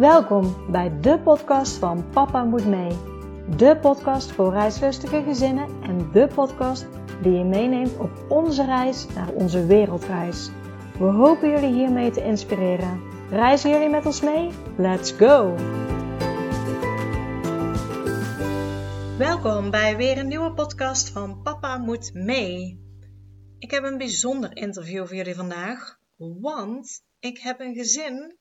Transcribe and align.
Welkom 0.00 0.70
bij 0.70 1.00
de 1.00 1.18
podcast 1.18 1.76
van 1.76 2.10
Papa 2.10 2.44
Moet 2.44 2.66
Mee. 2.66 2.96
De 3.56 3.78
podcast 3.80 4.32
voor 4.32 4.52
reislustige 4.52 5.22
gezinnen 5.22 5.82
en 5.82 6.12
de 6.12 6.28
podcast 6.34 6.86
die 7.22 7.32
je 7.32 7.44
meeneemt 7.44 7.98
op 7.98 8.10
onze 8.28 8.64
reis 8.64 9.06
naar 9.14 9.32
onze 9.32 9.66
wereldreis. 9.66 10.50
We 10.98 11.04
hopen 11.04 11.50
jullie 11.50 11.72
hiermee 11.72 12.10
te 12.10 12.24
inspireren. 12.24 13.00
Reizen 13.30 13.70
jullie 13.70 13.88
met 13.88 14.06
ons 14.06 14.20
mee? 14.20 14.50
Let's 14.76 15.12
go! 15.12 15.54
Welkom 19.18 19.70
bij 19.70 19.96
weer 19.96 20.18
een 20.18 20.28
nieuwe 20.28 20.52
podcast 20.52 21.08
van 21.08 21.42
Papa 21.42 21.78
Moet 21.78 22.10
Mee. 22.14 22.84
Ik 23.58 23.70
heb 23.70 23.84
een 23.84 23.98
bijzonder 23.98 24.56
interview 24.56 25.06
voor 25.06 25.16
jullie 25.16 25.34
vandaag, 25.34 25.98
want 26.16 27.04
ik 27.18 27.38
heb 27.38 27.60
een 27.60 27.74
gezin 27.74 28.38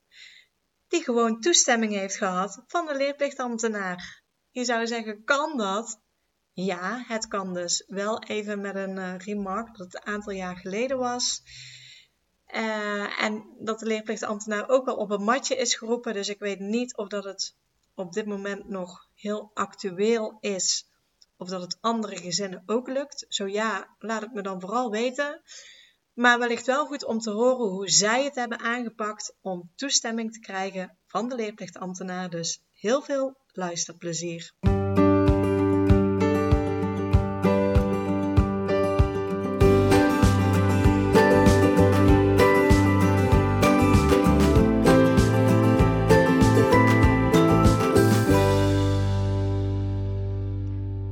die 0.90 1.04
gewoon 1.04 1.40
toestemming 1.40 1.94
heeft 1.94 2.16
gehad 2.16 2.64
van 2.68 2.86
de 2.86 2.96
leerplichtambtenaar. 2.96 4.24
Je 4.52 4.66
zou 4.66 4.88
zeggen, 4.88 5.24
kan 5.24 5.58
dat? 5.58 6.00
Ja, 6.54 7.04
het 7.08 7.28
kan 7.28 7.54
dus. 7.54 7.84
Wel 7.88 8.24
even 8.24 8.62
met 8.62 8.76
een 8.76 8.96
uh, 8.96 9.18
remark 9.18 9.78
dat 9.78 9.86
het 9.92 9.96
een 9.96 10.14
aantal 10.14 10.34
jaar 10.34 10.58
geleden 10.58 10.98
was. 10.98 11.42
Uh, 12.56 13.24
en 13.24 13.46
dat 13.60 13.80
de 13.80 13.86
leerplichtambtenaar 13.86 14.70
ook 14.70 14.88
al 14.88 14.96
op 14.96 15.12
een 15.12 15.24
matje 15.24 15.56
is 15.56 15.76
geroepen. 15.76 16.14
Dus 16.14 16.30
ik 16.30 16.40
weet 16.40 16.60
niet 16.60 16.98
of 16.98 17.08
dat 17.08 17.24
het 17.24 17.56
op 17.94 18.14
dit 18.14 18.26
moment 18.26 18.70
nog 18.70 19.08
heel 19.16 19.52
actueel 19.54 20.38
is. 20.40 20.88
Of 21.38 21.50
dat 21.50 21.62
het 21.62 21.78
andere 21.82 22.18
gezinnen 22.18 22.64
ook 22.66 22.88
lukt. 22.88 23.26
Zo 23.28 23.48
ja, 23.48 23.96
laat 24.00 24.22
het 24.22 24.34
me 24.34 24.42
dan 24.42 24.62
vooral 24.62 24.92
weten. 24.92 25.42
Maar 26.20 26.40
wellicht 26.40 26.66
wel 26.66 26.86
goed 26.86 27.06
om 27.06 27.20
te 27.20 27.32
horen 27.32 27.68
hoe 27.68 27.90
zij 27.90 28.24
het 28.24 28.36
hebben 28.36 28.60
aangepakt 28.60 29.38
om 29.42 29.72
toestemming 29.76 30.34
te 30.34 30.40
krijgen 30.40 30.98
van 31.06 31.30
de 31.30 31.36
leerplichtambtenaar. 31.36 32.30
Dus 32.30 32.64
heel 32.72 33.02
veel 33.02 33.36
luisterplezier. 33.48 34.52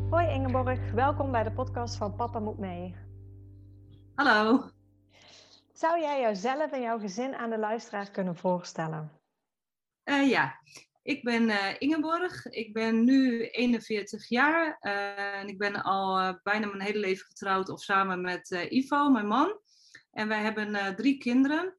Hoi 0.10 0.28
Ingeborg, 0.28 0.92
welkom 0.92 1.32
bij 1.32 1.44
de 1.44 1.52
podcast 1.52 1.96
van 1.96 2.16
Papa 2.16 2.40
Moet 2.40 2.58
Mee. 2.58 2.96
Hallo. 4.16 4.76
Zou 5.78 6.00
jij 6.00 6.22
jouzelf 6.22 6.72
en 6.72 6.82
jouw 6.82 7.00
gezin 7.00 7.36
aan 7.36 7.50
de 7.50 7.58
luisteraar 7.58 8.12
kunnen 8.12 8.36
voorstellen? 8.36 9.12
Uh, 10.04 10.30
ja, 10.30 10.60
ik 11.04 11.24
ben 11.24 11.50
uh, 11.50 11.74
Ingeborg. 11.78 12.46
Ik 12.46 12.74
ben 12.74 13.04
nu 13.04 13.48
41 13.48 14.30
jaar 14.30 14.78
uh, 14.82 15.40
en 15.40 15.48
ik 15.48 15.58
ben 15.58 15.84
al 15.84 16.40
bijna 16.44 16.68
mijn 16.68 16.82
hele 16.82 17.00
leven 17.00 17.26
getrouwd 17.26 17.70
of 17.70 17.82
samen 17.82 18.22
met 18.22 18.68
Ivo, 18.70 19.10
mijn 19.10 19.28
man. 19.28 19.60
En 20.12 20.28
wij 20.28 20.42
hebben 20.42 20.96
drie 20.96 21.18
kinderen. 21.18 21.78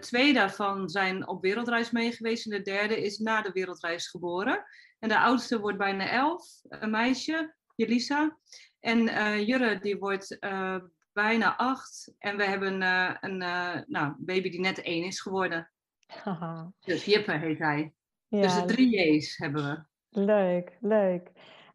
twee 0.00 0.32
daarvan 0.32 0.88
zijn 0.88 1.28
op 1.28 1.42
wereldreis 1.42 1.90
meegeweest 1.90 2.44
en 2.44 2.50
de 2.50 2.62
derde 2.62 3.02
is 3.02 3.18
na 3.18 3.42
de 3.42 3.52
wereldreis 3.52 4.08
geboren. 4.08 4.64
En 4.98 5.08
de 5.08 5.18
oudste 5.18 5.60
wordt 5.60 5.78
bijna 5.78 6.10
elf, 6.10 6.46
een 6.62 6.90
meisje, 6.90 7.54
Jelisa. 7.74 8.38
En 8.80 9.04
Jurre 9.44 9.78
die 9.78 9.98
wordt 9.98 10.38
bijna 11.16 11.56
acht. 11.56 12.14
En 12.18 12.36
we 12.36 12.44
hebben 12.44 12.82
uh, 12.82 13.14
een 13.20 13.42
uh, 13.42 13.76
nou, 13.86 14.14
baby 14.18 14.50
die 14.50 14.60
net 14.60 14.82
één 14.82 15.04
is 15.04 15.20
geworden. 15.20 15.70
Dus 16.80 17.04
Jippe 17.04 17.32
heet 17.32 17.58
hij. 17.58 17.94
Ja. 18.28 18.42
Dus 18.42 18.54
de 18.54 18.64
drie 18.64 18.96
J's 18.96 19.36
hebben 19.36 19.64
we. 19.64 19.84
Leuk, 20.20 20.76
leuk. 20.80 21.28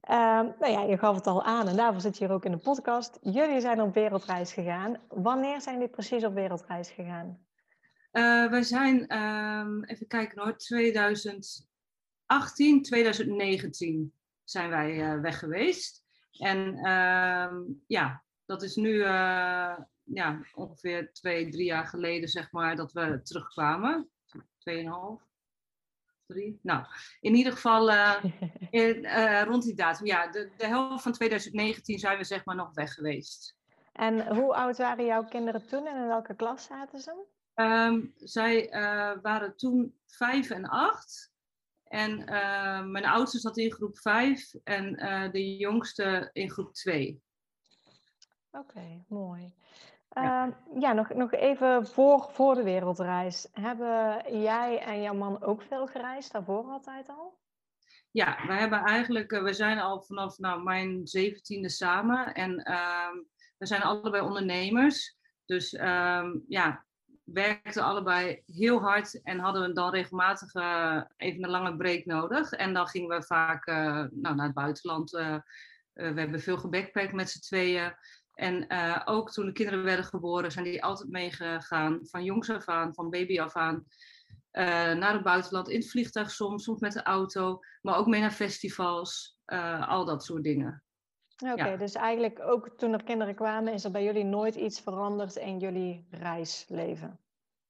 Um, 0.09 0.55
nou 0.59 0.67
ja, 0.67 0.81
je 0.81 0.97
gaf 0.97 1.15
het 1.15 1.27
al 1.27 1.43
aan 1.43 1.67
en 1.67 1.75
daarvoor 1.75 2.01
zit 2.01 2.17
je 2.17 2.25
hier 2.25 2.33
ook 2.33 2.45
in 2.45 2.51
de 2.51 2.57
podcast. 2.57 3.17
Jullie 3.21 3.61
zijn 3.61 3.81
op 3.81 3.93
wereldreis 3.93 4.53
gegaan. 4.53 5.01
Wanneer 5.07 5.61
zijn 5.61 5.75
jullie 5.75 5.91
precies 5.91 6.23
op 6.23 6.33
wereldreis 6.33 6.89
gegaan? 6.89 7.45
Uh, 8.11 8.49
we 8.49 8.63
zijn, 8.63 9.17
um, 9.17 9.83
even 9.83 10.07
kijken 10.07 10.41
hoor, 10.41 10.57
2018, 10.57 12.81
2019 12.81 14.13
zijn 14.43 14.69
wij 14.69 15.21
weg 15.21 15.39
geweest. 15.39 16.03
En 16.31 16.89
um, 16.89 17.83
ja, 17.87 18.23
dat 18.51 18.61
is 18.61 18.75
nu 18.75 18.93
uh, 18.93 19.77
ja, 20.03 20.41
ongeveer 20.53 21.13
twee, 21.13 21.49
drie 21.49 21.65
jaar 21.65 21.85
geleden, 21.85 22.29
zeg 22.29 22.51
maar, 22.51 22.75
dat 22.75 22.91
we 22.91 23.21
terugkwamen. 23.23 24.09
Tweeënhalf, 24.57 25.21
drie. 26.25 26.59
Nou, 26.61 26.85
in 27.19 27.35
ieder 27.35 27.53
geval 27.53 27.89
uh, 27.89 28.23
in, 28.69 29.03
uh, 29.03 29.43
rond 29.43 29.63
die 29.63 29.75
datum. 29.75 30.05
Ja, 30.05 30.27
de, 30.27 30.51
de 30.57 30.67
helft 30.67 31.03
van 31.03 31.11
2019 31.11 31.99
zijn 31.99 32.17
we 32.17 32.23
zeg 32.23 32.45
maar 32.45 32.55
nog 32.55 32.73
weg 32.73 32.93
geweest. 32.93 33.55
En 33.91 34.35
hoe 34.35 34.53
oud 34.53 34.77
waren 34.77 35.05
jouw 35.05 35.23
kinderen 35.23 35.67
toen 35.67 35.87
en 35.87 35.95
in 35.95 36.07
welke 36.07 36.35
klas 36.35 36.63
zaten 36.63 36.99
ze? 36.99 37.25
Um, 37.55 38.13
zij 38.17 38.67
waren 39.21 39.55
toen 39.55 39.99
vijf 40.07 40.49
en 40.49 40.65
acht. 40.65 41.31
En 41.83 42.23
mijn 42.91 43.05
oudste 43.05 43.39
zat 43.39 43.57
in 43.57 43.71
groep 43.71 43.97
vijf 43.97 44.53
en 44.63 44.95
de 45.31 45.57
jongste 45.57 46.29
in 46.33 46.49
groep 46.49 46.73
twee. 46.73 47.21
Oké, 48.51 49.03
mooi. 49.07 49.53
Ja, 50.09 50.47
uh, 50.47 50.81
ja 50.81 50.93
nog, 50.93 51.13
nog 51.13 51.31
even 51.31 51.87
voor, 51.87 52.27
voor 52.31 52.55
de 52.55 52.63
wereldreis. 52.63 53.47
Hebben 53.51 54.23
jij 54.41 54.79
en 54.79 55.01
jouw 55.01 55.13
man 55.13 55.41
ook 55.41 55.61
veel 55.61 55.87
gereisd 55.87 56.31
daarvoor 56.31 56.63
altijd 56.63 57.09
al? 57.09 57.39
Ja, 58.11 58.37
we 58.47 58.53
hebben 58.53 58.79
eigenlijk, 58.79 59.31
uh, 59.31 59.43
we 59.43 59.53
zijn 59.53 59.79
al 59.79 60.01
vanaf 60.01 60.37
nou, 60.37 60.63
mijn 60.63 61.07
zeventiende 61.07 61.69
samen 61.69 62.33
en 62.33 62.51
uh, 62.69 63.09
we 63.57 63.65
zijn 63.65 63.81
allebei 63.81 64.23
ondernemers. 64.23 65.17
Dus 65.45 65.73
um, 65.73 66.43
ja, 66.47 66.85
werkten 67.23 67.83
allebei 67.83 68.43
heel 68.45 68.81
hard 68.81 69.21
en 69.21 69.39
hadden 69.39 69.61
we 69.61 69.73
dan 69.73 69.91
regelmatig 69.91 70.55
uh, 70.55 71.01
even 71.17 71.43
een 71.43 71.49
lange 71.49 71.75
break 71.75 72.05
nodig. 72.05 72.51
En 72.51 72.73
dan 72.73 72.87
gingen 72.87 73.17
we 73.17 73.23
vaak 73.23 73.67
uh, 73.67 73.75
nou, 74.11 74.35
naar 74.35 74.45
het 74.45 74.53
buitenland. 74.53 75.11
we 75.11 75.41
hebben 75.93 76.39
veel 76.39 76.57
gebackpackt 76.57 77.13
met 77.13 77.29
z'n 77.29 77.39
tweeën. 77.39 77.93
En 78.41 78.65
uh, 78.67 79.01
ook 79.05 79.31
toen 79.31 79.45
de 79.45 79.51
kinderen 79.51 79.83
werden 79.83 80.05
geboren, 80.05 80.51
zijn 80.51 80.65
die 80.65 80.83
altijd 80.83 81.09
meegegaan, 81.09 81.99
van 82.01 82.23
jongs 82.23 82.49
af 82.49 82.67
aan, 82.67 82.93
van 82.93 83.09
baby 83.09 83.39
af 83.39 83.55
aan, 83.55 83.75
uh, 83.75 84.63
naar 84.93 85.13
het 85.13 85.23
buitenland, 85.23 85.69
in 85.69 85.79
het 85.79 85.89
vliegtuig 85.89 86.31
soms, 86.31 86.63
soms 86.63 86.79
met 86.79 86.93
de 86.93 87.03
auto, 87.03 87.59
maar 87.81 87.97
ook 87.97 88.07
mee 88.07 88.21
naar 88.21 88.31
festivals, 88.31 89.37
uh, 89.45 89.89
al 89.89 90.05
dat 90.05 90.23
soort 90.23 90.43
dingen. 90.43 90.83
Oké, 91.37 91.51
okay, 91.51 91.71
ja. 91.71 91.77
dus 91.77 91.93
eigenlijk 91.93 92.39
ook 92.39 92.69
toen 92.77 92.93
er 92.93 93.03
kinderen 93.03 93.35
kwamen, 93.35 93.73
is 93.73 93.83
er 93.83 93.91
bij 93.91 94.03
jullie 94.03 94.23
nooit 94.23 94.55
iets 94.55 94.79
veranderd 94.79 95.35
in 95.35 95.59
jullie 95.59 96.07
reisleven? 96.09 97.19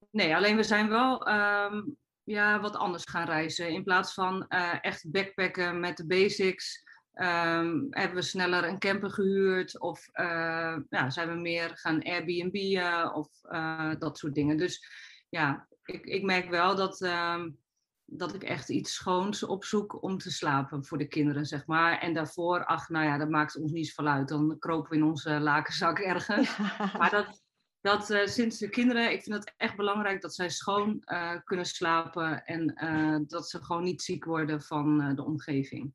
Nee, 0.09 0.35
alleen 0.35 0.55
we 0.55 0.63
zijn 0.63 0.89
wel 0.89 1.27
um, 1.27 1.97
ja, 2.23 2.59
wat 2.59 2.75
anders 2.75 3.03
gaan 3.03 3.25
reizen. 3.25 3.69
In 3.69 3.83
plaats 3.83 4.13
van 4.13 4.47
echt 4.81 5.11
backpacken 5.11 5.79
met 5.79 5.97
de 5.97 6.05
basics, 6.05 6.83
Um, 7.15 7.87
hebben 7.89 8.15
we 8.15 8.21
sneller 8.21 8.63
een 8.63 8.79
camper 8.79 9.11
gehuurd 9.11 9.79
of 9.79 10.09
uh, 10.13 10.77
ja, 10.89 11.09
zijn 11.09 11.29
we 11.29 11.35
meer 11.35 11.71
gaan 11.73 12.03
Airbnb'en 12.03 13.13
of 13.13 13.27
uh, 13.43 13.91
dat 13.99 14.17
soort 14.17 14.35
dingen. 14.35 14.57
Dus 14.57 14.85
ja, 15.29 15.67
ik, 15.85 16.05
ik 16.05 16.23
merk 16.23 16.49
wel 16.49 16.75
dat, 16.75 17.01
um, 17.01 17.57
dat 18.05 18.33
ik 18.33 18.43
echt 18.43 18.69
iets 18.69 18.93
schoons 18.93 19.43
opzoek 19.43 20.03
om 20.03 20.17
te 20.17 20.31
slapen 20.31 20.85
voor 20.85 20.97
de 20.97 21.07
kinderen, 21.07 21.45
zeg 21.45 21.65
maar. 21.65 21.99
En 21.99 22.13
daarvoor, 22.13 22.65
ach, 22.65 22.89
nou 22.89 23.05
ja, 23.05 23.17
dat 23.17 23.29
maakt 23.29 23.57
ons 23.57 23.71
niet 23.71 23.87
zoveel 23.87 24.11
uit. 24.11 24.27
Dan 24.27 24.59
kropen 24.59 24.89
we 24.89 24.95
in 24.95 25.03
onze 25.03 25.39
lakenzak 25.39 25.99
ergens. 25.99 26.57
Ja. 26.57 26.91
Maar 26.97 27.09
dat, 27.09 27.41
dat 27.81 28.09
uh, 28.09 28.25
sinds 28.25 28.57
de 28.57 28.69
kinderen, 28.69 29.11
ik 29.11 29.23
vind 29.23 29.35
het 29.35 29.53
echt 29.57 29.75
belangrijk 29.75 30.21
dat 30.21 30.35
zij 30.35 30.49
schoon 30.49 31.03
kunnen 31.43 31.65
slapen 31.65 32.45
en 32.45 33.25
dat 33.27 33.49
ze 33.49 33.63
gewoon 33.63 33.83
niet 33.83 34.01
ziek 34.01 34.25
worden 34.25 34.61
van 34.61 35.15
de 35.15 35.23
omgeving. 35.23 35.93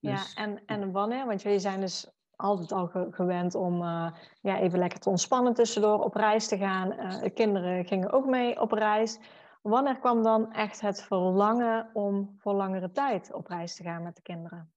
Ja, 0.00 0.12
dus, 0.12 0.34
en, 0.34 0.60
en 0.66 0.92
wanneer? 0.92 1.26
Want 1.26 1.42
jullie 1.42 1.58
zijn 1.58 1.80
dus 1.80 2.10
altijd 2.36 2.72
al 2.72 2.86
ge 2.86 3.06
gewend 3.10 3.54
om 3.54 3.82
uh, 3.82 4.10
ja, 4.40 4.58
even 4.58 4.78
lekker 4.78 4.98
te 4.98 5.08
ontspannen 5.08 5.54
tussendoor 5.54 6.04
op 6.04 6.14
reis 6.14 6.48
te 6.48 6.56
gaan. 6.58 6.92
Uh, 6.92 7.20
de 7.20 7.30
kinderen 7.30 7.84
gingen 7.84 8.10
ook 8.10 8.26
mee 8.26 8.60
op 8.60 8.72
reis. 8.72 9.18
Wanneer 9.62 9.98
kwam 9.98 10.22
dan 10.22 10.52
echt 10.52 10.80
het 10.80 11.02
verlangen 11.02 11.90
om 11.92 12.34
voor 12.38 12.54
langere 12.54 12.90
tijd 12.90 13.32
op 13.32 13.46
reis 13.46 13.76
te 13.76 13.82
gaan 13.82 14.02
met 14.02 14.16
de 14.16 14.22
kinderen? 14.22 14.72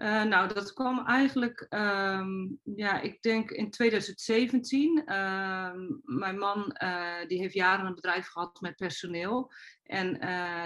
Uh, 0.00 0.22
nou, 0.22 0.54
dat 0.54 0.72
kwam 0.72 1.06
eigenlijk, 1.06 1.66
um, 1.70 2.60
ja, 2.62 3.00
ik 3.00 3.22
denk 3.22 3.50
in 3.50 3.70
2017. 3.70 5.02
Uh, 5.06 5.70
mijn 6.02 6.38
man 6.38 6.76
uh, 6.82 7.26
die 7.26 7.38
heeft 7.38 7.54
jaren 7.54 7.86
een 7.86 7.94
bedrijf 7.94 8.26
gehad 8.26 8.60
met 8.60 8.76
personeel. 8.76 9.52
En 9.82 10.12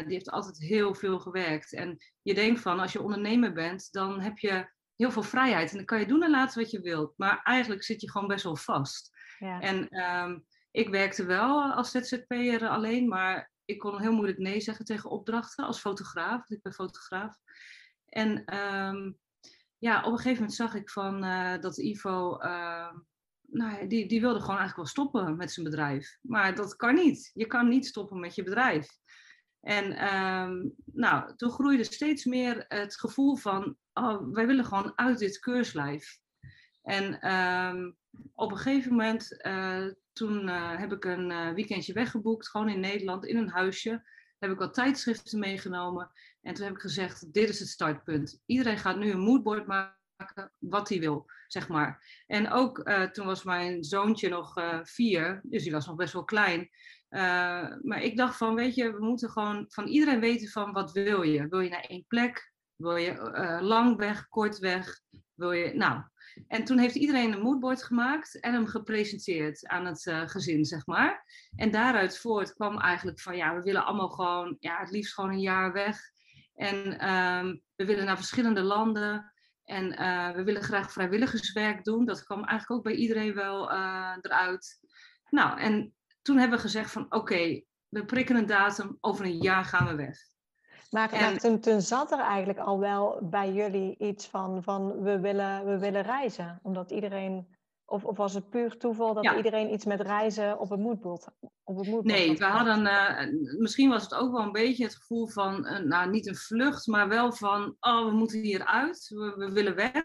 die 0.05 0.15
heeft 0.15 0.31
altijd 0.31 0.59
heel 0.59 0.95
veel 0.95 1.19
gewerkt. 1.19 1.73
En 1.73 1.97
je 2.23 2.35
denkt 2.35 2.61
van, 2.61 2.81
als 2.81 2.93
je 2.93 3.03
ondernemer 3.03 3.53
bent, 3.53 3.93
dan 3.93 4.21
heb 4.21 4.39
je 4.39 4.71
heel 4.97 5.11
veel 5.11 5.23
vrijheid. 5.23 5.71
En 5.71 5.77
dan 5.77 5.87
kan 5.87 6.01
je 6.01 6.07
doen 6.07 6.23
en 6.23 6.31
laten 6.31 6.63
wat 6.63 6.71
je 6.71 6.81
wilt. 6.81 7.13
Maar 7.17 7.41
eigenlijk 7.43 7.83
zit 7.83 8.01
je 8.01 8.11
gewoon 8.11 8.29
best 8.29 8.45
wel 8.45 8.57
vast. 8.57 9.11
Ja. 9.39 9.61
En 9.61 10.01
um, 10.01 10.45
ik 10.71 10.89
werkte 10.89 11.25
wel 11.25 11.73
als 11.73 11.91
ZZP'er 11.91 12.69
alleen, 12.69 13.09
maar 13.09 13.53
ik 13.65 13.79
kon 13.79 14.01
heel 14.01 14.13
moeilijk 14.13 14.39
nee 14.39 14.61
zeggen 14.61 14.85
tegen 14.85 15.11
opdrachten 15.11 15.65
als 15.65 15.81
fotograaf. 15.81 16.51
Ik 16.51 16.63
ben 16.63 16.73
fotograaf. 16.73 17.37
En 18.15 18.45
ehm, 18.45 19.11
ja, 19.85 19.99
op 19.99 20.13
een 20.13 20.17
gegeven 20.17 20.39
moment 20.39 20.55
zag 20.55 20.75
ik 20.75 20.91
van 20.91 21.25
uh, 21.25 21.59
dat 21.61 21.79
Ivo, 21.79 22.43
uh, 22.43 22.93
nou, 23.47 23.87
die, 23.87 24.09
die 24.09 24.21
wilde 24.21 24.41
gewoon 24.41 24.59
eigenlijk 24.59 24.77
wel 24.77 24.87
stoppen 24.87 25.37
met 25.37 25.53
zijn 25.53 25.67
bedrijf. 25.67 26.19
Maar 26.21 26.55
dat 26.55 26.77
kan 26.77 26.95
niet. 26.95 27.31
Je 27.35 27.47
kan 27.47 27.69
niet 27.69 27.87
stoppen 27.87 28.21
met 28.21 28.35
je 28.35 28.43
bedrijf. 28.43 28.89
En 29.61 30.15
um, 30.15 30.75
nou, 30.85 31.37
toen 31.37 31.51
groeide 31.51 31.85
steeds 31.85 32.25
meer 32.25 32.65
het 32.69 32.97
gevoel 32.97 33.37
van, 33.37 33.77
oh, 33.93 34.33
wij 34.33 34.47
willen 34.47 34.65
gewoon 34.65 34.93
uit 34.95 35.19
dit 35.19 35.39
keurslijf. 35.39 36.19
En 36.83 37.33
um, 37.33 37.97
op 38.35 38.51
een 38.51 38.59
gegeven 38.59 38.91
moment, 38.91 39.47
uh, 39.47 39.87
toen 40.13 40.49
heb 40.49 40.93
ik 40.93 41.05
een 41.05 41.55
weekendje 41.55 41.93
weggeboekt, 41.93 42.49
gewoon 42.49 42.69
in 42.69 42.81
Nederland, 42.81 43.27
in 43.27 43.37
een 43.37 43.51
huisje. 43.51 44.03
Heb 44.45 44.53
ik 44.53 44.59
wat 44.59 44.75
tijdschriften 44.75 45.39
meegenomen. 45.39 46.11
En 46.43 46.55
toen 46.55 46.65
heb 46.65 46.75
ik 46.75 46.81
gezegd, 46.81 47.33
dit 47.33 47.49
is 47.49 47.59
het 47.59 47.69
startpunt. 47.69 48.43
Iedereen 48.47 48.79
gaat 48.79 48.97
nu 48.97 49.11
een 49.11 49.21
moodboard 49.21 49.67
maken, 49.67 50.53
wat 50.59 50.89
hij 50.89 51.01
wil, 51.01 51.31
zeg 51.47 51.69
maar. 51.69 52.23
En 52.27 52.51
ook 52.51 52.91
toen 53.13 53.27
was 53.27 53.43
mijn 53.43 53.85
zoontje 53.85 54.29
nog 54.29 54.55
vier, 54.83 55.41
dus 55.43 55.63
die 55.63 55.73
was 55.73 55.87
nog 55.87 55.97
best 55.97 56.13
wel 56.13 56.25
klein. 56.25 56.71
maar 57.83 58.03
ik 58.03 58.17
dacht 58.17 58.37
van, 58.37 58.55
weet 58.55 58.75
je, 58.75 58.93
we 58.93 59.05
moeten 59.05 59.31
gewoon 59.31 59.65
van 59.69 59.87
iedereen 59.87 60.21
weten 60.21 60.49
van, 60.49 60.73
wat 60.73 60.93
wil 60.93 61.23
je? 61.23 61.49
Wil 61.49 61.61
je 61.61 61.71
naar 61.71 61.85
één 61.89 62.05
plek? 62.09 62.53
Wil 62.77 62.97
je 62.97 63.59
lang 63.61 63.97
weg, 63.97 64.29
kort 64.29 64.59
weg? 64.59 65.01
Nou, 65.37 66.03
en 66.49 66.65
toen 66.65 66.79
heeft 66.79 66.95
iedereen 66.95 67.33
een 67.33 67.43
moodboard 67.43 67.83
gemaakt 67.83 68.41
en 68.41 68.53
hem 68.53 68.67
gepresenteerd 68.67 69.67
aan 69.67 69.87
het 69.87 70.07
uh, 70.07 70.29
gezin, 70.29 70.65
zeg 70.65 70.87
maar. 70.87 71.25
En 71.57 71.71
daaruit 71.71 72.19
voort 72.19 72.55
kwam 72.55 72.79
eigenlijk 72.79 73.21
van, 73.21 73.37
ja, 73.37 73.55
we 73.55 73.63
willen 73.63 73.85
allemaal 73.85 74.09
gewoon, 74.09 74.57
ja, 74.61 74.79
het 74.79 74.91
liefst 74.91 75.15
gewoon 75.15 75.31
een 75.31 75.41
jaar 75.41 75.73
weg. 75.73 75.99
En 76.55 77.09
um, 77.15 77.63
we 77.75 77.85
willen 77.85 78.05
naar 78.05 78.17
verschillende 78.17 78.63
landen. 78.63 79.33
En 79.65 80.01
uh, 80.03 80.31
we 80.31 80.45
willen 80.45 80.63
graag 80.63 80.93
vrijwilligerswerk 80.93 81.85
doen. 81.85 82.05
Dat 82.05 82.25
kwam 82.25 82.45
eigenlijk 82.45 82.71
ook 82.71 82.93
bij 82.93 82.95
iedereen 82.95 83.35
wel 83.35 83.73
uh, 83.73 84.17
eruit. 84.21 84.79
Nou, 85.31 85.61
en 85.61 85.95
toen 86.23 86.39
hebben 86.39 86.57
we 86.57 86.65
gezegd 86.65 86.91
van, 86.91 87.07
oké, 87.13 87.63
we 87.89 88.05
prikken 88.05 88.37
een 88.37 88.47
datum, 88.47 88.99
over 89.01 89.25
een 89.25 89.39
jaar 89.39 89.65
gaan 89.65 89.87
we 89.87 89.95
weg. 89.95 90.19
Maar, 90.95 91.13
en, 91.13 91.39
toen, 91.39 91.61
toen, 91.61 91.81
zat 91.81 92.13
er 92.13 92.19
eigenlijk 92.19 92.59
al 92.59 92.79
wel 92.79 93.19
bij 93.23 93.53
jullie 93.53 93.97
iets 93.99 94.27
van, 94.27 94.63
van 94.63 95.03
we, 95.03 95.21
willen, 95.21 95.65
we 95.65 95.79
willen 95.79 96.03
reizen. 96.03 96.61
Omdat 96.63 96.91
iedereen, 96.91 97.57
of, 97.85 98.05
of 98.05 98.17
was 98.17 98.35
het 98.35 98.51
puur 98.51 98.77
toeval 98.77 99.15
dat 99.15 99.37
iedereen 99.37 99.73
iets 99.73 99.85
met 99.85 100.01
reizen 100.01 100.59
op 100.59 100.71
het 100.71 100.81
moodboard 100.81 101.27
op 101.65 101.79
het 101.79 102.05
Nee, 102.05 102.37
we 102.37 102.45
hadden, 102.45 102.81
uh, 102.81 103.59
misschien 103.59 103.89
was 103.89 104.03
het 104.03 104.15
ook 104.15 104.33
wel 104.33 104.43
een 104.43 104.53
beetje 104.53 104.85
het 104.85 104.97
gevoel 104.97 105.27
van, 105.27 105.67
uh, 105.67 105.79
nou 105.79 106.11
niet 106.11 106.27
een 106.27 106.37
vlucht, 106.37 106.87
maar 106.87 107.09
wel 107.09 107.33
van, 107.33 107.77
oh 107.81 108.05
we 108.05 108.13
moeten 108.13 108.41
hieruit, 108.41 109.09
we, 109.09 109.35
we 109.37 109.53
willen 109.53 109.75
weg. 109.75 110.05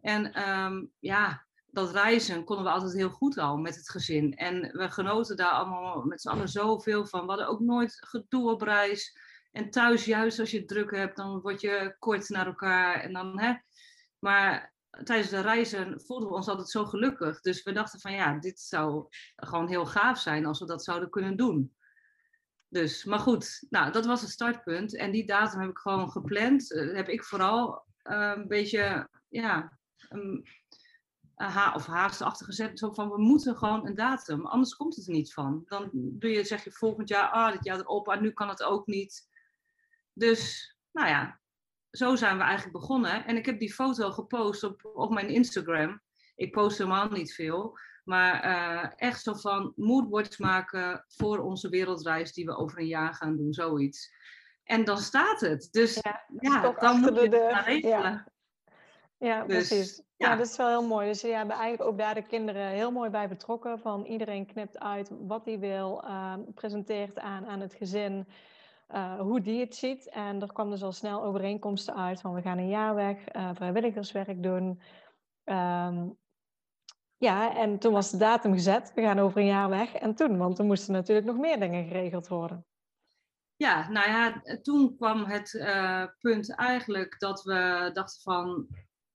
En 0.00 0.48
um, 0.48 0.90
ja, 0.98 1.46
dat 1.66 1.90
reizen 1.90 2.44
konden 2.44 2.64
we 2.64 2.70
altijd 2.70 2.92
heel 2.92 3.10
goed 3.10 3.38
al 3.38 3.56
met 3.56 3.76
het 3.76 3.90
gezin. 3.90 4.34
En 4.34 4.60
we 4.60 4.90
genoten 4.90 5.36
daar 5.36 5.50
allemaal 5.50 6.02
met 6.04 6.20
z'n 6.20 6.28
allen 6.28 6.48
zoveel 6.48 7.06
van. 7.06 7.20
We 7.20 7.26
hadden 7.26 7.48
ook 7.48 7.60
nooit 7.60 7.96
gedoe 8.00 8.50
op 8.50 8.62
reis. 8.62 9.23
En 9.54 9.70
thuis, 9.70 10.04
juist 10.04 10.38
als 10.38 10.50
je 10.50 10.64
druk 10.64 10.90
hebt, 10.90 11.16
dan 11.16 11.40
word 11.40 11.60
je 11.60 11.96
kort 11.98 12.28
naar 12.28 12.46
elkaar. 12.46 13.00
En 13.00 13.12
dan, 13.12 13.40
hè. 13.40 13.54
Maar 14.18 14.74
tijdens 15.04 15.28
de 15.28 15.40
reizen 15.40 16.00
voelden 16.00 16.28
we 16.28 16.34
ons 16.34 16.48
altijd 16.48 16.68
zo 16.68 16.84
gelukkig. 16.84 17.40
Dus 17.40 17.62
we 17.62 17.72
dachten 17.72 18.00
van 18.00 18.12
ja, 18.12 18.38
dit 18.38 18.60
zou 18.60 19.06
gewoon 19.36 19.68
heel 19.68 19.86
gaaf 19.86 20.18
zijn 20.18 20.46
als 20.46 20.58
we 20.60 20.66
dat 20.66 20.84
zouden 20.84 21.10
kunnen 21.10 21.36
doen. 21.36 21.74
Dus, 22.68 23.04
maar 23.04 23.18
goed, 23.18 23.66
nou, 23.70 23.92
dat 23.92 24.06
was 24.06 24.20
het 24.20 24.30
startpunt. 24.30 24.96
En 24.96 25.10
die 25.10 25.26
datum 25.26 25.60
heb 25.60 25.70
ik 25.70 25.78
gewoon 25.78 26.10
gepland. 26.10 26.70
Uh, 26.70 26.94
heb 26.94 27.08
ik 27.08 27.24
vooral 27.24 27.84
uh, 28.10 28.32
een 28.36 28.48
beetje, 28.48 29.08
ja, 29.28 29.78
ha 31.34 31.74
of 31.74 31.86
haastachtig 31.86 32.46
gezet. 32.46 32.78
Zo 32.78 32.92
van, 32.92 33.10
we 33.10 33.18
moeten 33.18 33.56
gewoon 33.56 33.86
een 33.86 33.94
datum, 33.94 34.46
anders 34.46 34.74
komt 34.74 34.96
het 34.96 35.06
er 35.06 35.12
niet 35.12 35.32
van. 35.32 35.62
Dan 35.66 35.90
doe 35.92 36.30
je, 36.30 36.44
zeg 36.44 36.64
je 36.64 36.70
volgend 36.70 37.08
jaar, 37.08 37.30
ah, 37.30 37.52
dit 37.52 37.64
jaar 37.64 37.78
erop, 37.78 38.08
en 38.08 38.22
nu 38.22 38.30
kan 38.30 38.48
het 38.48 38.62
ook 38.62 38.86
niet. 38.86 39.32
Dus, 40.14 40.74
nou 40.92 41.08
ja, 41.08 41.40
zo 41.90 42.16
zijn 42.16 42.36
we 42.36 42.42
eigenlijk 42.42 42.78
begonnen. 42.78 43.26
En 43.26 43.36
ik 43.36 43.46
heb 43.46 43.58
die 43.58 43.72
foto 43.72 44.10
gepost 44.10 44.62
op, 44.62 44.90
op 44.94 45.10
mijn 45.10 45.28
Instagram. 45.28 46.00
Ik 46.34 46.52
post 46.52 46.78
helemaal 46.78 47.08
niet 47.08 47.34
veel. 47.34 47.78
Maar 48.04 48.44
uh, 48.44 48.90
echt 48.96 49.22
zo 49.22 49.34
van 49.34 49.72
moodboards 49.76 50.38
maken 50.38 51.04
voor 51.08 51.38
onze 51.38 51.68
wereldreis 51.68 52.32
die 52.32 52.44
we 52.44 52.56
over 52.56 52.78
een 52.78 52.86
jaar 52.86 53.14
gaan 53.14 53.36
doen, 53.36 53.52
zoiets. 53.52 54.12
En 54.64 54.84
dan 54.84 54.98
staat 54.98 55.40
het. 55.40 55.68
Dus 55.70 55.94
ja, 56.02 56.24
ja 56.40 56.72
dan 56.72 57.00
moet 57.00 57.14
je 57.14 57.28
het 57.28 57.52
gaan 57.52 57.64
regelen. 57.64 58.00
Ja, 58.00 58.26
ja 59.18 59.44
dus, 59.44 59.68
precies. 59.68 59.96
Ja. 59.96 60.28
ja. 60.28 60.36
dat 60.36 60.46
is 60.46 60.56
wel 60.56 60.68
heel 60.68 60.86
mooi. 60.86 61.08
Dus 61.08 61.20
je 61.20 61.28
hebben 61.28 61.56
eigenlijk 61.56 61.90
ook 61.90 61.98
daar 61.98 62.14
de 62.14 62.26
kinderen 62.26 62.68
heel 62.68 62.90
mooi 62.90 63.10
bij 63.10 63.28
betrokken. 63.28 63.78
Van 63.78 64.04
iedereen 64.04 64.46
knipt 64.46 64.78
uit 64.78 65.10
wat 65.10 65.44
hij 65.44 65.58
wil, 65.58 66.04
uh, 66.04 66.34
presenteert 66.54 67.18
aan, 67.18 67.46
aan 67.46 67.60
het 67.60 67.74
gezin. 67.74 68.26
Uh, 68.88 69.20
hoe 69.20 69.40
die 69.40 69.60
het 69.60 69.74
ziet. 69.74 70.08
En 70.08 70.42
er 70.42 70.52
kwam 70.52 70.70
dus 70.70 70.82
al 70.82 70.92
snel 70.92 71.22
overeenkomsten 71.22 71.94
uit 71.94 72.20
van 72.20 72.34
we 72.34 72.42
gaan 72.42 72.58
een 72.58 72.68
jaar 72.68 72.94
weg, 72.94 73.34
uh, 73.36 73.50
vrijwilligerswerk 73.54 74.42
doen. 74.42 74.80
Um, 75.44 76.18
ja, 77.16 77.56
en 77.56 77.78
toen 77.78 77.92
was 77.92 78.10
de 78.10 78.16
datum 78.16 78.52
gezet, 78.52 78.92
we 78.94 79.02
gaan 79.02 79.18
over 79.18 79.40
een 79.40 79.46
jaar 79.46 79.68
weg. 79.68 79.94
En 79.94 80.14
toen, 80.14 80.38
want 80.38 80.58
er 80.58 80.64
moesten 80.64 80.92
natuurlijk 80.92 81.26
nog 81.26 81.36
meer 81.36 81.60
dingen 81.60 81.86
geregeld 81.86 82.28
worden. 82.28 82.66
Ja, 83.56 83.90
nou 83.90 84.10
ja, 84.10 84.42
toen 84.62 84.96
kwam 84.96 85.24
het 85.24 85.52
uh, 85.52 86.04
punt 86.20 86.54
eigenlijk 86.54 87.18
dat 87.18 87.42
we 87.42 87.90
dachten 87.92 88.22
van, 88.22 88.66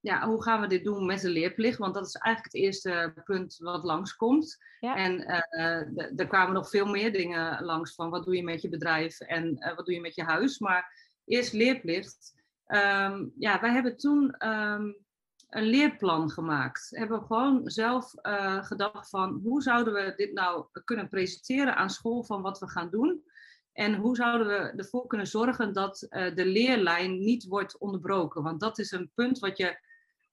ja, 0.01 0.27
hoe 0.27 0.43
gaan 0.43 0.61
we 0.61 0.67
dit 0.67 0.83
doen 0.83 1.05
met 1.05 1.21
de 1.21 1.29
leerplicht? 1.29 1.77
Want 1.77 1.93
dat 1.93 2.07
is 2.07 2.15
eigenlijk 2.15 2.53
het 2.53 2.63
eerste 2.63 3.13
punt 3.23 3.57
wat 3.57 3.83
langskomt. 3.83 4.57
Ja. 4.79 4.95
En 4.95 5.19
uh, 5.19 6.19
er 6.19 6.27
kwamen 6.27 6.53
nog 6.53 6.69
veel 6.69 6.85
meer 6.85 7.11
dingen 7.11 7.63
langs 7.63 7.95
van 7.95 8.09
wat 8.09 8.23
doe 8.23 8.35
je 8.35 8.43
met 8.43 8.61
je 8.61 8.69
bedrijf 8.69 9.19
en 9.19 9.57
uh, 9.59 9.75
wat 9.75 9.85
doe 9.85 9.95
je 9.95 10.01
met 10.01 10.15
je 10.15 10.23
huis. 10.23 10.59
Maar 10.59 11.11
eerst 11.25 11.53
leerplicht. 11.53 12.33
Um, 12.67 13.33
ja, 13.37 13.59
wij 13.61 13.71
hebben 13.71 13.97
toen 13.97 14.47
um, 14.47 14.97
een 15.49 15.63
leerplan 15.63 16.29
gemaakt. 16.29 16.89
We 16.89 16.97
hebben 16.99 17.21
gewoon 17.21 17.69
zelf 17.69 18.13
uh, 18.21 18.63
gedacht 18.63 19.09
van 19.09 19.39
hoe 19.43 19.61
zouden 19.61 19.93
we 19.93 20.13
dit 20.15 20.33
nou 20.33 20.65
kunnen 20.83 21.09
presenteren 21.09 21.75
aan 21.75 21.89
school 21.89 22.23
van 22.23 22.41
wat 22.41 22.59
we 22.59 22.69
gaan 22.69 22.89
doen. 22.89 23.23
En 23.73 23.95
hoe 23.95 24.15
zouden 24.15 24.47
we 24.47 24.53
ervoor 24.53 25.07
kunnen 25.07 25.27
zorgen 25.27 25.73
dat 25.73 26.07
uh, 26.09 26.35
de 26.35 26.45
leerlijn 26.45 27.19
niet 27.19 27.45
wordt 27.47 27.77
onderbroken? 27.77 28.43
Want 28.43 28.59
dat 28.59 28.79
is 28.79 28.91
een 28.91 29.11
punt 29.15 29.39
wat 29.39 29.57
je 29.57 29.87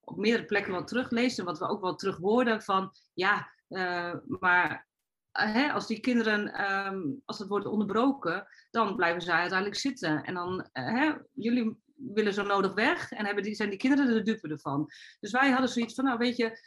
op 0.07 0.17
meerdere 0.17 0.45
plekken 0.45 0.71
wel 0.71 0.83
terugleest 0.83 1.39
en 1.39 1.45
wat 1.45 1.59
we 1.59 1.67
ook 1.67 1.81
wel 1.81 1.95
terug 1.95 2.17
hoorden 2.17 2.61
van 2.61 2.91
ja, 3.13 3.51
uh, 3.69 4.13
maar 4.27 4.87
hè, 5.31 5.71
als 5.71 5.87
die 5.87 5.99
kinderen, 5.99 6.71
um, 6.87 7.21
als 7.25 7.39
het 7.39 7.47
wordt 7.47 7.65
onderbroken, 7.65 8.47
dan 8.71 8.95
blijven 8.95 9.21
zij 9.21 9.39
uiteindelijk 9.39 9.79
zitten. 9.79 10.23
En 10.23 10.33
dan, 10.33 10.69
uh, 10.73 10.85
hè, 10.85 11.13
jullie 11.33 11.77
willen 11.95 12.33
zo 12.33 12.43
nodig 12.43 12.73
weg 12.73 13.11
en 13.11 13.25
hebben 13.25 13.43
die, 13.43 13.55
zijn 13.55 13.69
die 13.69 13.79
kinderen 13.79 14.13
de 14.13 14.21
dupe 14.21 14.47
ervan. 14.47 14.89
Dus 15.19 15.31
wij 15.31 15.49
hadden 15.49 15.69
zoiets 15.69 15.93
van, 15.93 16.03
nou 16.03 16.17
weet 16.17 16.37
je, 16.37 16.59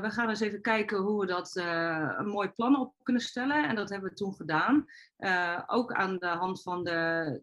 we 0.00 0.10
gaan 0.10 0.28
eens 0.28 0.40
even 0.40 0.60
kijken 0.60 0.98
hoe 0.98 1.20
we 1.20 1.26
dat 1.26 1.56
een 2.18 2.28
mooi 2.28 2.48
plan 2.48 2.80
op 2.80 2.94
kunnen 3.02 3.22
stellen. 3.22 3.68
En 3.68 3.74
dat 3.74 3.90
hebben 3.90 4.10
we 4.10 4.16
toen 4.16 4.34
gedaan. 4.34 4.84
ook 5.66 5.92
aan 5.92 6.18
de 6.18 6.26
hand 6.26 6.62
van 6.62 6.84
de 6.84 7.42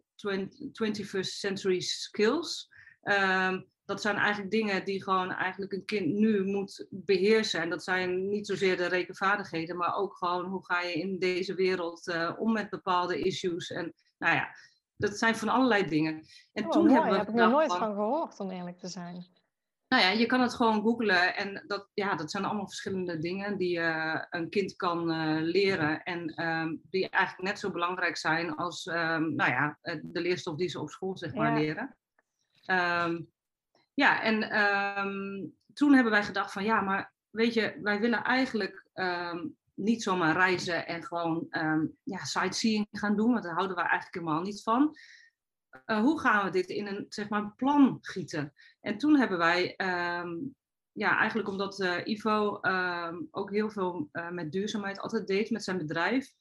21st 0.84 1.20
Century 1.20 1.80
Skills. 1.80 2.68
Um, 3.02 3.72
dat 3.84 4.00
zijn 4.00 4.16
eigenlijk 4.16 4.50
dingen 4.50 4.84
die 4.84 5.02
gewoon 5.02 5.30
eigenlijk 5.30 5.72
een 5.72 5.84
kind 5.84 6.06
nu 6.06 6.44
moet 6.44 6.86
beheersen. 6.90 7.60
En 7.60 7.70
dat 7.70 7.84
zijn 7.84 8.28
niet 8.28 8.46
zozeer 8.46 8.76
de 8.76 8.86
rekenvaardigheden, 8.86 9.76
maar 9.76 9.96
ook 9.96 10.16
gewoon 10.16 10.44
hoe 10.44 10.64
ga 10.64 10.80
je 10.80 10.92
in 10.92 11.18
deze 11.18 11.54
wereld 11.54 12.08
uh, 12.08 12.32
om 12.38 12.52
met 12.52 12.70
bepaalde 12.70 13.18
issues. 13.18 13.70
En 13.70 13.94
nou 14.18 14.34
ja, 14.34 14.48
dat 14.96 15.18
zijn 15.18 15.36
van 15.36 15.48
allerlei 15.48 15.88
dingen. 15.88 16.26
En 16.52 16.64
oh, 16.64 16.70
toen 16.70 16.86
mooi. 16.86 16.94
hebben 16.94 17.10
we. 17.10 17.16
Daar 17.16 17.26
heb 17.26 17.34
ik 17.34 17.40
nog 17.40 17.50
nooit 17.50 17.70
van, 17.70 17.78
van 17.78 17.94
gehoord, 17.94 18.40
om 18.40 18.50
eerlijk 18.50 18.78
te 18.78 18.88
zijn. 18.88 19.32
Nou 19.88 20.02
ja, 20.02 20.10
je 20.10 20.26
kan 20.26 20.40
het 20.40 20.54
gewoon 20.54 20.82
googlen 20.82 21.36
en 21.36 21.64
dat, 21.66 21.90
ja, 21.94 22.14
dat 22.14 22.30
zijn 22.30 22.44
allemaal 22.44 22.66
verschillende 22.66 23.18
dingen 23.18 23.56
die 23.56 23.78
uh, 23.78 24.22
een 24.30 24.50
kind 24.50 24.76
kan 24.76 25.10
uh, 25.10 25.42
leren 25.42 26.02
en 26.02 26.46
um, 26.46 26.80
die 26.90 27.08
eigenlijk 27.08 27.48
net 27.48 27.58
zo 27.58 27.70
belangrijk 27.70 28.16
zijn 28.16 28.54
als 28.54 28.86
um, 28.86 29.34
nou 29.34 29.50
ja, 29.50 29.78
de 30.02 30.20
leerstof 30.20 30.56
die 30.56 30.68
ze 30.68 30.80
op 30.80 30.90
school 30.90 31.16
zeg 31.16 31.34
maar 31.34 31.50
ja. 31.50 31.58
leren. 31.58 31.96
Um, 33.10 33.32
ja, 33.94 34.22
en 34.22 34.58
um, 34.58 35.54
toen 35.72 35.92
hebben 35.92 36.12
wij 36.12 36.24
gedacht 36.24 36.52
van 36.52 36.64
ja, 36.64 36.80
maar 36.80 37.12
weet 37.30 37.54
je, 37.54 37.78
wij 37.82 38.00
willen 38.00 38.22
eigenlijk 38.22 38.86
um, 38.94 39.56
niet 39.74 40.02
zomaar 40.02 40.36
reizen 40.36 40.86
en 40.86 41.04
gewoon 41.04 41.46
um, 41.50 41.96
ja, 42.02 42.24
sightseeing 42.24 42.86
gaan 42.90 43.16
doen, 43.16 43.32
want 43.32 43.44
daar 43.44 43.54
houden 43.54 43.76
we 43.76 43.82
eigenlijk 43.82 44.14
helemaal 44.14 44.42
niet 44.42 44.62
van. 44.62 44.96
Uh, 45.86 45.98
hoe 45.98 46.20
gaan 46.20 46.44
we 46.44 46.50
dit 46.50 46.68
in 46.68 46.86
een 46.86 47.06
zeg 47.08 47.28
maar, 47.28 47.52
plan 47.56 47.98
gieten? 48.00 48.52
En 48.80 48.98
toen 48.98 49.18
hebben 49.18 49.38
wij, 49.38 49.74
ja, 50.92 51.18
eigenlijk 51.18 51.48
omdat 51.48 51.80
uh, 51.80 52.00
Ivo 52.04 52.60
ook 53.30 53.50
heel 53.50 53.70
veel 53.70 54.08
uh, 54.12 54.30
met 54.30 54.52
duurzaamheid 54.52 54.98
altijd 54.98 55.26
deed 55.26 55.50
met 55.50 55.64
zijn 55.64 55.78
bedrijf, 55.78 56.32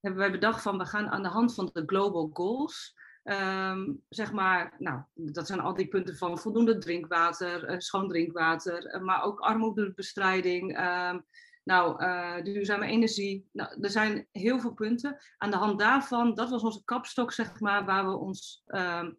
hebben 0.00 0.20
wij 0.20 0.30
bedacht 0.30 0.62
van 0.62 0.78
we 0.78 0.86
gaan 0.86 1.08
aan 1.08 1.22
de 1.22 1.28
hand 1.28 1.54
van 1.54 1.70
de 1.72 1.82
global 1.86 2.30
goals, 2.32 2.94
ehm, 3.30 3.92
zeg 4.08 4.32
maar, 4.32 4.74
nou, 4.78 5.00
dat 5.14 5.46
zijn 5.46 5.60
al 5.60 5.74
die 5.74 5.88
punten 5.88 6.16
van 6.16 6.38
voldoende 6.38 6.78
drinkwater, 6.78 7.70
uh, 7.70 7.78
schoon 7.78 8.08
drinkwater, 8.08 8.94
uh, 8.94 9.00
maar 9.00 9.22
ook 9.22 9.40
armoedebestrijding, 9.40 10.78
um, 10.78 11.24
nou, 11.64 12.04
uh, 12.04 12.42
duurzame 12.42 12.86
energie. 12.86 13.48
Nou, 13.52 13.82
er 13.82 13.90
zijn 13.90 14.26
heel 14.32 14.60
veel 14.60 14.72
punten. 14.72 15.16
Aan 15.38 15.50
de 15.50 15.56
hand 15.56 15.78
daarvan, 15.78 16.34
dat 16.34 16.50
was 16.50 16.62
onze 16.62 16.84
kapstok, 16.84 17.32
zeg 17.32 17.60
maar, 17.60 17.84
waar 17.84 18.06
we 18.06 18.16
ons, 18.16 18.62
um, 18.66 19.18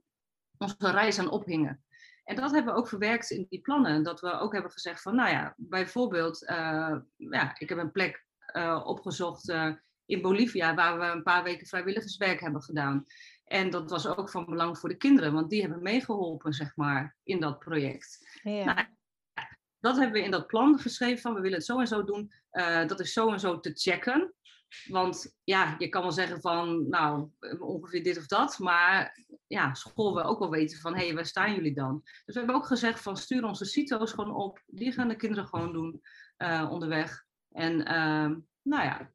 onze 0.58 0.92
reis 0.92 1.20
aan 1.20 1.32
ophingen. 1.32 1.84
En 2.24 2.36
dat 2.36 2.52
hebben 2.52 2.74
we 2.74 2.80
ook 2.80 2.88
verwerkt 2.88 3.30
in 3.30 3.46
die 3.50 3.62
plannen. 3.62 4.04
Dat 4.04 4.20
we 4.20 4.40
ook 4.40 4.54
hebben 4.54 4.72
gezegd 4.72 5.02
van, 5.02 5.16
nou 5.16 5.30
ja, 5.30 5.54
bijvoorbeeld, 5.58 6.40
ja, 7.16 7.56
ik 7.58 7.70
heb 7.70 7.78
een 7.78 7.92
plek 7.92 8.26
opgezocht 8.84 9.54
in 10.06 10.22
Bolivia, 10.22 10.76
waar 10.76 11.00
we 11.00 11.06
een 11.06 11.24
paar 11.24 11.44
weken 11.44 11.68
vrijwilligerswerk 11.68 12.40
hebben 12.40 12.62
gedaan. 12.62 13.06
En 13.52 13.70
dat 13.70 13.90
was 13.90 14.08
ook 14.08 14.30
van 14.30 14.46
belang 14.46 14.78
voor 14.78 14.90
de 14.90 14.98
kinderen, 14.98 15.34
want 15.34 15.50
die 15.50 15.62
hebben 15.62 15.82
meegeholpen, 15.82 16.54
zeg 16.54 16.76
maar, 16.76 17.16
in 17.24 17.40
dat 17.40 17.60
project. 17.60 18.40
Ja. 18.44 18.64
Nou, 18.64 18.88
dat 19.80 19.96
hebben 19.96 20.14
we 20.14 20.26
in 20.26 20.32
dat 20.32 20.48
plan 20.48 20.80
geschreven 20.80 21.22
van, 21.22 21.34
we 21.34 21.42
willen 21.42 21.58
het 21.58 21.66
zo 21.66 21.80
en 21.80 21.88
zo 21.88 22.04
doen. 22.04 22.32
dat 22.88 23.00
is 23.00 23.14
zo 23.14 23.32
en 23.32 23.40
zo 23.40 23.60
te 23.60 23.72
checken. 23.74 24.34
Want 24.88 25.38
ja, 25.44 25.76
je 25.78 25.90
kan 25.90 26.02
wel 26.02 26.12
zeggen 26.12 26.42
van, 26.42 26.90
nou, 26.90 27.30
ongeveer 27.60 28.04
dit 28.04 28.18
of 28.18 28.26
dat. 28.26 28.60
Maar 28.60 29.26
ja, 29.48 29.74
school 29.74 30.14
wil 30.14 30.24
ook 30.24 30.40
wel 30.40 30.50
weten 30.50 30.80
van, 30.80 30.96
hé, 30.96 31.06
hey, 31.06 31.16
waar 31.16 31.26
staan 31.26 31.56
jullie 31.56 31.74
dan? 31.74 32.02
Dus 32.04 32.22
we 32.26 32.38
hebben 32.38 32.56
ook 32.56 32.66
gezegd 32.66 33.02
van, 33.02 33.18
stuur 33.18 33.44
onze 33.44 33.66
CITO's 33.66 34.12
gewoon 34.12 34.36
op. 34.36 34.62
Die 34.66 34.92
gaan 34.92 35.08
de 35.08 35.16
kinderen 35.16 35.48
gewoon 35.48 35.74
doen 35.74 36.02
uh, 36.38 36.68
onderweg. 36.72 37.26
En 37.52 37.80
uh, 37.80 38.38
nou 38.62 38.84
ja, 38.84 39.12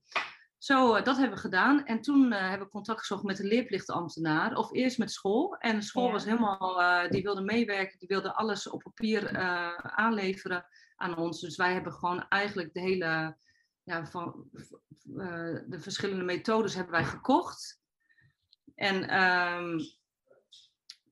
zo, 0.66 0.96
uh, 0.96 1.04
dat 1.04 1.16
hebben 1.16 1.34
we 1.34 1.42
gedaan. 1.42 1.84
En 1.84 2.00
toen 2.00 2.32
uh, 2.32 2.38
hebben 2.38 2.66
we 2.66 2.72
contact 2.72 3.00
gezocht 3.00 3.22
met 3.22 3.36
de 3.36 3.44
leerplichtambtenaar. 3.44 4.56
Of 4.56 4.72
eerst 4.72 4.98
met 4.98 5.10
school. 5.10 5.56
En 5.56 5.76
de 5.76 5.84
school 5.84 6.06
ja. 6.06 6.12
was 6.12 6.24
helemaal, 6.24 7.08
die 7.10 7.22
wilde 7.22 7.40
meewerken. 7.40 7.98
Die 7.98 8.08
wilde 8.08 8.34
alles 8.34 8.68
op 8.68 8.82
papier 8.82 9.38
aanleveren 9.80 10.66
aan 10.96 11.16
ons. 11.16 11.40
Dus 11.40 11.56
wij 11.56 11.72
hebben 11.72 11.92
gewoon 11.92 12.28
eigenlijk 12.28 12.74
de 12.74 12.80
hele 12.80 13.36
ja, 13.82 14.06
van 14.06 14.48
de 15.66 15.76
verschillende 15.78 16.24
methodes 16.24 16.74
hebben 16.74 16.92
wij 16.92 17.04
gekocht. 17.04 17.80
En 18.74 19.22
um, 19.24 19.78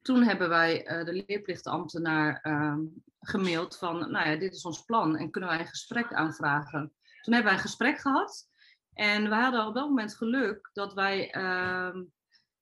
toen 0.03 0.23
hebben 0.23 0.49
wij 0.49 0.83
de 1.05 1.25
leerplichtambtenaar 1.27 2.47
um, 2.47 3.03
gemaild 3.21 3.79
van, 3.79 4.11
nou 4.11 4.29
ja, 4.31 4.37
dit 4.37 4.55
is 4.55 4.65
ons 4.65 4.85
plan 4.85 5.17
en 5.17 5.31
kunnen 5.31 5.51
wij 5.51 5.61
een 5.61 5.67
gesprek 5.67 6.13
aanvragen. 6.13 6.93
Toen 7.23 7.35
hebben 7.35 7.53
wij 7.53 7.61
een 7.61 7.69
gesprek 7.69 7.99
gehad 7.99 8.53
en 8.95 9.29
we 9.29 9.35
hadden 9.35 9.67
op 9.67 9.75
dat 9.75 9.89
moment 9.89 10.15
geluk 10.15 10.71
dat 10.73 10.95
wij, 10.95 11.35
um, 11.35 12.13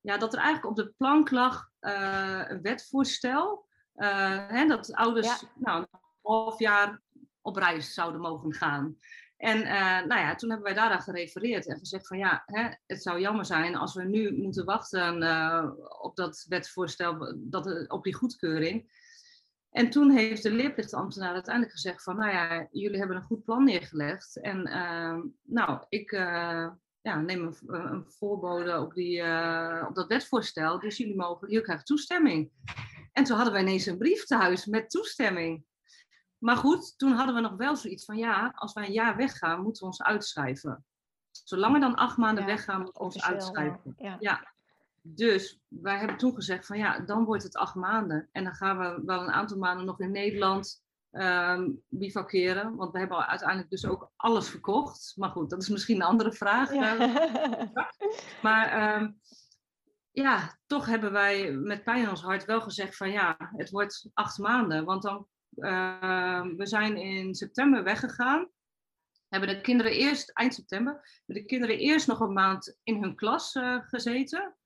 ja, 0.00 0.18
dat 0.18 0.32
er 0.32 0.38
eigenlijk 0.38 0.78
op 0.78 0.84
de 0.84 0.92
plank 0.96 1.30
lag 1.30 1.70
uh, 1.80 2.42
een 2.48 2.62
wetvoorstel, 2.62 3.66
hè, 3.94 4.66
dat 4.66 4.94
ouders 4.94 5.26
ja. 5.26 5.48
nou, 5.54 5.80
een 5.80 6.00
half 6.22 6.58
jaar 6.58 7.00
op 7.40 7.56
reis 7.56 7.94
zouden 7.94 8.20
mogen 8.20 8.52
gaan. 8.52 8.96
En 9.36 9.58
uh, 9.58 10.06
nou 10.06 10.20
ja, 10.20 10.34
toen 10.34 10.50
hebben 10.50 10.66
wij 10.66 10.76
daaraan 10.76 11.02
gerefereerd 11.02 11.66
en 11.66 11.78
gezegd 11.78 12.06
van 12.06 12.18
ja, 12.18 12.42
hè, 12.46 12.68
het 12.86 13.02
zou 13.02 13.20
jammer 13.20 13.44
zijn 13.44 13.76
als 13.76 13.94
we 13.94 14.02
nu 14.02 14.32
moeten 14.42 14.64
wachten 14.64 15.22
op 16.00 16.16
dat 16.16 16.44
wetsvoorstel, 16.48 17.34
dat, 17.36 17.88
op 17.88 18.04
die 18.04 18.14
goedkeuring. 18.14 18.90
En 19.72 19.90
toen 19.90 20.10
heeft 20.10 20.42
de 20.42 20.50
leerplichtambtenaar 20.50 21.32
uiteindelijk 21.32 21.74
gezegd 21.74 22.02
van 22.02 22.16
nou 22.16 22.32
ja, 22.32 22.66
jullie 22.70 22.98
hebben 22.98 23.16
een 23.16 23.22
goed 23.22 23.44
plan 23.44 23.64
neergelegd. 23.64 24.40
En 24.40 24.68
uh, 24.68 25.22
nou, 25.42 25.84
ik 25.88 26.10
ja, 27.00 27.20
neem 27.20 27.46
een, 27.46 27.56
een 27.74 28.04
voorbode 28.08 28.80
op, 28.80 28.94
die, 28.94 29.20
op 29.88 29.94
dat 29.94 30.06
wetsvoorstel, 30.06 30.78
dus 30.78 30.96
jullie, 30.96 31.16
mogen, 31.16 31.48
jullie 31.48 31.64
krijgen 31.64 31.84
toestemming. 31.84 32.50
En 33.12 33.24
toen 33.24 33.36
hadden 33.36 33.52
wij 33.52 33.62
ineens 33.62 33.86
een 33.86 33.98
brief 33.98 34.24
thuis 34.24 34.66
met 34.66 34.90
toestemming. 34.90 35.64
Maar 36.38 36.56
goed, 36.56 36.98
toen 36.98 37.12
hadden 37.12 37.34
we 37.34 37.40
nog 37.40 37.56
wel 37.56 37.76
zoiets 37.76 38.04
van 38.04 38.16
ja, 38.16 38.52
als 38.54 38.72
wij 38.72 38.86
een 38.86 38.92
jaar 38.92 39.16
weggaan, 39.16 39.62
moeten 39.62 39.82
we 39.82 39.88
ons 39.88 40.02
uitschrijven. 40.02 40.84
Zolang 41.30 41.74
we 41.74 41.80
dan 41.80 41.94
acht 41.94 42.16
maanden 42.16 42.46
ja, 42.46 42.50
weggaan, 42.50 42.82
moeten 42.82 42.94
we 42.94 43.04
ons 43.04 43.22
uitschrijven. 43.22 43.94
Ja. 43.98 44.16
ja. 44.20 44.52
Dus 45.02 45.60
wij 45.68 45.98
hebben 45.98 46.16
toen 46.16 46.34
gezegd 46.34 46.66
van 46.66 46.78
ja, 46.78 46.98
dan 46.98 47.24
wordt 47.24 47.42
het 47.42 47.56
acht 47.56 47.74
maanden. 47.74 48.28
En 48.32 48.44
dan 48.44 48.54
gaan 48.54 48.78
we 48.78 49.02
wel 49.04 49.22
een 49.22 49.32
aantal 49.32 49.58
maanden 49.58 49.86
nog 49.86 50.00
in 50.00 50.10
Nederland 50.10 50.82
um, 51.10 51.82
bivakeren. 51.88 52.76
Want 52.76 52.92
we 52.92 52.98
hebben 52.98 53.26
uiteindelijk 53.26 53.70
dus 53.70 53.86
ook 53.86 54.12
alles 54.16 54.48
verkocht. 54.48 55.12
Maar 55.16 55.30
goed, 55.30 55.50
dat 55.50 55.62
is 55.62 55.68
misschien 55.68 55.96
een 55.96 56.06
andere 56.06 56.32
vraag. 56.32 56.72
Ja. 56.72 56.96
maar 58.42 58.96
um, 59.00 59.20
ja, 60.10 60.58
toch 60.66 60.86
hebben 60.86 61.12
wij 61.12 61.52
met 61.52 61.84
pijn 61.84 62.02
in 62.02 62.10
ons 62.10 62.22
hart 62.22 62.44
wel 62.44 62.60
gezegd 62.60 62.96
van 62.96 63.10
ja, 63.10 63.36
het 63.56 63.70
wordt 63.70 64.10
acht 64.14 64.38
maanden. 64.38 64.84
Want 64.84 65.02
dan 65.02 65.26
uh, 65.56 66.42
we 66.56 66.66
zijn 66.66 66.96
in 66.96 67.34
september 67.34 67.84
weggegaan. 67.84 68.50
Hebben 69.28 69.48
de 69.48 69.60
kinderen 69.60 69.92
eerst, 69.92 70.30
eind 70.30 70.54
september, 70.54 70.92
hebben 70.92 71.42
de 71.42 71.48
kinderen 71.48 71.78
eerst 71.78 72.06
nog 72.06 72.20
een 72.20 72.32
maand 72.32 72.78
in 72.82 73.02
hun 73.02 73.16
klas 73.16 73.54
uh, 73.54 73.78
gezeten. 73.82 74.56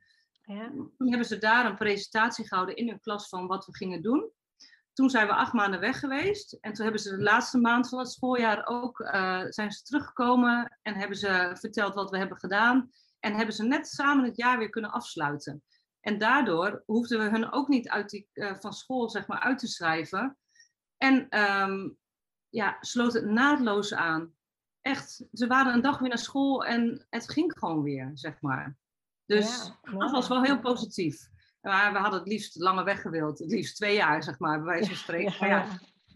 Ja. 0.46 0.68
Toen 0.68 1.08
hebben 1.08 1.26
ze 1.26 1.38
daar 1.38 1.66
een 1.66 1.76
presentatie 1.76 2.46
gehouden 2.46 2.76
in 2.76 2.88
hun 2.88 3.00
klas 3.00 3.28
van 3.28 3.46
wat 3.46 3.66
we 3.66 3.76
gingen 3.76 4.02
doen. 4.02 4.30
Toen 4.92 5.10
zijn 5.10 5.26
we 5.26 5.34
acht 5.34 5.52
maanden 5.52 5.80
weg 5.80 5.98
geweest. 5.98 6.58
En 6.60 6.72
toen 6.72 6.84
hebben 6.84 7.02
ze 7.02 7.16
de 7.16 7.22
laatste 7.22 7.58
maand 7.58 7.88
van 7.88 7.98
het 7.98 8.10
schooljaar 8.10 8.66
ook 8.66 9.00
uh, 9.00 9.44
zijn 9.48 9.72
ze 9.72 9.82
teruggekomen 9.82 10.78
en 10.82 10.94
hebben 10.94 11.16
ze 11.16 11.56
verteld 11.58 11.94
wat 11.94 12.10
we 12.10 12.18
hebben 12.18 12.38
gedaan. 12.38 12.90
En 13.20 13.34
hebben 13.34 13.54
ze 13.54 13.64
net 13.64 13.88
samen 13.88 14.24
het 14.24 14.36
jaar 14.36 14.58
weer 14.58 14.70
kunnen 14.70 14.90
afsluiten. 14.90 15.62
En 16.00 16.18
daardoor 16.18 16.82
hoefden 16.86 17.18
we 17.18 17.28
hun 17.28 17.52
ook 17.52 17.68
niet 17.68 17.88
uit 17.88 18.10
die, 18.10 18.28
uh, 18.34 18.54
van 18.58 18.72
school 18.72 19.10
zeg 19.10 19.26
maar, 19.26 19.40
uit 19.40 19.58
te 19.58 19.66
schrijven. 19.66 20.38
En 20.96 21.40
um, 21.40 21.96
ja, 22.48 22.76
sloot 22.80 23.12
het 23.12 23.24
naadloos 23.24 23.94
aan. 23.94 24.34
Echt, 24.80 25.24
ze 25.32 25.46
waren 25.46 25.72
een 25.72 25.82
dag 25.82 25.98
weer 25.98 26.08
naar 26.08 26.18
school 26.18 26.64
en 26.64 27.06
het 27.10 27.30
ging 27.30 27.58
gewoon 27.58 27.82
weer, 27.82 28.10
zeg 28.14 28.40
maar. 28.40 28.76
Dus 29.26 29.72
ja, 29.82 29.98
dat 29.98 30.10
was 30.10 30.28
wel 30.28 30.42
heel 30.42 30.60
positief. 30.60 31.28
Maar 31.60 31.92
we 31.92 31.98
hadden 31.98 32.18
het 32.18 32.28
liefst 32.28 32.60
langer 32.60 32.84
weg 32.84 33.00
gewild. 33.00 33.38
Het 33.38 33.50
liefst 33.50 33.76
twee 33.76 33.94
jaar, 33.94 34.22
zeg 34.22 34.38
maar, 34.38 34.56
bij 34.56 34.66
wijze 34.66 34.88
van 34.88 34.96
spreken. 34.96 35.48
Ja, 35.48 35.66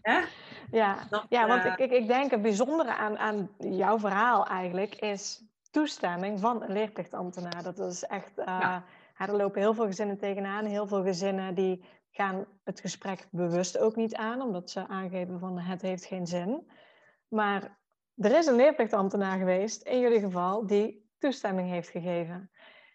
ja. 0.01 0.23
Ja, 0.71 0.97
dat, 1.09 1.25
ja 1.29 1.47
want 1.47 1.65
uh, 1.65 1.73
ik, 1.77 1.91
ik 1.91 2.07
denk 2.07 2.31
het 2.31 2.41
bijzondere 2.41 2.95
aan, 2.95 3.17
aan 3.17 3.49
jouw 3.57 3.99
verhaal 3.99 4.47
eigenlijk 4.47 4.95
is 4.95 5.43
toestemming 5.71 6.39
van 6.39 6.63
een 6.63 6.71
leerplichtambtenaar. 6.71 7.63
Dat 7.63 7.79
is 7.79 8.03
echt, 8.03 8.37
uh, 8.37 8.45
ja. 8.45 8.83
er 9.17 9.35
lopen 9.35 9.61
heel 9.61 9.73
veel 9.73 9.85
gezinnen 9.85 10.17
tegenaan. 10.17 10.65
Heel 10.65 10.87
veel 10.87 11.03
gezinnen 11.03 11.55
die 11.55 11.85
gaan 12.11 12.45
het 12.63 12.79
gesprek 12.79 13.27
bewust 13.31 13.77
ook 13.77 13.95
niet 13.95 14.15
aan, 14.15 14.41
omdat 14.41 14.69
ze 14.69 14.87
aangeven 14.87 15.39
van 15.39 15.59
het 15.59 15.81
heeft 15.81 16.05
geen 16.05 16.27
zin. 16.27 16.71
Maar 17.27 17.79
er 18.15 18.37
is 18.37 18.45
een 18.45 18.55
leerplichtambtenaar 18.55 19.37
geweest, 19.37 19.81
in 19.81 19.99
jullie 19.99 20.19
geval, 20.19 20.67
die 20.67 21.09
toestemming 21.19 21.69
heeft 21.69 21.89
gegeven. 21.89 22.51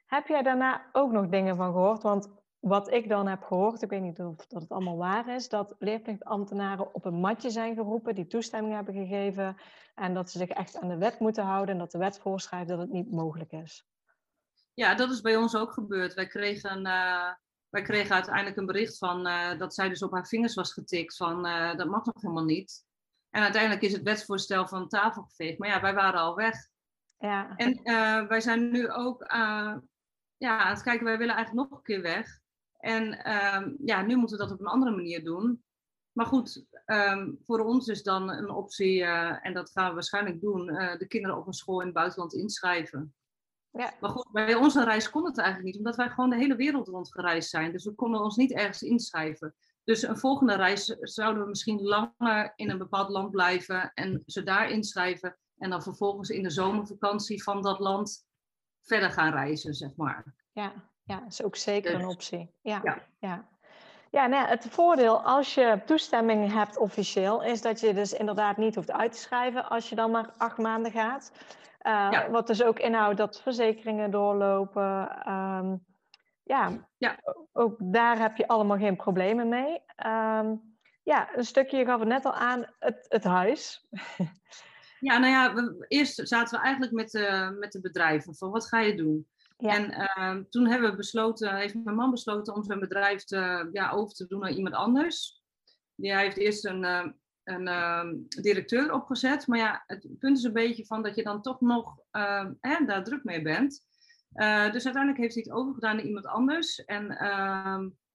Heb 0.06 0.26
jij 0.26 0.42
daarna 0.42 0.88
ook 0.92 1.12
nog 1.12 1.28
dingen 1.28 1.56
van 1.56 1.72
gehoord? 1.72 2.02
Want 2.02 2.28
wat 2.58 2.92
ik 2.92 3.08
dan 3.08 3.26
heb 3.26 3.42
gehoord, 3.42 3.82
ik 3.82 3.90
weet 3.90 4.00
niet 4.00 4.20
of 4.20 4.46
dat 4.46 4.62
het 4.62 4.70
allemaal 4.70 4.96
waar 4.96 5.28
is, 5.28 5.48
dat 5.48 5.74
leerplichtambtenaren 5.78 6.94
op 6.94 7.04
een 7.04 7.20
matje 7.20 7.50
zijn 7.50 7.74
geroepen, 7.74 8.14
die 8.14 8.26
toestemming 8.26 8.74
hebben 8.74 8.94
gegeven 8.94 9.56
en 9.94 10.14
dat 10.14 10.30
ze 10.30 10.38
zich 10.38 10.48
echt 10.48 10.80
aan 10.80 10.88
de 10.88 10.96
wet 10.96 11.18
moeten 11.18 11.44
houden 11.44 11.74
en 11.74 11.80
dat 11.80 11.90
de 11.90 11.98
wet 11.98 12.18
voorschrijft 12.18 12.68
dat 12.68 12.78
het 12.78 12.90
niet 12.90 13.10
mogelijk 13.10 13.52
is. 13.52 13.86
Ja, 14.74 14.94
dat 14.94 15.10
is 15.10 15.20
bij 15.20 15.36
ons 15.36 15.56
ook 15.56 15.72
gebeurd. 15.72 16.14
Wij 16.14 16.26
kregen 16.26 16.86
uh, 16.86 17.32
wij 17.68 17.82
kregen 17.82 18.14
uiteindelijk 18.14 18.56
een 18.56 18.66
bericht 18.66 18.98
van 18.98 19.26
uh, 19.26 19.58
dat 19.58 19.74
zij 19.74 19.88
dus 19.88 20.02
op 20.02 20.12
haar 20.12 20.26
vingers 20.26 20.54
was 20.54 20.72
getikt 20.72 21.16
van 21.16 21.46
uh, 21.46 21.76
dat 21.76 21.88
mag 21.88 22.04
nog 22.04 22.20
helemaal 22.20 22.44
niet. 22.44 22.84
En 23.30 23.42
uiteindelijk 23.42 23.82
is 23.82 23.92
het 23.92 24.02
wetsvoorstel 24.02 24.68
van 24.68 24.88
tafel 24.88 25.22
geveegd. 25.22 25.58
Maar 25.58 25.68
ja, 25.68 25.80
wij 25.80 25.94
waren 25.94 26.20
al 26.20 26.34
weg. 26.34 26.68
Ja. 27.18 27.56
En 27.56 27.82
wij 28.28 28.40
zijn 28.40 28.70
nu 28.70 28.90
ook 28.90 29.22
ja, 30.36 30.58
aan 30.58 30.74
het 30.74 30.82
kijken, 30.82 31.04
wij 31.04 31.18
willen 31.18 31.34
eigenlijk 31.34 31.68
nog 31.68 31.78
een 31.78 31.84
keer 31.84 32.02
weg. 32.02 32.40
En 32.76 33.24
ehm, 33.24 33.72
ja, 33.84 34.02
nu 34.02 34.16
moeten 34.16 34.36
we 34.36 34.42
dat 34.42 34.52
op 34.52 34.60
een 34.60 34.66
andere 34.66 34.90
manier 34.90 35.24
doen. 35.24 35.64
Maar 36.12 36.26
goed, 36.26 36.64
um, 36.86 37.38
voor 37.44 37.60
ons 37.60 37.88
is 37.88 38.02
dan 38.02 38.30
een 38.30 38.50
optie, 38.50 39.04
en 39.04 39.54
dat 39.54 39.70
gaan 39.70 39.88
we 39.88 39.94
waarschijnlijk 39.94 40.40
doen, 40.40 40.66
de 40.98 41.06
kinderen 41.08 41.36
op 41.36 41.46
een 41.46 41.52
school 41.52 41.78
in 41.80 41.86
het 41.86 41.94
buitenland 41.94 42.34
inschrijven. 42.34 43.14
Ja. 43.76 43.94
Maar 44.00 44.10
goed, 44.10 44.32
bij 44.32 44.54
onze 44.54 44.84
reis 44.84 45.10
kon 45.10 45.24
het 45.24 45.38
eigenlijk 45.38 45.68
niet, 45.68 45.78
omdat 45.78 45.96
wij 45.96 46.10
gewoon 46.10 46.30
de 46.30 46.36
hele 46.36 46.56
wereld 46.56 46.88
rond 46.88 47.12
gereisd 47.12 47.50
zijn. 47.50 47.72
Dus 47.72 47.84
we 47.84 47.94
konden 47.94 48.20
ons 48.20 48.36
niet 48.36 48.52
ergens 48.52 48.82
inschrijven. 48.82 49.54
Dus 49.84 50.02
een 50.02 50.18
volgende 50.18 50.54
reis 50.54 50.84
zouden 51.00 51.42
we 51.42 51.48
misschien 51.48 51.82
langer 51.82 52.52
in 52.56 52.70
een 52.70 52.78
bepaald 52.78 53.08
land 53.08 53.30
blijven 53.30 53.90
en 53.94 54.22
ze 54.26 54.42
daar 54.42 54.70
inschrijven. 54.70 55.38
En 55.58 55.70
dan 55.70 55.82
vervolgens 55.82 56.28
in 56.28 56.42
de 56.42 56.50
zomervakantie 56.50 57.42
van 57.42 57.62
dat 57.62 57.78
land 57.78 58.25
verder 58.86 59.10
gaan 59.10 59.32
reizen, 59.32 59.74
zeg 59.74 59.90
maar. 59.96 60.24
Ja, 60.52 60.72
ja 61.04 61.24
is 61.26 61.42
ook 61.42 61.56
zeker 61.56 61.94
een 61.94 62.00
dus 62.00 62.08
optie. 62.08 62.54
Ja, 62.62 62.80
ja. 62.82 62.98
ja. 63.18 63.48
Ja, 64.10 64.26
nou 64.26 64.48
het 64.48 64.66
voordeel 64.70 65.22
als 65.22 65.54
je 65.54 65.80
toestemming 65.86 66.52
hebt 66.52 66.78
officieel, 66.78 67.42
is 67.42 67.62
dat 67.62 67.80
je 67.80 67.94
dus 67.94 68.12
inderdaad 68.12 68.56
niet 68.56 68.74
hoeft 68.74 68.90
uit 68.90 69.12
te 69.12 69.18
schrijven 69.18 69.68
als 69.68 69.88
je 69.88 69.94
dan 69.94 70.10
maar 70.10 70.30
acht 70.36 70.58
maanden 70.58 70.92
gaat. 70.92 71.32
Uh, 71.82 72.28
Wat 72.28 72.46
dus 72.46 72.62
ook 72.62 72.78
inhoudt 72.78 73.16
dat 73.16 73.42
verzekeringen 73.42 74.10
doorlopen. 74.10 75.28
Um, 75.32 75.84
ja, 76.42 76.88
ja, 76.96 77.16
ook 77.52 77.76
daar 77.78 78.18
heb 78.18 78.36
je 78.36 78.48
allemaal 78.48 78.78
geen 78.78 78.96
problemen 78.96 79.48
mee. 79.48 79.82
Um, 80.06 80.76
ja, 81.02 81.36
een 81.36 81.44
stukje, 81.44 81.76
je 81.76 81.84
gaf 81.84 81.98
het 81.98 82.08
net 82.08 82.24
al 82.24 82.34
aan, 82.34 82.66
het, 82.78 83.06
het 83.08 83.24
huis. 83.24 83.86
Ja, 85.00 85.18
nou 85.18 85.32
ja, 85.32 85.54
we, 85.54 85.84
eerst 85.88 86.28
zaten 86.28 86.58
we 86.58 86.64
eigenlijk 86.64 86.94
met, 86.94 87.14
uh, 87.14 87.50
met 87.50 87.72
de 87.72 87.80
bedrijven 87.80 88.34
van 88.34 88.50
wat 88.50 88.68
ga 88.68 88.80
je 88.80 88.96
doen? 88.96 89.26
En 89.56 89.90
uh, 89.90 90.36
toen 90.50 90.66
hebben 90.66 90.90
we 90.90 90.96
besloten, 90.96 91.56
heeft 91.56 91.74
mijn 91.74 91.96
man 91.96 92.10
besloten 92.10 92.54
om 92.54 92.64
zijn 92.64 92.80
bedrijf 92.80 93.24
te, 93.24 93.68
ja, 93.72 93.90
over 93.90 94.14
te 94.14 94.26
doen 94.26 94.40
naar 94.40 94.52
iemand 94.52 94.74
anders. 94.74 95.42
Die, 95.94 96.12
hij 96.12 96.22
heeft 96.22 96.36
eerst 96.36 96.64
een, 96.64 96.82
uh, 96.82 97.06
een 97.44 97.68
ehm, 97.68 98.14
directeur 98.28 98.92
opgezet. 98.92 99.46
Maar 99.46 99.58
ja, 99.58 99.84
het 99.86 100.18
punt 100.18 100.38
is 100.38 100.44
een 100.44 100.52
beetje 100.52 100.86
van 100.86 101.02
dat 101.02 101.14
je 101.14 101.22
dan 101.22 101.42
toch 101.42 101.60
nog 101.60 101.98
ehm, 102.10 102.52
hè, 102.60 102.84
daar 102.84 103.04
druk 103.04 103.24
mee 103.24 103.42
bent. 103.42 103.84
Uh, 104.34 104.72
dus 104.72 104.84
uiteindelijk 104.84 105.22
heeft 105.22 105.34
hij 105.34 105.44
het 105.46 105.52
overgedaan 105.52 105.96
naar 105.96 106.04
iemand 106.04 106.26
anders. 106.26 106.84
En 106.84 107.06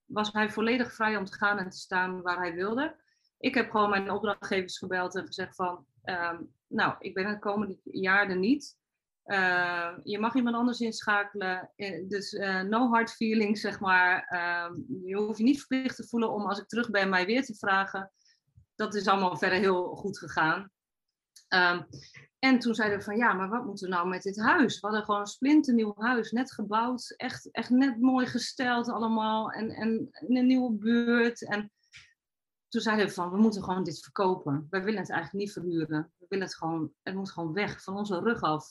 was 0.06 0.32
hij 0.32 0.50
volledig 0.50 0.94
vrij 0.94 1.18
om 1.18 1.26
te 1.26 1.38
gaan 1.38 1.58
en 1.58 1.70
te 1.70 1.78
staan 1.78 2.22
waar 2.22 2.38
hij 2.38 2.54
wilde. 2.54 2.96
Ik 3.38 3.54
heb 3.54 3.72
gewoon 3.72 3.90
mijn 3.90 4.12
opdrachtgevers 4.12 4.78
gebeld 4.78 5.16
en 5.16 5.26
gezegd 5.26 5.56
van, 5.56 5.86
nou, 6.72 6.96
ik 7.00 7.14
ben 7.14 7.28
het 7.28 7.40
komende 7.40 7.80
jaar 7.84 8.30
er 8.30 8.38
niet. 8.38 8.80
Uh, 9.26 9.92
je 10.04 10.20
mag 10.20 10.36
iemand 10.36 10.56
anders 10.56 10.80
inschakelen. 10.80 11.72
Eh, 11.76 12.08
dus 12.08 12.34
uh, 12.34 12.62
no 12.62 12.90
hard 12.90 13.12
feelings, 13.12 13.62
zeg 13.62 13.80
maar. 13.80 14.28
Uh, 14.34 14.78
je 15.04 15.16
hoeft 15.16 15.38
je 15.38 15.44
niet 15.44 15.60
verplicht 15.60 15.96
te 15.96 16.08
voelen 16.08 16.32
om 16.32 16.46
als 16.46 16.60
ik 16.60 16.68
terug 16.68 16.90
ben 16.90 17.10
mij 17.10 17.26
weer 17.26 17.44
te 17.44 17.56
vragen. 17.56 18.12
Dat 18.76 18.96
is 18.96 19.08
allemaal 19.08 19.38
verder 19.38 19.60
heel 19.60 19.96
goed 19.96 20.18
gegaan. 20.18 20.72
Um, 21.54 21.88
en 22.40 22.60
toen 22.60 22.76
zeiden 22.76 22.98
we 22.98 23.04
van 23.04 23.18
ja, 23.18 23.34
maar 23.34 23.50
wat 23.50 23.66
moeten 23.66 23.90
we 23.90 23.96
nou 23.96 24.08
met 24.08 24.22
dit 24.22 24.40
huis? 24.40 24.80
We 24.80 24.88
hadden 24.88 25.06
gewoon 25.06 25.20
een 25.20 25.28
splinternieuw 25.28 25.94
huis, 25.98 26.32
net 26.32 26.52
gebouwd, 26.52 27.14
echt, 27.18 27.52
echt 27.52 27.70
net 27.70 28.02
mooi 28.02 28.26
gesteld 28.26 28.90
allemaal. 28.90 29.52
En, 29.52 29.70
en 29.70 30.10
een 30.12 30.48
nieuwe 30.48 30.72
buurt. 30.72 31.48
En 31.48 31.72
toen 32.72 32.82
zeiden 32.82 33.06
we 33.06 33.12
van 33.12 33.30
we 33.30 33.38
moeten 33.38 33.64
gewoon 33.64 33.84
dit 33.84 34.00
verkopen. 34.00 34.68
Wij 34.70 34.84
willen 34.84 35.00
het 35.00 35.10
eigenlijk 35.10 35.44
niet 35.44 35.54
verhuren. 35.54 36.12
We 36.18 36.26
willen 36.30 36.46
het 36.46 36.56
gewoon, 36.56 36.92
het 37.02 37.16
moet 37.16 37.32
gewoon 37.32 37.54
weg 37.54 37.84
van 37.84 37.98
onze 37.98 38.20
rug 38.20 38.42
af. 38.42 38.66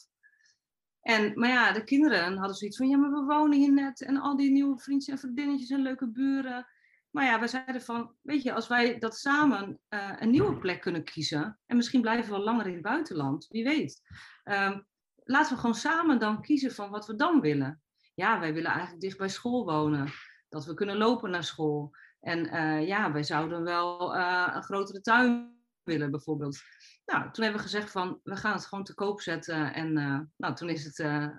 En, 1.01 1.39
maar 1.39 1.49
ja, 1.49 1.73
de 1.73 1.85
kinderen 1.85 2.37
hadden 2.37 2.57
zoiets 2.57 2.77
van, 2.77 2.89
ja, 2.89 2.97
maar 2.97 3.11
we 3.11 3.25
wonen 3.25 3.59
hier 3.59 3.73
net 3.73 4.03
en 4.03 4.17
al 4.17 4.37
die 4.37 4.51
nieuwe 4.51 4.79
vriendjes 4.79 5.15
en 5.15 5.21
vriendinnetjes 5.21 5.71
en 5.71 5.83
leuke 5.83 6.11
buren. 6.11 6.67
Maar 7.11 7.25
ja, 7.25 7.41
we 7.41 7.47
zeiden 7.47 7.83
van, 7.83 8.15
weet 8.23 8.43
je, 8.43 8.53
als 8.53 8.69
wij 8.69 8.99
dat 8.99 9.17
samen 9.17 9.81
uh, 9.89 10.13
een 10.19 10.31
nieuwe 10.31 10.59
plek 10.59 10.81
kunnen 10.81 11.05
kiezen, 11.05 11.59
en 11.67 11.77
misschien 11.77 12.01
blijven 12.01 12.31
we 12.31 12.37
wel 12.37 12.45
langer 12.45 12.67
in 12.67 12.73
het 12.73 12.83
buitenland, 12.83 13.47
wie 13.49 13.65
weet. 13.65 14.03
Um, 14.45 14.87
laten 15.25 15.55
we 15.55 15.61
gewoon 15.61 15.75
samen 15.75 16.19
dan 16.19 16.43
kiezen 16.43 16.73
van 16.73 16.91
wat 16.91 17.07
we 17.07 17.15
dan 17.15 17.41
willen. 17.41 17.83
Ja, 18.15 18.41
wij 18.41 18.55
willen 18.55 18.71
eigenlijk 18.71 19.01
dicht 19.01 19.19
bij 19.19 19.29
school 19.29 19.65
wonen, 19.65 20.13
dat 20.49 20.65
we 20.65 20.75
kunnen 20.75 20.97
lopen 20.97 21.31
naar 21.31 21.45
school. 21.45 21.91
En 22.21 22.55
uh, 22.55 22.87
ja, 22.87 23.13
wij 23.13 23.23
zouden 23.23 23.63
wel 23.63 24.17
uh, 24.17 24.51
een 24.55 24.63
grotere 24.63 25.01
tuin 25.01 25.59
willen 25.83 26.11
bijvoorbeeld. 26.11 26.59
Nou, 27.05 27.31
toen 27.31 27.45
hebben 27.45 27.63
we 27.63 27.69
gezegd 27.69 27.91
van, 27.91 28.21
we 28.23 28.37
gaan 28.37 28.53
het 28.53 28.67
gewoon 28.67 28.85
te 28.85 28.95
koop 28.95 29.21
zetten. 29.21 29.75
En 29.75 29.99
uh, 29.99 30.21
nou, 30.37 30.55
toen 30.55 30.69
is 30.69 30.85
het 30.85 31.31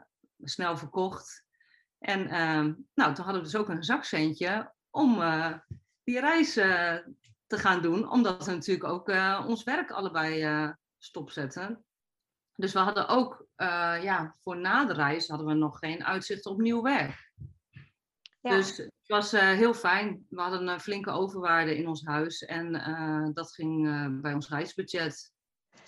snel 0.44 0.78
verkocht. 0.78 1.46
En 1.98 2.22
uh, 2.22 2.74
nou, 2.94 3.14
toen 3.14 3.26
hadden 3.26 3.44
we 3.44 3.50
dus 3.50 3.56
ook 3.56 3.70
een 3.70 3.84
zakcentje 3.84 4.74
om 4.90 5.22
eh, 5.22 5.54
die 6.04 6.20
reis 6.20 6.54
te 6.54 7.58
gaan 7.58 7.82
doen. 7.82 8.10
Omdat 8.10 8.46
we 8.46 8.52
natuurlijk 8.52 8.90
ook 8.90 9.08
ons 9.48 9.64
werk 9.64 9.92
allebei 9.92 10.74
stopzetten. 10.98 11.86
Dus 12.56 12.74
we 12.74 12.80
hadden 12.80 13.08
ook, 13.08 13.48
ja, 14.02 14.36
voor 14.44 14.58
na 14.58 14.86
de 14.86 14.94
reis 14.94 15.28
hadden 15.28 15.48
we 15.48 15.54
nog 15.54 15.80
geen 15.80 16.06
uitzicht 16.06 16.46
op 16.46 16.62
nieuw 16.62 16.82
werk. 16.82 17.32
Ja. 18.42 18.56
Dus 18.56 18.91
het 19.12 19.32
was 19.32 19.42
heel 19.42 19.74
fijn. 19.74 20.26
We 20.30 20.42
hadden 20.42 20.68
een 20.68 20.80
flinke 20.80 21.12
overwaarde 21.12 21.78
in 21.78 21.88
ons 21.88 22.06
huis. 22.06 22.46
En 22.46 22.72
dat 23.34 23.54
ging 23.54 23.84
bij 24.22 24.34
ons 24.34 24.50
reisbudget. 24.50 25.32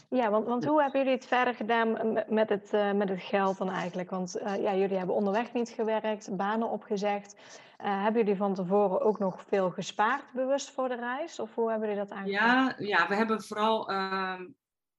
Ja, 0.10 0.30
want, 0.30 0.48
want 0.48 0.66
hoe 0.66 0.82
hebben 0.82 1.00
jullie 1.00 1.16
het 1.16 1.26
verder 1.26 1.54
gedaan 1.54 2.14
met 2.28 2.50
het, 2.50 2.72
met 2.96 3.10
het 3.10 3.22
geld 3.22 3.58
dan 3.58 3.70
eigenlijk? 3.70 4.10
Want 4.10 4.40
ja, 4.44 4.76
jullie 4.76 4.98
hebben 4.98 5.16
onderweg 5.16 5.54
niet 5.54 5.70
gewerkt, 5.70 6.36
banen 6.36 6.70
opgezegd. 6.70 7.36
Hebben 7.78 8.22
jullie 8.22 8.38
van 8.38 8.54
tevoren 8.54 9.02
ook 9.02 9.20
nog 9.20 9.44
veel 9.48 9.70
gespaard, 9.70 10.24
bewust 10.34 10.72
voor 10.72 10.88
de 10.88 10.96
reis? 10.96 11.40
Of 11.40 11.56
hoe 11.56 11.70
hebben 11.70 11.90
jullie 11.90 12.04
dat 12.04 12.12
aangepakt? 12.12 12.44
Ja, 12.44 12.76
ja, 12.78 13.08
we 13.08 13.16
hebben 13.16 13.44
vooral... 13.44 13.90
Ehm, 13.90 14.46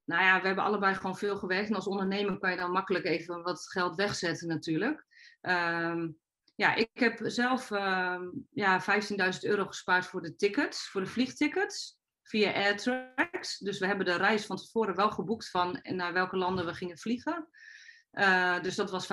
nou 0.04 0.22
ja, 0.22 0.40
we 0.40 0.46
hebben 0.46 0.64
allebei 0.64 0.94
gewoon 0.94 1.16
veel 1.16 1.36
gewerkt. 1.36 1.68
En 1.68 1.74
als 1.74 1.86
ondernemer 1.86 2.38
kan 2.38 2.50
je 2.50 2.56
dan 2.56 2.70
makkelijk 2.70 3.04
even 3.04 3.42
wat 3.42 3.70
geld 3.70 3.94
wegzetten 3.94 4.48
natuurlijk. 4.48 5.06
Um, 5.40 6.18
ja, 6.54 6.74
ik 6.74 6.90
heb 6.92 7.20
zelf 7.22 7.70
uh, 7.70 8.20
ja, 8.50 8.82
15.000 8.82 9.38
euro 9.40 9.66
gespaard 9.66 10.06
voor 10.06 10.22
de 10.22 10.36
tickets, 10.36 10.88
voor 10.88 11.00
de 11.00 11.06
vliegtickets 11.06 11.98
via 12.22 12.52
AirTrax. 12.52 13.58
Dus 13.58 13.78
we 13.78 13.86
hebben 13.86 14.06
de 14.06 14.16
reis 14.16 14.46
van 14.46 14.56
tevoren 14.56 14.94
wel 14.94 15.10
geboekt 15.10 15.50
van 15.50 15.80
naar 15.82 16.12
welke 16.12 16.36
landen 16.36 16.66
we 16.66 16.74
gingen 16.74 16.98
vliegen. 16.98 17.48
Uh, 18.12 18.62
dus 18.62 18.74
dat 18.74 18.90
was 18.90 19.08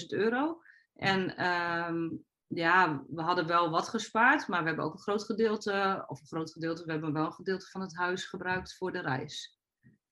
15.000 0.00 0.06
euro. 0.06 0.60
En 0.94 1.46
um, 1.46 2.24
ja, 2.46 3.02
we 3.08 3.22
hadden 3.22 3.46
wel 3.46 3.70
wat 3.70 3.88
gespaard, 3.88 4.48
maar 4.48 4.60
we 4.60 4.66
hebben 4.66 4.84
ook 4.84 4.92
een 4.92 5.00
groot 5.00 5.24
gedeelte, 5.24 6.04
of 6.06 6.20
een 6.20 6.26
groot 6.26 6.52
gedeelte, 6.52 6.84
we 6.84 6.92
hebben 6.92 7.12
wel 7.12 7.26
een 7.26 7.32
gedeelte 7.32 7.66
van 7.66 7.80
het 7.80 7.96
huis 7.96 8.24
gebruikt 8.24 8.76
voor 8.76 8.92
de 8.92 9.00
reis. 9.00 9.58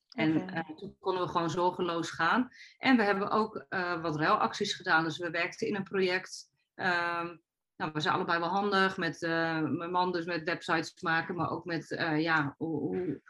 En 0.08 0.42
okay. 0.42 0.64
uh, 0.68 0.76
toen 0.76 0.96
konden 1.00 1.22
we 1.22 1.28
gewoon 1.28 1.50
zorgeloos 1.50 2.10
gaan. 2.10 2.48
En 2.78 2.96
we 2.96 3.02
hebben 3.02 3.30
ook 3.30 3.66
uh, 3.68 4.02
wat 4.02 4.16
ruilacties 4.16 4.74
gedaan. 4.74 5.04
Dus 5.04 5.18
we 5.18 5.30
werkten 5.30 5.66
in 5.66 5.76
een 5.76 5.82
project 5.82 6.52
um, 6.74 7.42
nou, 7.76 7.92
we 7.92 8.00
zijn 8.00 8.14
allebei 8.14 8.38
wel 8.38 8.48
handig 8.48 8.96
met 8.96 9.22
uh, 9.22 9.60
mijn 9.60 9.90
man 9.90 10.12
dus 10.12 10.24
met 10.24 10.42
websites 10.42 11.02
maken, 11.02 11.34
maar 11.34 11.50
ook 11.50 11.64
met 11.64 11.90
uh, 11.90 12.20
ja, 12.20 12.54
hoe, 12.58 12.80
hoe, 12.80 13.22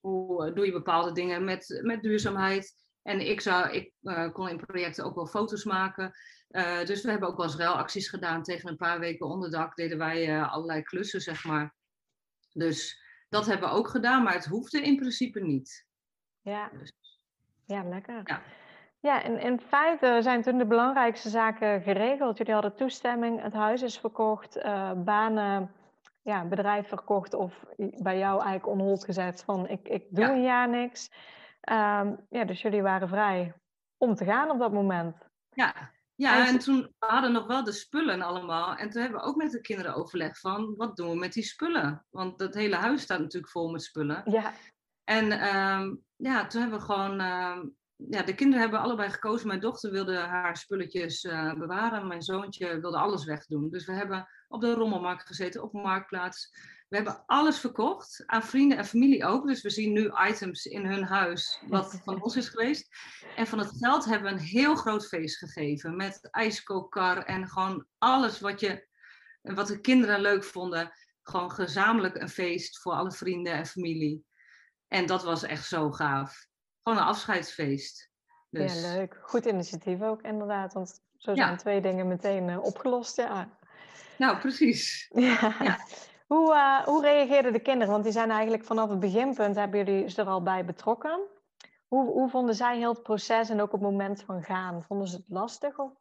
hoe, 0.00 0.52
doe 0.52 0.66
je 0.66 0.72
bepaalde 0.72 1.12
dingen 1.12 1.44
met, 1.44 1.80
met 1.82 2.02
duurzaamheid. 2.02 2.74
En 3.02 3.20
ik, 3.20 3.40
zou, 3.40 3.70
ik 3.70 3.92
uh, 4.02 4.32
kon 4.32 4.48
in 4.48 4.66
projecten 4.66 5.04
ook 5.04 5.14
wel 5.14 5.26
foto's 5.26 5.64
maken. 5.64 6.12
dus 6.84 7.02
we 7.02 7.10
hebben 7.10 7.28
ook 7.28 7.36
wel 7.36 7.46
eens 7.46 7.56
ruilacties 7.56 8.08
gedaan. 8.08 8.42
Tegen 8.42 8.68
een 8.68 8.76
paar 8.76 8.98
weken 8.98 9.26
onderdak 9.26 9.76
deden 9.76 9.98
wij 9.98 10.42
allerlei 10.42 10.82
klussen, 10.82 11.20
zeg 11.20 11.44
maar. 11.44 11.74
Dus 12.52 13.02
dat 13.28 13.46
hebben 13.46 13.68
we 13.68 13.74
ook 13.74 13.88
gedaan, 13.88 14.22
maar 14.22 14.34
het 14.34 14.46
hoefde 14.46 14.82
in 14.82 14.96
principe 14.96 15.40
niet. 15.40 15.86
Ja, 16.40 16.70
dus. 16.78 16.92
ja 17.64 17.82
lekker. 17.82 18.20
Ja. 18.24 18.42
Ja, 19.00 19.22
in, 19.22 19.40
in 19.40 19.60
feite 19.60 20.18
zijn 20.22 20.42
toen 20.42 20.58
de 20.58 20.66
belangrijkste 20.66 21.28
zaken 21.28 21.82
geregeld. 21.82 22.38
Jullie 22.38 22.52
hadden 22.52 22.74
toestemming, 22.74 23.42
het 23.42 23.52
huis 23.52 23.82
is 23.82 23.98
verkocht, 23.98 24.56
uh, 24.56 24.92
banen, 24.92 25.72
ja, 26.22 26.44
bedrijf 26.44 26.88
verkocht 26.88 27.34
of 27.34 27.64
bij 27.76 28.18
jou 28.18 28.42
eigenlijk 28.42 28.66
onhold 28.66 29.04
gezet 29.04 29.42
van 29.44 29.68
ik, 29.68 29.88
ik 29.88 30.04
doe 30.10 30.24
een 30.24 30.42
jaar 30.42 30.68
niks. 30.68 31.10
Um, 31.70 32.26
ja, 32.28 32.44
dus 32.44 32.62
jullie 32.62 32.82
waren 32.82 33.08
vrij 33.08 33.54
om 33.96 34.14
te 34.14 34.24
gaan 34.24 34.50
op 34.50 34.58
dat 34.58 34.72
moment. 34.72 35.16
Ja, 35.50 35.74
ja 36.14 36.38
en, 36.38 36.46
en 36.46 36.58
toen 36.58 36.80
we 36.98 37.06
hadden 37.06 37.32
nog 37.32 37.46
wel 37.46 37.64
de 37.64 37.72
spullen 37.72 38.22
allemaal. 38.22 38.74
En 38.74 38.90
toen 38.90 39.02
hebben 39.02 39.20
we 39.20 39.26
ook 39.26 39.36
met 39.36 39.50
de 39.50 39.60
kinderen 39.60 39.94
overlegd 39.94 40.40
van 40.40 40.74
wat 40.76 40.96
doen 40.96 41.10
we 41.10 41.16
met 41.16 41.32
die 41.32 41.42
spullen? 41.42 42.06
Want 42.10 42.40
het 42.40 42.54
hele 42.54 42.76
huis 42.76 43.02
staat 43.02 43.18
natuurlijk 43.18 43.52
vol 43.52 43.70
met 43.70 43.82
spullen. 43.82 44.22
Ja. 44.24 44.52
En 45.04 45.56
um, 45.56 46.04
ja, 46.16 46.46
toen 46.46 46.60
hebben 46.60 46.78
we 46.78 46.84
gewoon 46.84 47.20
um, 47.20 47.76
ja, 48.06 48.22
de 48.22 48.34
kinderen 48.34 48.60
hebben 48.60 48.80
allebei 48.80 49.10
gekozen. 49.10 49.46
Mijn 49.46 49.60
dochter 49.60 49.90
wilde 49.90 50.16
haar 50.16 50.56
spulletjes 50.56 51.24
uh, 51.24 51.54
bewaren. 51.54 52.06
Mijn 52.06 52.22
zoontje 52.22 52.80
wilde 52.80 52.98
alles 52.98 53.24
wegdoen. 53.24 53.70
Dus 53.70 53.86
we 53.86 53.92
hebben 53.92 54.28
op 54.48 54.60
de 54.60 54.72
rommelmarkt 54.72 55.26
gezeten, 55.26 55.62
op 55.62 55.72
marktplaats. 55.72 56.50
We 56.88 56.96
hebben 56.96 57.22
alles 57.26 57.58
verkocht, 57.58 58.22
aan 58.26 58.42
vrienden 58.42 58.78
en 58.78 58.84
familie 58.84 59.24
ook. 59.24 59.46
Dus 59.46 59.62
we 59.62 59.70
zien 59.70 59.92
nu 59.92 60.10
items 60.28 60.64
in 60.66 60.86
hun 60.86 61.02
huis, 61.02 61.62
wat 61.66 62.00
van 62.04 62.22
ons 62.22 62.36
is 62.36 62.48
geweest. 62.48 62.88
En 63.36 63.46
van 63.46 63.58
het 63.58 63.76
geld 63.78 64.04
hebben 64.04 64.32
we 64.32 64.38
een 64.38 64.46
heel 64.46 64.74
groot 64.74 65.06
feest 65.06 65.38
gegeven. 65.38 65.96
Met 65.96 66.28
ijskookkar 66.30 67.24
en 67.24 67.48
gewoon 67.48 67.86
alles 67.98 68.40
wat, 68.40 68.60
je, 68.60 68.88
wat 69.42 69.66
de 69.66 69.80
kinderen 69.80 70.20
leuk 70.20 70.44
vonden. 70.44 70.92
Gewoon 71.22 71.50
gezamenlijk 71.50 72.16
een 72.16 72.28
feest 72.28 72.80
voor 72.80 72.92
alle 72.92 73.12
vrienden 73.12 73.52
en 73.52 73.66
familie. 73.66 74.24
En 74.88 75.06
dat 75.06 75.22
was 75.22 75.42
echt 75.42 75.66
zo 75.66 75.90
gaaf 75.90 76.47
gewoon 76.88 77.02
een 77.02 77.08
afscheidsfeest. 77.08 78.10
Dus... 78.50 78.82
Ja, 78.82 78.94
leuk. 78.96 79.18
Goed 79.22 79.46
initiatief 79.46 80.02
ook 80.02 80.22
inderdaad. 80.22 80.72
Want 80.72 81.00
zo 81.16 81.34
zijn 81.34 81.56
twee 81.56 81.80
dingen 81.80 82.08
meteen 82.08 82.48
uh, 82.48 82.62
opgelost. 82.62 83.16
Ja. 83.16 83.48
Nou, 84.18 84.38
precies. 84.38 85.10
Ja. 85.14 85.78
Hoe, 86.26 86.54
uh, 86.54 86.84
hoe 86.84 87.02
reageerden 87.02 87.52
de 87.52 87.60
kinderen? 87.60 87.92
Want 87.92 88.04
die 88.04 88.12
zijn 88.12 88.30
eigenlijk 88.30 88.64
vanaf 88.64 88.90
het 88.90 89.00
beginpunt, 89.00 89.56
hebben 89.56 89.84
jullie 89.84 90.08
ze 90.08 90.20
er 90.20 90.28
al 90.28 90.42
bij 90.42 90.64
betrokken. 90.64 91.20
Hoe, 91.86 92.10
hoe 92.10 92.28
vonden 92.28 92.54
zij 92.54 92.76
heel 92.76 92.92
het 92.92 93.02
proces 93.02 93.48
en 93.48 93.60
ook 93.60 93.72
het 93.72 93.80
moment 93.80 94.22
van 94.22 94.42
gaan? 94.42 94.82
Vonden 94.82 95.08
ze 95.08 95.16
het 95.16 95.28
lastig? 95.28 95.78
Of? 95.78 95.92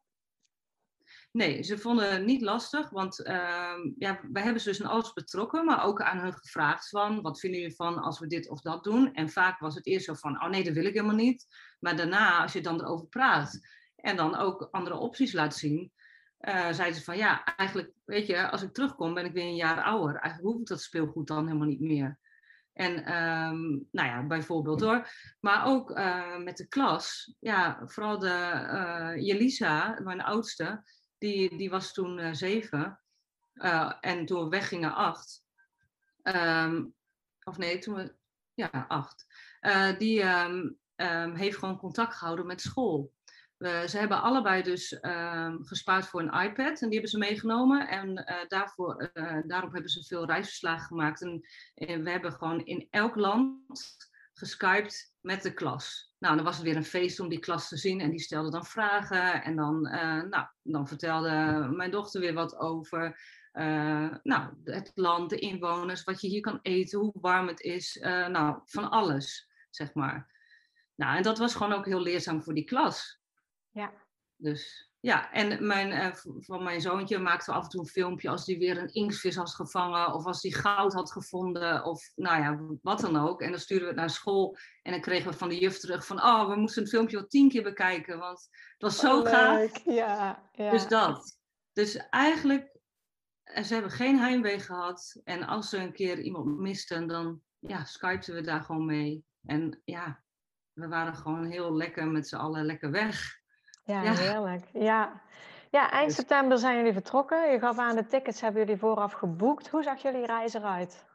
Nee, 1.38 1.63
ze 1.63 1.78
vonden 1.78 2.12
het 2.12 2.26
niet 2.26 2.41
lastig, 2.41 2.89
want 2.89 3.19
uh, 3.19 3.76
ja, 3.97 4.19
wij 4.32 4.43
hebben 4.43 4.62
ze 4.62 4.69
dus 4.69 4.80
in 4.80 4.86
alles 4.86 5.13
betrokken, 5.13 5.65
maar 5.65 5.84
ook 5.84 6.02
aan 6.02 6.19
hun 6.19 6.34
gevraagd 6.34 6.89
van, 6.89 7.21
wat 7.21 7.39
vinden 7.39 7.60
jullie 7.60 7.76
van 7.76 7.97
als 7.97 8.19
we 8.19 8.28
dit 8.28 8.50
of 8.50 8.62
dat 8.62 8.84
doen? 8.84 9.13
En 9.13 9.30
vaak 9.30 9.60
was 9.60 9.76
het 9.76 9.86
eerst 9.86 10.06
zo 10.06 10.13
van, 10.13 10.43
oh 10.43 10.50
nee, 10.50 10.63
dat 10.63 10.73
wil 10.73 10.86
ik 10.86 10.93
helemaal 10.93 11.15
niet. 11.15 11.45
Maar 11.80 11.95
daarna, 11.95 12.41
als 12.41 12.54
je 12.54 12.62
dan 12.62 12.82
erover 12.82 13.08
praat 13.08 13.60
en 13.95 14.15
dan 14.15 14.36
ook 14.36 14.67
andere 14.71 14.95
opties 14.95 15.34
laat 15.34 15.56
zien, 15.56 15.91
uh, 16.39 16.71
zeiden 16.71 16.95
ze 16.95 17.04
van, 17.04 17.17
ja, 17.17 17.43
eigenlijk, 17.43 17.91
weet 18.06 18.28
je, 18.28 18.50
als 18.50 18.62
ik 18.62 18.73
terugkom 18.73 19.13
ben 19.13 19.26
ik 19.26 19.34
weer 19.34 19.45
een 19.45 19.56
jaar 19.56 19.84
ouder. 19.84 20.15
Eigenlijk 20.15 20.54
hoef 20.54 20.62
ik 20.62 20.67
dat 20.67 20.82
speelgoed 20.82 21.28
dan 21.28 21.45
helemaal 21.45 21.67
niet 21.67 21.82
meer. 21.82 22.19
En 22.73 23.15
um, 23.15 23.88
nou 23.91 24.08
ja, 24.08 24.23
bijvoorbeeld 24.28 24.82
hoor. 24.82 25.10
Maar 25.39 25.65
ook 25.65 25.89
uh, 25.97 26.38
met 26.38 26.58
de 26.58 26.67
klas. 26.67 27.36
Ja, 27.39 27.82
vooral 27.86 28.19
de 28.19 28.67
uh, 28.73 29.26
Jelisa, 29.26 30.00
mijn 30.04 30.21
oudste, 30.21 30.84
die, 31.17 31.58
die 31.58 31.69
was 31.69 31.93
toen 31.93 32.19
uh, 32.19 32.34
zeven. 32.34 32.99
en 34.01 34.25
toen 34.25 34.43
we 34.43 34.49
weggingen 34.49 34.95
acht. 34.95 35.45
Um, 36.23 36.95
of 37.43 37.58
nee, 37.58 37.80
toen 37.80 37.95
we. 37.95 38.15
Ja, 38.53 38.86
acht. 38.88 39.25
die 39.97 40.23
um, 40.23 41.36
heeft 41.36 41.58
gewoon 41.58 41.77
contact 41.77 42.15
gehouden 42.15 42.45
met 42.45 42.62
school. 42.62 43.13
Uh, 43.58 43.82
ze 43.82 43.97
hebben 43.97 44.21
allebei 44.21 44.63
dus 44.63 44.97
gespaard 45.62 46.08
voor 46.08 46.21
een 46.21 46.41
iPad 46.43 46.82
en 46.82 46.89
die 46.89 46.99
hebben 46.99 47.10
ze 47.10 47.17
meegenomen. 47.17 47.88
En 47.88 48.25
daarvoor, 48.47 49.12
daarop 49.47 49.71
hebben 49.71 49.89
ze 49.89 50.03
veel 50.03 50.25
reisverslagen 50.25 50.86
gemaakt. 50.86 51.21
En, 51.21 51.41
we 52.03 52.10
hebben 52.10 52.34
gewoon 52.34 52.65
in 52.65 52.88
elk 52.89 53.15
land 53.15 53.62
geskyped 54.34 55.13
met 55.21 55.43
de 55.43 55.53
klas. 55.53 56.07
Nou, 56.19 56.36
dan 56.36 56.45
was 56.45 56.56
het 56.56 56.65
weer 56.65 56.75
een 56.75 56.86
feest 56.86 57.19
om 57.19 57.30
die 57.30 57.39
klas 57.39 57.67
te 57.67 57.77
zien 57.77 58.01
en 58.01 58.10
die 58.10 58.19
stelde 58.19 58.51
dan 58.51 58.65
vragen. 58.65 59.43
En 59.43 59.56
dan, 59.56 59.82
nou, 60.30 60.47
dan 60.63 60.88
vertelde 60.88 61.67
mijn 61.71 61.91
dochter 61.91 62.21
weer 62.21 62.34
wat 62.34 62.58
over 62.58 63.19
nou, 64.23 64.53
het 64.63 64.91
land, 64.93 65.30
de 65.30 65.39
inwoners, 65.39 66.03
wat 66.03 66.21
je 66.21 66.27
hier 66.27 66.41
kan 66.41 66.60
eten, 66.62 66.99
hoe 66.99 67.13
warm 67.13 67.47
het 67.47 67.60
is. 67.60 67.97
nou, 68.01 68.60
van 68.65 68.89
alles, 68.89 69.49
zeg 69.69 69.93
maar. 69.93 70.36
Nou, 70.95 71.17
en 71.17 71.23
dat 71.23 71.38
was 71.38 71.56
gewoon 71.56 71.73
ook 71.73 71.86
heel 71.86 72.01
leerzaam 72.01 72.43
voor 72.43 72.53
die 72.53 72.63
klas. 72.63 73.21
Ja. 73.69 73.93
Dus 74.36 74.87
ja, 74.99 75.31
en 75.31 75.67
mijn, 75.67 75.91
uh, 75.91 76.13
van 76.39 76.63
mijn 76.63 76.81
zoontje 76.81 77.17
maakte 77.17 77.51
af 77.51 77.63
en 77.63 77.69
toe 77.69 77.79
een 77.79 77.88
filmpje 77.88 78.29
als 78.29 78.45
hij 78.45 78.57
weer 78.57 78.77
een 78.77 78.93
inktvis 78.93 79.36
had 79.36 79.55
gevangen 79.55 80.13
of 80.13 80.25
als 80.25 80.41
hij 80.41 80.51
goud 80.51 80.93
had 80.93 81.12
gevonden 81.12 81.83
of 81.83 82.12
nou 82.15 82.41
ja, 82.41 82.77
wat 82.81 82.99
dan 82.99 83.17
ook. 83.17 83.41
En 83.41 83.51
dan 83.51 83.60
stuurden 83.60 83.88
we 83.88 83.93
het 83.93 84.01
naar 84.01 84.10
school 84.10 84.57
en 84.81 84.91
dan 84.91 85.01
kregen 85.01 85.31
we 85.31 85.38
van 85.38 85.49
de 85.49 85.60
juf 85.60 85.79
terug 85.79 86.05
van 86.05 86.23
oh, 86.23 86.49
we 86.49 86.55
moesten 86.55 86.81
het 86.81 86.91
filmpje 86.91 87.17
wel 87.17 87.27
tien 87.27 87.49
keer 87.49 87.63
bekijken, 87.63 88.19
want 88.19 88.47
het 88.49 88.81
was 88.81 88.99
zo 88.99 89.19
oh, 89.19 89.27
gaaf. 89.27 89.83
Ja, 89.86 90.49
ja. 90.51 90.71
Dus 90.71 90.88
dat. 90.88 91.39
Dus 91.73 91.95
eigenlijk, 92.10 92.79
eh, 93.43 93.63
ze 93.63 93.73
hebben 93.73 93.91
geen 93.91 94.19
heimwee 94.19 94.60
gehad 94.60 95.19
en 95.23 95.47
als 95.47 95.69
ze 95.69 95.77
een 95.77 95.93
keer 95.93 96.19
iemand 96.19 96.57
misten, 96.57 97.07
dan 97.07 97.41
ja, 97.60 97.86
skypten 97.86 98.33
we 98.33 98.41
daar 98.41 98.62
gewoon 98.62 98.86
mee. 98.86 99.25
En 99.45 99.81
ja, 99.86 100.23
we 100.73 100.88
waren 100.88 101.15
gewoon 101.15 101.45
heel 101.45 101.75
lekker 101.75 102.07
met 102.07 102.27
z'n 102.27 102.36
allen 102.36 102.65
lekker 102.65 102.91
weg. 102.91 103.45
Ja, 103.88 104.13
heerlijk. 104.13 104.65
Ja. 104.73 105.21
ja, 105.71 105.91
eind 105.91 106.08
dus 106.08 106.15
september 106.15 106.58
zijn 106.58 106.78
jullie 106.78 106.93
vertrokken. 106.93 107.52
Je 107.52 107.60
gaf 107.60 107.78
aan 107.78 107.95
de 107.95 108.06
tickets 108.06 108.41
hebben 108.41 108.62
jullie 108.62 108.80
vooraf 108.80 109.13
geboekt. 109.13 109.69
Hoe 109.69 109.84
zag 109.84 110.02
jullie 110.02 110.26
reis 110.26 110.54
eruit? 110.54 111.06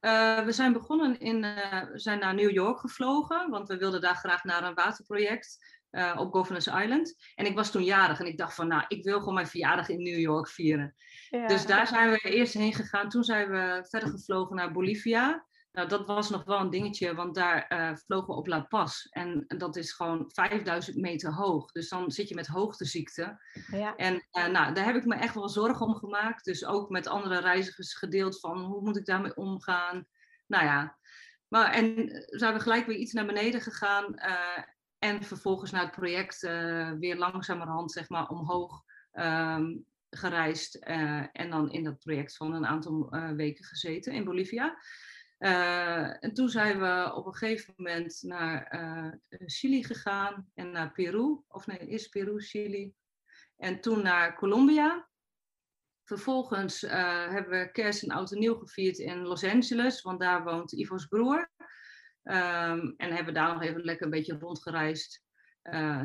Uh, 0.00 0.40
we 0.40 0.52
zijn 0.52 0.72
begonnen 0.72 1.20
in, 1.20 1.44
uh, 1.44 1.82
we 1.92 1.98
zijn 1.98 2.18
naar 2.18 2.34
New 2.34 2.50
York 2.50 2.78
gevlogen, 2.78 3.50
want 3.50 3.68
we 3.68 3.76
wilden 3.76 4.00
daar 4.00 4.14
graag 4.14 4.44
naar 4.44 4.64
een 4.64 4.74
waterproject 4.74 5.58
uh, 5.90 6.16
op 6.18 6.32
Governors 6.32 6.66
Island. 6.66 7.16
En 7.34 7.46
ik 7.46 7.54
was 7.54 7.70
toen 7.70 7.84
jarig 7.84 8.20
en 8.20 8.26
ik 8.26 8.38
dacht 8.38 8.54
van, 8.54 8.68
nou, 8.68 8.84
ik 8.88 9.04
wil 9.04 9.18
gewoon 9.18 9.34
mijn 9.34 9.46
verjaardag 9.46 9.88
in 9.88 10.02
New 10.02 10.18
York 10.18 10.48
vieren. 10.48 10.94
Ja. 11.28 11.46
Dus 11.46 11.66
daar 11.66 11.86
zijn 11.86 12.10
we 12.10 12.18
eerst 12.18 12.54
heen 12.54 12.74
gegaan. 12.74 13.08
Toen 13.08 13.24
zijn 13.24 13.50
we 13.50 13.86
verder 13.88 14.08
gevlogen 14.08 14.56
naar 14.56 14.72
Bolivia. 14.72 15.46
Nou, 15.76 15.88
dat 15.88 16.06
was 16.06 16.30
nog 16.30 16.44
wel 16.44 16.60
een 16.60 16.70
dingetje, 16.70 17.14
want 17.14 17.34
daar 17.34 17.66
uh, 17.72 17.96
vlogen 17.96 18.26
we 18.26 18.34
op 18.34 18.46
La 18.46 18.60
Paz. 18.60 19.04
En 19.10 19.44
dat 19.46 19.76
is 19.76 19.92
gewoon 19.92 20.30
5000 20.32 20.96
meter 20.96 21.34
hoog. 21.34 21.72
Dus 21.72 21.88
dan 21.88 22.10
zit 22.10 22.28
je 22.28 22.34
met 22.34 22.46
hoogteziekte. 22.46 23.40
Ja. 23.70 23.96
En 23.96 24.14
uh, 24.14 24.46
nou, 24.46 24.74
daar 24.74 24.84
heb 24.84 24.96
ik 24.96 25.04
me 25.04 25.14
echt 25.14 25.34
wel 25.34 25.48
zorgen 25.48 25.86
om 25.86 25.94
gemaakt. 25.94 26.44
Dus 26.44 26.64
ook 26.64 26.90
met 26.90 27.06
andere 27.06 27.40
reizigers 27.40 27.94
gedeeld 27.94 28.40
van 28.40 28.64
hoe 28.64 28.82
moet 28.82 28.96
ik 28.96 29.04
daarmee 29.04 29.36
omgaan. 29.36 30.06
Nou 30.46 30.64
ja, 30.64 30.98
maar 31.48 31.72
en 31.72 32.08
zijn 32.26 32.54
we 32.54 32.60
gelijk 32.60 32.86
weer 32.86 32.96
iets 32.96 33.12
naar 33.12 33.26
beneden 33.26 33.60
gegaan. 33.60 34.14
Uh, 34.14 34.62
en 34.98 35.22
vervolgens 35.24 35.70
naar 35.70 35.82
het 35.82 35.96
project 35.96 36.40
weer 36.98 37.16
langzamerhand 37.16 37.92
zeg 37.92 38.08
maar 38.08 38.28
omhoog 38.28 38.82
um, 39.12 39.84
gereisd. 40.10 40.74
en 41.32 41.50
dan 41.50 41.70
in 41.70 41.84
dat 41.84 41.98
project 41.98 42.36
van 42.36 42.52
een 42.52 42.66
aantal 42.66 43.10
weken 43.36 43.64
gezeten 43.64 44.12
in 44.12 44.24
Bolivia. 44.24 44.76
Uh, 45.38 46.24
en 46.24 46.34
toen 46.34 46.48
zijn 46.48 46.80
we 46.80 47.12
op 47.14 47.26
een 47.26 47.34
gegeven 47.34 47.74
moment 47.76 48.22
naar 48.22 48.74
uh, 48.74 49.12
Chili 49.28 49.84
gegaan 49.84 50.50
en 50.54 50.70
naar 50.70 50.92
Peru. 50.92 51.40
Of 51.48 51.66
nee, 51.66 51.78
is 51.78 52.08
Peru, 52.08 52.40
Chili. 52.40 52.94
En 53.56 53.80
toen 53.80 54.02
naar 54.02 54.36
Colombia. 54.36 55.08
Vervolgens 56.04 56.82
uh, 56.82 57.28
hebben 57.28 57.58
we 57.58 57.70
kerst 57.70 58.02
en 58.02 58.10
oud 58.10 58.32
en 58.32 58.38
nieuw 58.38 58.54
gevierd 58.54 58.98
in 58.98 59.22
Los 59.22 59.44
Angeles, 59.44 60.02
want 60.02 60.20
daar 60.20 60.44
woont 60.44 60.72
Ivo's 60.72 61.06
broer. 61.06 61.50
Um, 62.22 62.94
en 62.96 63.12
hebben 63.12 63.34
daar 63.34 63.52
nog 63.52 63.62
even 63.62 63.80
lekker 63.80 64.04
een 64.04 64.10
beetje 64.10 64.38
rondgereisd. 64.38 65.22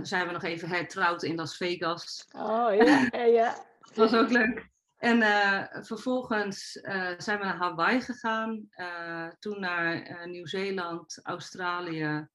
zijn 0.01 0.27
we 0.27 0.31
nog 0.31 0.43
even 0.43 0.69
hertrouwd 0.69 1.23
in 1.23 1.35
Las 1.35 1.57
Vegas. 1.57 2.27
Oh 2.31 2.75
ja, 2.75 3.23
ja. 3.23 3.65
Dat 3.79 3.95
was 3.95 4.13
ook 4.13 4.29
leuk. 4.29 4.69
En 5.01 5.17
uh, 5.17 5.63
vervolgens 5.71 6.75
uh, 6.75 7.11
zijn 7.17 7.39
we 7.39 7.45
naar 7.45 7.57
Hawaii 7.57 8.01
gegaan, 8.01 8.69
uh, 8.75 9.27
toen 9.39 9.59
naar 9.59 10.27
Nieuw-Zeeland, 10.27 11.19
Australië, 11.23 12.27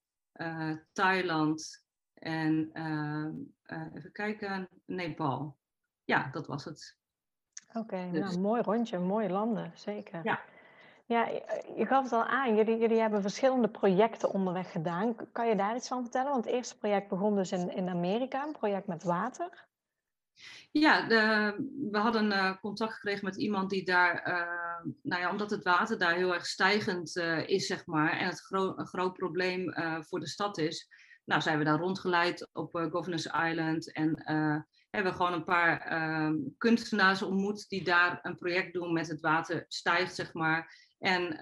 Thailand 0.93 1.85
en 2.15 2.71
even 3.95 4.13
kijken, 4.13 4.69
Nepal. 4.85 5.57
Ja, 6.05 6.29
dat 6.33 6.47
was 6.47 6.65
het. 6.65 6.97
Oké, 7.69 7.79
okay, 7.79 8.11
dus. 8.11 8.21
nou, 8.21 8.39
mooi 8.39 8.63
rondje, 8.63 8.99
mooie 8.99 9.31
landen, 9.31 9.73
zeker. 9.75 10.21
Ja. 10.23 10.41
Ja, 11.05 11.27
je 11.77 11.87
gaf 11.87 12.03
het 12.03 12.13
al 12.13 12.25
aan, 12.25 12.57
jullie, 12.57 12.79
jullie 12.79 13.01
hebben 13.01 13.23
verschillende 13.23 13.69
projecten 13.69 14.33
onderweg 14.33 14.73
gedaan. 14.73 15.17
Kan 15.33 15.49
je 15.49 15.57
daar 15.57 15.77
iets 15.77 15.89
van 15.89 16.03
vertellen? 16.03 16.31
Want 16.31 16.45
het 16.45 16.55
eerste 16.55 16.79
project 16.79 17.09
begon 17.09 17.35
dus 17.35 17.53
in, 17.53 17.71
in 17.71 17.89
Amerika, 17.89 18.47
een 18.47 18.53
project 18.53 18.87
met 18.87 19.03
water. 19.03 19.67
Ja, 20.73 21.07
we 21.91 21.99
hadden 21.99 22.33
uh, 22.33 22.57
contact 22.61 22.93
gekregen 22.93 23.25
met 23.25 23.37
iemand 23.37 23.71
die 23.71 23.85
daar, 23.85 24.29
uh, 24.29 24.93
nou 25.03 25.23
ja, 25.23 25.31
omdat 25.31 25.51
het 25.51 25.65
water 25.65 25.99
daar 25.99 26.15
heel 26.15 26.35
erg 26.35 26.47
stijgend 26.47 27.17
uh, 27.17 27.49
is, 27.49 27.67
zeg 27.67 27.87
maar, 27.87 28.13
en 28.13 28.27
het 28.27 28.47
een 28.51 28.87
groot 28.87 29.13
probleem 29.13 29.75
voor 30.01 30.21
de 30.21 30.29
stad 30.29 30.59
is, 30.59 30.89
nou 31.25 31.43
zijn 31.43 31.59
we 31.59 31.65
daar 31.65 31.79
rondgeleid 31.79 32.49
op 32.53 32.71
Governors 32.73 33.27
Island 33.27 33.93
en 33.93 34.23
hebben 34.91 35.15
gewoon 35.15 35.33
een 35.33 35.45
paar 35.45 35.81
ehm, 35.81 36.35
kunstenaars 36.59 37.23
ontmoet 37.23 37.69
die 37.69 37.85
daar 37.85 38.19
een 38.23 38.37
project 38.37 38.73
doen 38.73 38.93
met 38.93 39.09
het 39.09 39.21
water 39.21 39.65
stijgt, 39.69 40.15
zeg 40.15 40.33
maar. 40.33 40.75
En 40.99 41.37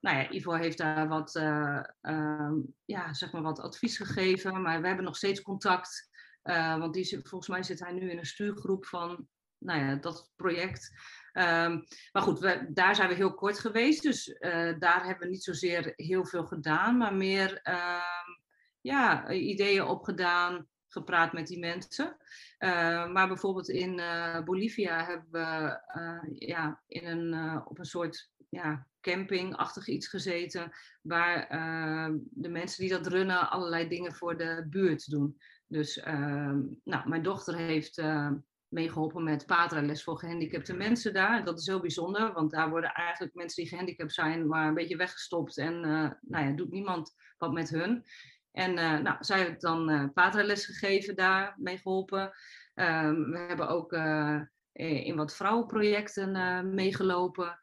nou 0.00 0.16
ja, 0.16 0.30
Ivo 0.30 0.52
heeft 0.52 0.78
daar 0.78 1.08
wat, 1.08 1.34
ehm, 1.36 2.54
ja, 2.84 3.14
zeg 3.14 3.32
maar 3.32 3.42
wat 3.42 3.60
advies 3.60 3.96
gegeven, 3.96 4.62
maar 4.62 4.80
we 4.80 4.86
hebben 4.86 5.04
nog 5.04 5.16
steeds 5.16 5.42
contact. 5.42 6.08
Uh, 6.44 6.78
want 6.78 6.94
die, 6.94 7.20
volgens 7.22 7.48
mij 7.50 7.62
zit 7.62 7.80
hij 7.80 7.92
nu 7.92 8.10
in 8.10 8.18
een 8.18 8.26
stuurgroep 8.26 8.86
van 8.86 9.28
nou 9.64 9.80
ja, 9.80 9.94
dat 9.94 10.32
project. 10.36 10.90
Um, 11.32 11.84
maar 12.12 12.22
goed, 12.22 12.38
we, 12.38 12.66
daar 12.68 12.94
zijn 12.94 13.08
we 13.08 13.14
heel 13.14 13.34
kort 13.34 13.58
geweest. 13.58 14.02
Dus 14.02 14.28
uh, 14.28 14.78
daar 14.78 15.04
hebben 15.04 15.26
we 15.26 15.32
niet 15.32 15.44
zozeer 15.44 15.92
heel 15.96 16.26
veel 16.26 16.44
gedaan, 16.44 16.96
maar 16.96 17.14
meer 17.14 17.60
um, 17.68 18.40
ja, 18.80 19.30
ideeën 19.30 19.84
opgedaan, 19.84 20.68
gepraat 20.88 21.32
met 21.32 21.46
die 21.46 21.58
mensen. 21.58 22.16
Uh, 22.58 23.12
maar 23.12 23.28
bijvoorbeeld 23.28 23.68
in 23.68 24.00
Bolivia 24.44 25.04
hebben 25.04 25.30
we 25.30 25.78
ja, 26.46 26.82
in 26.86 27.06
een, 27.06 27.62
op 27.66 27.78
een 27.78 27.84
soort 27.84 28.30
ja, 28.48 28.86
campingachtig 29.00 29.86
iets 29.86 30.08
gezeten, 30.08 30.72
waar 31.02 31.46
de 32.30 32.48
mensen 32.48 32.80
die 32.80 32.90
dat 32.90 33.06
runnen 33.06 33.50
allerlei 33.50 33.88
dingen 33.88 34.14
voor 34.14 34.36
de 34.36 34.66
buurt 34.70 35.10
doen. 35.10 35.38
Dus 35.74 35.96
uh, 35.96 36.56
nou, 36.84 37.08
mijn 37.08 37.22
dochter 37.22 37.56
heeft 37.56 37.98
uh, 37.98 38.30
meegeholpen 38.68 39.24
met 39.24 39.46
paterles 39.46 40.04
voor 40.04 40.18
gehandicapte 40.18 40.74
mensen 40.74 41.12
daar. 41.12 41.44
Dat 41.44 41.58
is 41.58 41.66
heel 41.66 41.80
bijzonder, 41.80 42.32
want 42.32 42.50
daar 42.50 42.70
worden 42.70 42.92
eigenlijk 42.92 43.34
mensen 43.34 43.62
die 43.62 43.70
gehandicapt 43.70 44.12
zijn 44.12 44.46
maar 44.46 44.68
een 44.68 44.74
beetje 44.74 44.96
weggestopt 44.96 45.58
en 45.58 45.74
uh, 45.74 46.10
nou 46.20 46.46
ja, 46.46 46.50
doet 46.50 46.70
niemand 46.70 47.14
wat 47.38 47.52
met 47.52 47.70
hun. 47.70 48.04
En 48.52 48.70
uh, 48.70 48.98
nou, 48.98 49.16
zij 49.20 49.38
heeft 49.38 49.60
dan 49.60 49.90
uh, 49.90 50.34
gegeven 50.44 51.16
daar, 51.16 51.54
meegeholpen. 51.58 52.32
Ehm, 52.74 53.30
we 53.30 53.38
hebben 53.38 53.68
ook 53.68 53.92
in 54.72 55.16
wat 55.16 55.36
vrouwenprojecten 55.36 56.74
meegelopen. 56.74 57.58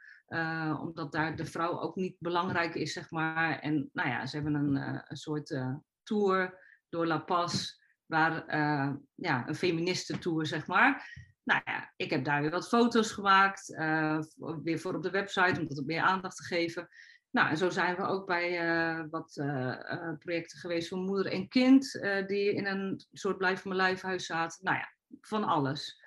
omdat 0.80 1.12
daar 1.12 1.36
de 1.36 1.46
vrouw 1.46 1.80
ook 1.80 1.96
niet 1.96 2.16
belangrijk 2.20 2.76
is, 2.76 2.94
zeg 2.94 3.12
maar. 3.12 3.60
En 3.60 3.90
nou 3.94 4.10
ja, 4.10 4.26
ze 4.26 4.36
hebben 4.36 4.54
een, 4.54 5.04
een 5.08 5.18
soort 5.18 5.62
tour 6.04 6.60
door 6.90 7.06
La 7.06 7.18
Paz 7.18 7.80
waar, 8.12 8.44
ja, 9.16 9.48
een 9.48 9.56
feministentour, 9.56 10.46
zeg 10.46 10.68
maar. 10.68 11.20
Nou 11.44 11.62
ja, 11.66 11.94
ik 11.96 12.10
heb 12.10 12.26
daar 12.26 12.42
weer 12.42 12.52
wat 12.52 12.68
foto's 12.68 13.12
gemaakt, 13.12 13.68
weer 14.64 14.80
voor 14.80 14.96
op 14.96 15.04
de 15.04 15.10
website, 15.10 15.60
om 15.60 15.68
dat 15.68 15.86
meer 15.86 16.02
aandacht 16.02 16.38
te 16.38 16.44
geven. 16.44 16.90
Nou, 17.30 17.50
en 17.50 17.58
zo 17.58 17.70
zijn 17.70 17.96
we 17.96 18.02
ook 18.02 18.26
bij 18.26 18.64
uh, 18.66 19.04
wat 19.10 19.38
uh, 19.38 20.14
projecten 20.20 20.60
geweest 20.60 20.88
voor 20.88 20.98
moeder 20.98 21.32
en 21.32 21.48
kind, 21.48 21.92
die 22.28 22.54
in 22.54 22.66
een 22.66 23.06
soort 23.12 23.38
blijf 23.38 23.66
mijn 23.66 23.76
lijfhuis 23.76 24.26
zaten. 24.26 24.64
Nou 24.64 24.78
ja, 24.78 24.94
van 25.22 25.44
alles. 25.44 26.02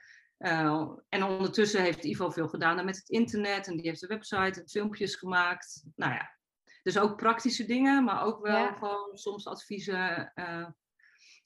en 1.09 1.23
ondertussen 1.23 1.83
heeft 1.83 2.05
Ivo 2.05 2.31
veel 2.31 2.49
gedaan 2.49 2.85
met 2.85 2.97
het 2.97 3.09
internet 3.09 3.67
en 3.67 3.77
die 3.77 3.87
heeft 3.87 4.03
een 4.03 4.09
website 4.09 4.61
en 4.61 4.69
filmpjes 4.69 5.15
gemaakt. 5.15 5.85
Nou 5.97 6.13
ja, 6.13 6.37
dus 6.83 6.99
ook 6.99 7.17
praktische 7.17 7.65
dingen, 7.65 8.05
maar 8.05 8.23
ook 8.23 8.41
wel 8.41 8.75
gewoon 8.75 9.17
soms 9.17 9.47
adviezen. 9.47 10.33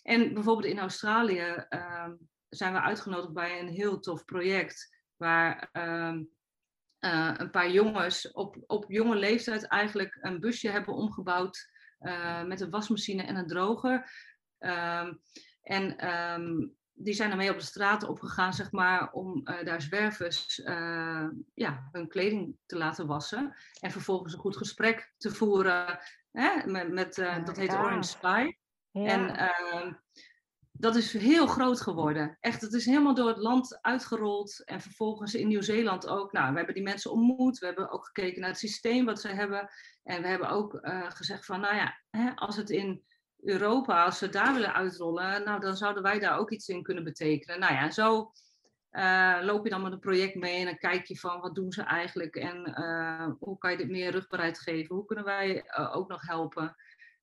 En 0.08 0.34
bijvoorbeeld 0.34 0.72
in 0.72 0.78
Australië 0.78 1.64
ehm, 1.68 2.14
zijn 2.48 2.72
we 2.72 2.80
uitgenodigd 2.80 3.32
bij 3.32 3.60
een 3.60 3.68
heel 3.68 4.00
tof 4.00 4.24
project 4.24 4.96
waar 5.16 5.68
ehm, 5.72 6.22
uh, 7.00 7.34
een 7.36 7.50
paar 7.50 7.70
jongens 7.70 8.32
op, 8.32 8.56
op 8.66 8.84
jonge 8.88 9.16
leeftijd 9.16 9.66
eigenlijk 9.66 10.18
een 10.20 10.40
busje 10.40 10.70
hebben 10.70 10.94
omgebouwd 10.94 11.70
uh, 12.00 12.44
met 12.44 12.60
een 12.60 12.70
wasmachine 12.70 13.22
en 13.22 13.36
een 13.36 13.46
droger. 13.46 14.10
Um, 14.58 15.20
en 15.62 15.96
die 16.92 17.14
zijn 17.14 17.30
ermee 17.30 17.50
op 17.50 17.58
de 17.58 17.64
straat 17.64 18.04
opgegaan, 18.04 18.54
zeg 18.54 18.72
maar, 18.72 19.12
om 19.12 19.40
uh, 19.44 19.64
daar 19.64 19.82
zwervers 19.82 20.56
ja, 21.54 21.88
hun 21.92 22.08
kleding 22.08 22.56
te 22.66 22.76
laten 22.76 23.06
wassen. 23.06 23.54
En 23.80 23.90
vervolgens 23.90 24.32
een 24.32 24.40
goed 24.40 24.56
gesprek 24.56 25.12
te 25.16 25.30
voeren. 25.30 25.98
Hè, 26.30 26.66
met, 26.66 26.92
met 26.92 27.14
dat 27.44 27.56
heet 27.56 27.72
Orange 27.72 28.08
Spy. 28.08 28.50
Ja. 28.90 29.06
En 29.06 29.36
ehm, 29.36 29.92
dat 30.72 30.96
is 30.96 31.12
heel 31.12 31.46
groot 31.46 31.80
geworden. 31.80 32.36
Echt, 32.40 32.60
het 32.60 32.72
is 32.72 32.86
helemaal 32.86 33.14
door 33.14 33.28
het 33.28 33.38
land 33.38 33.78
uitgerold. 33.82 34.64
En 34.64 34.80
vervolgens 34.80 35.34
in 35.34 35.48
Nieuw-Zeeland 35.48 36.08
ook. 36.08 36.32
Nou, 36.32 36.50
we 36.50 36.56
hebben 36.56 36.74
die 36.74 36.84
mensen 36.84 37.10
ontmoet. 37.10 37.58
We 37.58 37.66
hebben 37.66 37.90
ook 37.90 38.04
gekeken 38.06 38.40
naar 38.40 38.50
het 38.50 38.58
systeem 38.58 39.04
wat 39.04 39.20
ze 39.20 39.28
hebben. 39.28 39.68
En 40.02 40.22
we 40.22 40.28
hebben 40.28 40.48
ook 40.48 40.74
uh, 40.74 41.10
gezegd 41.10 41.44
van, 41.44 41.60
nou 41.60 41.76
ja, 41.76 42.00
hè, 42.10 42.30
als 42.34 42.56
het 42.56 42.70
in 42.70 43.04
Europa, 43.40 44.04
als 44.04 44.18
ze 44.18 44.28
daar 44.28 44.52
willen 44.52 44.74
uitrollen, 44.74 45.44
nou, 45.44 45.60
dan 45.60 45.76
zouden 45.76 46.02
wij 46.02 46.18
daar 46.18 46.38
ook 46.38 46.50
iets 46.50 46.68
in 46.68 46.82
kunnen 46.82 47.04
betekenen. 47.04 47.60
Nou 47.60 47.72
ja, 47.74 47.90
zo 47.90 48.32
uh, 48.92 49.38
loop 49.42 49.64
je 49.64 49.70
dan 49.70 49.82
met 49.82 49.92
een 49.92 49.98
project 49.98 50.34
mee 50.34 50.58
en 50.58 50.64
dan 50.64 50.78
kijk 50.78 51.06
je 51.06 51.18
van, 51.18 51.40
wat 51.40 51.54
doen 51.54 51.72
ze 51.72 51.82
eigenlijk? 51.82 52.36
En 52.36 52.74
uh, 52.78 53.28
hoe 53.38 53.58
kan 53.58 53.70
je 53.70 53.76
dit 53.76 53.90
meer 53.90 54.10
rugbaarheid 54.10 54.60
geven? 54.60 54.94
Hoe 54.94 55.04
kunnen 55.04 55.24
wij 55.24 55.64
ook 55.92 56.08
nog 56.08 56.26
helpen? 56.26 56.76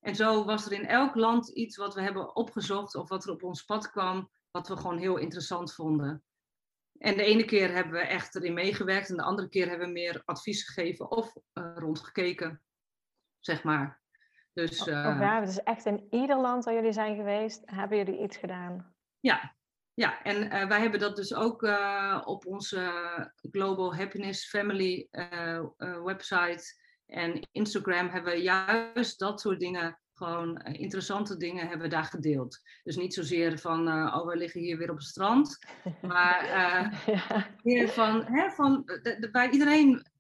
En 0.06 0.16
zo 0.16 0.46
was 0.46 0.66
er 0.66 0.72
in 0.72 0.88
elk 0.88 1.16
land 1.16 1.48
iets 1.48 1.78
wat 1.78 1.94
we 1.94 2.02
hebben 2.02 2.36
opgezocht 2.36 2.96
of 2.96 3.10
wat 3.10 3.26
er 3.26 3.32
op 3.32 3.44
ons 3.44 3.64
pad 3.64 3.92
kwam, 3.92 4.30
wat 4.52 4.68
we 4.68 4.78
gewoon 4.78 4.98
heel 4.98 5.18
interessant 5.18 5.74
vonden. 5.74 6.24
En 6.98 7.18
de 7.18 7.24
ene 7.24 7.46
keer 7.46 7.74
hebben 7.74 7.94
we 7.94 8.00
echt 8.00 8.36
erin 8.36 8.54
meegewerkt 8.54 9.10
en 9.10 9.16
de 9.16 9.24
andere 9.24 9.50
keer 9.50 9.70
hebben 9.70 9.88
we 9.88 9.94
meer 9.94 10.22
advies 10.26 10.64
gegeven 10.64 11.12
of 11.12 11.36
uh, 11.54 11.72
rondgekeken, 11.76 12.62
zeg 13.40 13.64
maar. 13.64 14.02
Dus, 14.54 14.88
uh, 14.88 14.96
oh, 14.96 15.18
ja, 15.20 15.42
dus 15.42 15.64
echt 15.64 15.86
in 15.86 16.08
ieder 16.10 16.38
land 16.38 16.66
waar 16.66 16.74
jullie 16.74 16.92
zijn 16.92 17.16
geweest, 17.16 17.62
hebben 17.66 17.98
jullie 17.98 18.22
iets 18.22 18.38
gedaan? 18.38 18.96
Ja, 19.20 19.56
ja, 19.94 20.24
en 20.24 20.44
uh, 20.44 20.68
wij 20.68 20.82
hebben 20.82 21.00
dat 21.00 21.16
dus 21.16 21.34
ook 21.34 21.64
uh, 21.64 22.22
op 22.26 22.46
onze 22.46 22.92
Global 23.52 23.96
Happiness 23.96 24.50
Family 24.50 25.08
uh, 25.12 26.04
website 26.04 26.85
en 27.06 27.48
Instagram 27.52 28.10
hebben 28.10 28.34
we 28.34 28.42
juist 28.42 29.20
dat 29.20 29.42
soort 29.42 29.60
dingen, 29.60 30.00
gewoon 30.14 30.58
eh, 30.58 30.80
interessante 30.80 31.38
dingen, 31.38 31.68
hebben 31.68 31.88
we 31.88 31.94
daar 31.94 32.04
gedeeld. 32.04 32.62
Dus 32.84 32.96
niet 32.96 33.14
zozeer 33.14 33.60
van, 33.60 33.88
uh, 33.88 34.16
oh, 34.18 34.28
we 34.28 34.38
liggen 34.38 34.62
hier 34.62 34.78
weer 34.78 34.90
op 34.90 34.98
het 34.98 35.06
strand. 35.06 35.60
Maar 36.02 36.44
uh, 36.44 37.06
ja. 37.16 37.48
meer 37.64 37.90
van, 37.90 38.24
hè, 38.26 38.50
van 38.50 38.82
de, 38.86 39.18
de, 39.20 39.30
bij 39.32 39.50
iedereen 39.50 40.14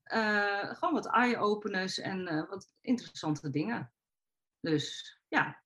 gewoon 0.67 0.93
wat 0.93 1.07
eye-openers 1.07 1.99
en 1.99 2.45
wat 2.49 2.67
interessante 2.81 3.49
dingen. 3.49 3.91
Dus 4.59 5.17
ja. 5.27 5.63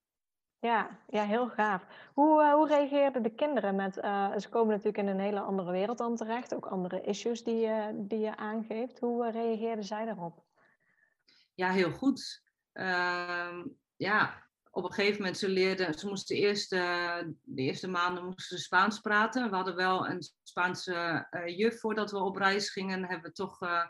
Ja, 0.60 1.00
ja, 1.08 1.26
heel 1.26 1.50
gaaf. 1.50 1.86
Hoe, 2.14 2.52
hoe 2.54 2.68
reageerden 2.68 3.24
de 3.24 3.36
kinderen 3.36 3.76
met, 3.76 3.94
ze 4.38 4.48
komen 4.50 4.68
natuurlijk 4.68 4.98
in 4.98 5.08
een 5.08 5.20
hele 5.20 5.40
andere 5.40 5.72
wereld 5.72 5.98
dan 5.98 6.16
terecht, 6.16 6.56
ook 6.56 6.66
andere 6.66 7.02
issues 7.02 7.44
die, 7.44 7.70
die 7.94 8.20
je 8.20 8.36
aangeeft. 8.36 9.00
Hoe 9.00 9.32
reageerden 9.32 9.84
zij 9.84 10.06
daarop? 10.06 10.44
Ja, 11.60 11.72
heel 11.72 11.92
goed. 11.92 12.42
Uh, 12.74 13.64
ja, 13.96 14.48
op 14.72 14.84
een 14.84 14.94
gegeven 14.94 15.18
moment 15.18 15.38
ze 15.38 15.50
leerden, 15.50 15.94
ze 15.94 16.08
moesten 16.08 16.36
eerst, 16.36 16.74
uh, 16.74 17.18
de 17.42 17.62
eerste 17.62 17.88
maanden 17.88 18.26
moesten 18.26 18.58
ze 18.58 18.64
Spaans 18.64 19.00
praten. 19.00 19.50
We 19.50 19.56
hadden 19.56 19.76
wel 19.76 20.08
een 20.08 20.24
Spaanse 20.44 21.28
uh, 21.32 21.58
juf 21.58 21.80
voordat 21.80 22.12
we 22.12 22.18
op 22.18 22.36
reis 22.36 22.70
gingen, 22.70 23.06
hebben 23.06 23.30
we 23.30 23.32
toch 23.32 23.62
uh, 23.62 23.86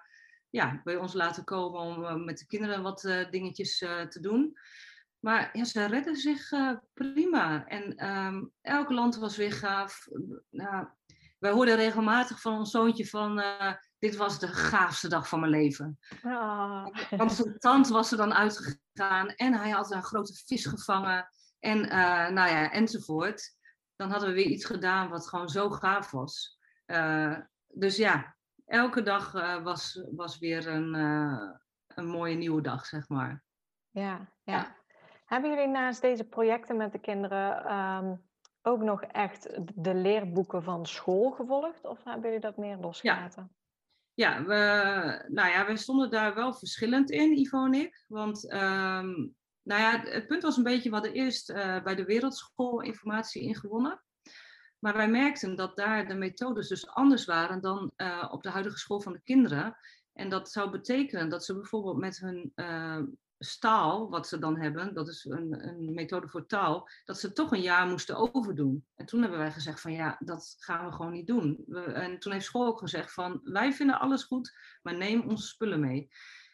ja, 0.50 0.82
bij 0.84 0.96
ons 0.96 1.14
laten 1.14 1.44
komen 1.44 1.82
om 1.82 2.26
met 2.26 2.38
de 2.38 2.46
kinderen 2.46 2.82
wat 2.82 3.02
dingetjes 3.30 3.78
te 4.10 4.18
doen. 4.22 4.58
Maar 5.20 5.50
ja, 5.54 5.64
ze 5.64 5.86
redden 5.86 6.16
zich 6.16 6.50
prima. 6.94 7.66
En 7.68 8.08
um, 8.08 8.52
elk 8.62 8.90
land 8.90 9.16
was 9.16 9.38
weer 9.38 9.52
gaaf. 9.52 10.08
Nou, 10.50 10.88
wij 11.40 11.52
hoorden 11.52 11.76
regelmatig 11.76 12.42
van 12.42 12.58
ons 12.58 12.72
zoontje 12.72 13.08
van 13.08 13.42
dit 14.00 14.16
was 14.16 14.40
de 14.40 14.48
gaafste 14.48 15.08
dag 15.08 15.28
van 15.28 15.40
mijn 15.40 15.52
leven. 15.52 16.00
Oh. 16.24 16.86
Want 17.10 17.32
zijn 17.32 17.60
tand 17.60 17.88
was 17.88 18.12
er 18.12 18.18
dan 18.18 18.34
uitgegaan 18.34 19.28
en 19.28 19.54
hij 19.54 19.70
had 19.70 19.92
een 19.92 20.04
grote 20.04 20.34
vis 20.46 20.66
gevangen 20.66 21.30
en 21.60 21.78
uh, 21.78 22.30
nou 22.30 22.50
ja, 22.50 22.72
enzovoort. 22.72 23.58
Dan 23.96 24.12
hadden 24.12 24.30
we 24.30 24.36
weer 24.36 24.46
iets 24.46 24.66
gedaan 24.66 25.10
wat 25.10 25.28
gewoon 25.28 25.50
zo 25.50 25.70
gaaf 25.70 26.12
was. 26.12 26.60
Uh, 26.86 27.38
dus 27.68 27.98
ja, 27.98 28.36
elke 28.66 29.02
dag 29.02 29.34
uh, 29.34 29.64
was, 29.64 30.04
was 30.12 30.38
weer 30.38 30.68
een, 30.68 30.94
een 31.88 32.08
mooie 32.08 32.36
nieuwe 32.36 32.62
dag, 32.62 32.86
zeg 32.86 33.10
maar. 33.10 33.44
Ja, 33.90 34.32
ja, 34.44 34.76
Hebben 35.26 35.50
jullie 35.50 35.68
naast 35.68 36.02
deze 36.02 36.24
projecten 36.24 36.78
met 36.78 36.92
de 36.92 37.00
kinderen 37.00 37.74
um, 37.74 38.30
ook 38.62 38.82
nog 38.82 39.02
echt 39.04 39.60
de 39.76 39.96
leerboeken 39.96 40.64
van 40.64 40.86
school 40.86 41.32
gevolgd? 41.32 41.86
Of 41.86 42.04
hebben 42.04 42.24
jullie 42.24 42.40
dat 42.40 42.58
meer 42.58 42.78
losgelaten? 42.78 43.44
ja, 43.52 43.59
we, 44.20 45.26
nou 45.28 45.50
ja, 45.50 45.66
we 45.66 45.78
stonden 45.78 46.10
daar 46.10 46.36
wel 46.36 46.54
verschillend 46.54 47.12
in, 47.12 47.38
Ivo 47.38 47.66
en 47.66 47.74
ik. 47.74 48.04
Want 48.08 48.54
um, 48.54 49.36
nou 49.64 49.82
ja, 49.82 50.02
het 50.04 50.28
punt 50.28 50.44
was 50.44 50.58
een 50.58 50.64
beetje, 50.64 50.90
we 50.90 50.96
hadden 50.96 51.14
eerst 51.14 51.50
uh, 51.50 51.84
bij 51.84 51.96
de 51.96 52.04
wereldschool 52.04 52.82
informatie 52.82 53.42
ingewonnen. 53.42 54.04
Maar 54.80 54.94
wij 54.94 55.10
merkten 55.10 55.56
dat 55.56 55.76
daar 55.76 56.08
de 56.08 56.14
methodes 56.14 56.68
dus 56.68 56.88
anders 56.88 57.26
waren 57.26 57.62
dan 57.62 57.92
uh, 57.98 58.28
op 58.32 58.44
de 58.44 58.50
huidige 58.50 58.78
school 58.78 59.02
van 59.02 59.14
de 59.14 59.22
kinderen. 59.24 59.78
En 60.14 60.30
dat 60.30 60.52
zou 60.52 60.70
betekenen 60.70 61.30
dat 61.30 61.46
ze 61.46 61.54
bijvoorbeeld 61.54 61.98
met 61.98 62.20
hun 62.20 62.52
uh, 62.56 63.02
staal, 63.40 64.10
wat 64.10 64.28
ze 64.28 64.40
dan 64.40 64.58
hebben, 64.58 64.94
dat 64.94 65.08
is 65.08 65.26
een, 65.26 65.68
een, 65.68 65.94
methode 65.94 66.28
voor 66.28 66.46
taal, 66.46 66.90
dat 67.06 67.20
ze 67.20 67.34
toch 67.34 67.52
een 67.52 67.62
jaar 67.62 67.88
moesten 67.88 68.34
overdoen. 68.34 68.86
En 68.96 69.06
toen 69.06 69.22
hebben 69.22 69.40
wij 69.40 69.52
gezegd 69.52 69.82
van 69.82 69.94
ja, 69.94 70.16
dat 70.20 70.56
gaan 70.60 70.86
we 70.86 70.92
gewoon 70.92 71.12
niet 71.12 71.28
doen. 71.28 71.66
En 71.94 72.20
toen 72.20 72.32
heeft 72.32 72.46
school 72.46 72.68
ook 72.68 72.80
gezegd 72.80 73.14
van 73.14 73.40
wij 73.44 73.74
vinden 73.74 74.00
alles 74.00 74.24
goed, 74.24 74.58
maar 74.82 74.98
neem 74.98 75.22
onze 75.22 75.48
spullen 75.48 75.80
mee. 75.80 76.10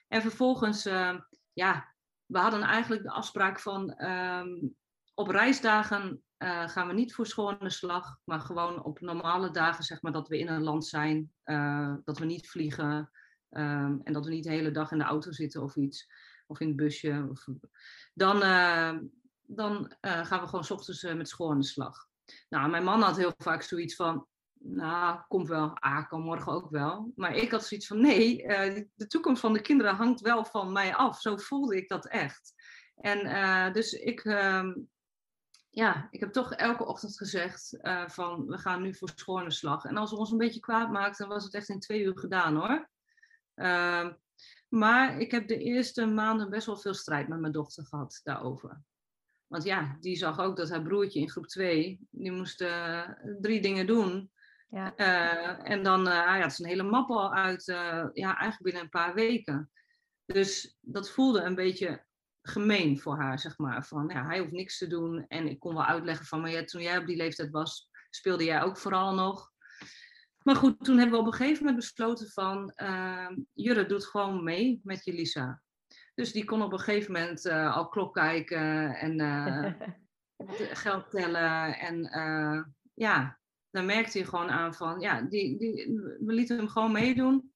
En 0.08 0.22
vervolgens, 0.22 0.86
uh, 0.86 1.20
ja, 1.54 1.94
we 2.26 2.38
hadden 2.38 2.62
eigenlijk 2.62 3.04
de 3.04 3.12
afspraak 3.12 3.60
van 3.60 4.04
um, 4.06 4.76
op 5.14 5.28
reisdagen 5.28 6.24
uh, 6.38 6.68
gaan 6.68 6.88
we 6.88 6.94
niet 6.94 7.14
voor 7.14 7.28
school 7.28 7.58
de 7.58 7.70
slag, 7.70 8.18
maar 8.24 8.40
gewoon 8.40 8.84
op 8.84 9.00
normale 9.00 9.52
dagen, 9.52 9.84
zeg 9.84 10.02
maar, 10.02 10.12
dat 10.12 10.28
we 10.28 10.40
in 10.40 10.48
een 10.48 10.64
land 10.64 10.86
zijn, 10.86 11.32
uh, 11.46 11.94
dat 12.04 12.18
we 12.18 12.26
niet 12.26 12.50
vliegen 12.50 13.12
um, 13.50 14.02
en 14.04 14.14
dat 14.14 14.26
we 14.26 14.32
niet 14.32 14.44
de 14.44 14.50
hele 14.50 14.72
dag 14.72 14.92
in 14.92 14.98
de 14.98 15.04
auto 15.04 15.32
zitten 15.32 15.64
of 15.64 15.76
iets 15.76 16.08
of 16.48 16.60
in 16.60 16.68
het 16.68 16.76
busje. 16.76 17.32
Dan 18.14 18.42
uh, 18.42 18.98
dan 19.48 19.94
uh, 20.02 20.26
gaan 20.26 20.42
we 20.42 20.48
gewoon 20.48 20.64
s 20.64 20.72
ochtends 20.72 21.04
uh, 21.04 21.14
met 21.14 21.30
school 21.30 21.58
de 21.58 21.64
slag. 21.64 22.08
Nou, 22.50 22.70
mijn 22.70 22.84
man 22.84 23.02
had 23.02 23.18
heel 23.18 23.34
vaak 23.38 23.62
zoiets 23.62 23.96
van, 23.96 24.28
nou, 24.54 25.20
komt 25.28 25.48
wel, 25.48 25.78
ah, 25.80 26.08
kan 26.08 26.22
morgen 26.22 26.52
ook 26.52 26.70
wel. 26.70 27.12
Maar 27.16 27.36
ik 27.36 27.52
had 27.52 27.66
zoiets 27.66 27.88
van, 27.88 28.02
nee, 28.02 28.38
de 28.96 29.08
toekomst 29.08 29.42
van 29.42 29.54
de 29.54 29.62
kinderen 29.62 29.96
hangt 29.96 30.22
wel 30.22 30.46
van 30.46 30.72
mij 30.72 30.96
af. 30.96 31.22
Zo 31.22 31.38
voelde 31.38 31.78
ik 31.78 31.90
dat 31.90 32.08
echt. 32.08 32.54
En 32.96 33.74
dus 33.74 33.94
ik, 33.94 34.20
ehm, 34.20 34.74
ja, 35.70 36.08
ik 36.12 36.20
heb 36.20 36.32
toch 36.32 36.54
elke 36.54 36.86
ochtend 36.86 37.18
gezegd 37.18 37.78
van, 38.08 38.48
we 38.48 38.58
gaan 38.58 38.82
nu 38.82 38.96
voor 38.96 39.44
de 39.44 39.52
slag. 39.52 39.86
En 39.86 39.98
als 39.98 40.12
we 40.12 40.18
ons 40.18 40.32
een 40.32 40.38
beetje 40.38 40.60
kwaad 40.60 40.92
maakten, 40.92 41.28
was 41.28 41.44
het 41.44 41.54
echt 41.54 41.70
in 41.70 41.80
twee 41.80 42.04
uur 42.04 42.18
gedaan 42.20 42.56
hoor. 42.56 42.90
Maar 44.70 45.20
ik 45.20 45.32
heb 45.32 45.48
de 45.48 45.58
eerste 45.58 46.06
maanden 46.06 46.50
best 46.50 46.66
wel 46.66 46.78
veel 46.78 46.94
strijd 46.94 47.28
met 47.28 47.40
mijn 47.40 47.54
dochter 47.54 47.86
gehad 47.86 48.20
daarover. 48.24 48.84
Want 49.48 49.64
ja, 49.64 49.98
die 50.00 50.16
zag 50.16 50.40
ook 50.40 50.58
dat 50.58 50.70
haar 50.70 50.82
broertje 50.82 51.20
in 51.20 51.30
groep 51.30 51.48
2, 51.48 52.00
die 52.10 52.32
moest 52.32 52.62
uh, 52.62 53.10
drie 53.42 53.62
dingen 53.62 53.88
doen. 53.88 54.32
Ja. 54.70 54.94
Uh, 54.98 55.70
en 55.70 55.84
dan 55.84 56.08
uh, 56.08 56.26
hij 56.26 56.42
had 56.42 56.54
ze 56.54 56.64
een 56.64 56.70
hele 56.70 56.84
map 56.84 57.10
al 57.10 57.34
uit, 57.34 57.66
ja, 58.14 58.38
eigenlijk 58.38 58.62
binnen 58.62 58.82
een 58.82 58.90
paar 58.90 59.14
weken. 59.14 59.72
Dus 60.26 60.78
dat 60.82 61.10
voelde 61.10 61.42
een 61.42 61.56
beetje 61.56 62.06
gemeen 62.42 63.00
voor 63.00 63.18
haar, 63.18 63.40
zeg 63.40 63.58
maar. 63.58 63.86
Van, 63.86 64.08
ja, 64.08 64.26
hij 64.26 64.40
hoeft 64.40 64.52
niks 64.52 64.78
te 64.78 64.88
doen. 64.88 65.26
En 65.28 65.48
ik 65.48 65.60
kon 65.60 65.74
wel 65.74 65.86
uitleggen 65.86 66.26
van, 66.26 66.42
maar 66.42 66.52
ja, 66.52 66.64
toen 66.64 66.82
jij 66.82 66.98
op 66.98 67.06
die 67.06 67.18
leeftijd 67.18 67.52
was, 67.52 67.90
speelde 68.10 68.44
jij 68.44 68.62
ook 68.62 68.78
vooral 68.78 69.14
nog. 69.14 69.52
Maar 70.46 70.56
goed, 70.56 70.84
toen 70.84 70.98
hebben 70.98 71.16
we 71.16 71.26
op 71.26 71.32
een 71.32 71.38
gegeven 71.38 71.66
moment 71.66 71.76
besloten 71.84 72.30
van, 72.30 72.74
uh, 72.76 73.30
Jurre 73.54 73.86
doet 73.86 74.06
gewoon 74.06 74.44
mee 74.44 74.80
met 74.84 75.06
Jelisa. 75.06 75.62
Dus 76.16 76.32
die 76.32 76.46
kon 76.46 76.62
op 76.62 76.74
een 76.74 76.80
gegeven 76.80 77.12
moment 77.12 77.46
uh, 77.46 77.76
al 77.76 77.90
klok 77.90 78.14
kijken 78.14 78.96
en 78.96 79.20
uh, 79.20 79.74
geld 80.84 81.10
tellen. 81.10 81.78
En 81.78 82.00
uh, 82.00 82.64
ja, 82.94 83.40
dan 83.70 83.86
merkte 83.86 84.18
je 84.18 84.26
gewoon 84.26 84.50
aan 84.50 84.74
van, 84.74 85.00
ja, 85.00 85.22
die, 85.22 85.58
die, 85.58 86.02
we 86.20 86.34
lieten 86.34 86.58
hem 86.58 86.68
gewoon 86.68 86.92
meedoen. 86.92 87.54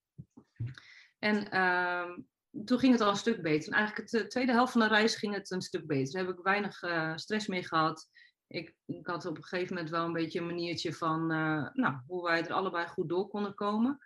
En 1.18 1.50
ehm, 1.50 2.20
toen 2.64 2.78
ging 2.78 2.92
het 2.92 3.00
al 3.00 3.10
een 3.10 3.16
stuk 3.16 3.42
beter. 3.42 3.72
En 3.72 3.78
eigenlijk 3.78 4.10
de 4.10 4.26
tweede 4.26 4.52
helft 4.52 4.72
van 4.72 4.80
de 4.80 4.88
reis 4.88 5.16
ging 5.16 5.34
het 5.34 5.50
een 5.50 5.62
stuk 5.62 5.86
beter. 5.86 6.12
Daar 6.12 6.26
heb 6.26 6.38
ik 6.38 6.44
weinig 6.44 6.82
stress 7.14 7.46
mee 7.46 7.64
gehad. 7.64 8.08
Ik, 8.50 8.74
ik, 8.86 9.06
had 9.06 9.26
op 9.26 9.36
een 9.36 9.44
gegeven 9.44 9.74
moment 9.74 9.90
wel 9.90 10.04
een 10.04 10.12
beetje 10.12 10.38
een 10.38 10.46
maniertje 10.46 10.92
van 10.92 11.26
nou, 11.72 11.94
hoe 12.06 12.22
wij 12.22 12.44
er 12.44 12.52
allebei 12.52 12.86
goed 12.86 13.08
door 13.08 13.28
konden 13.28 13.54
komen. 13.54 13.98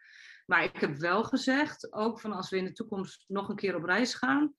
Maar 0.47 0.65
ik 0.65 0.81
heb 0.81 0.97
wel 0.97 1.25
gezegd, 1.25 1.93
ook 1.93 2.21
van 2.21 2.33
als 2.33 2.51
we 2.51 2.57
in 2.57 2.65
de 2.65 2.73
toekomst 2.73 3.25
nog 3.29 3.49
een 3.49 3.57
keer 3.57 3.77
op 3.77 3.85
reis 3.85 4.15
gaan, 4.15 4.55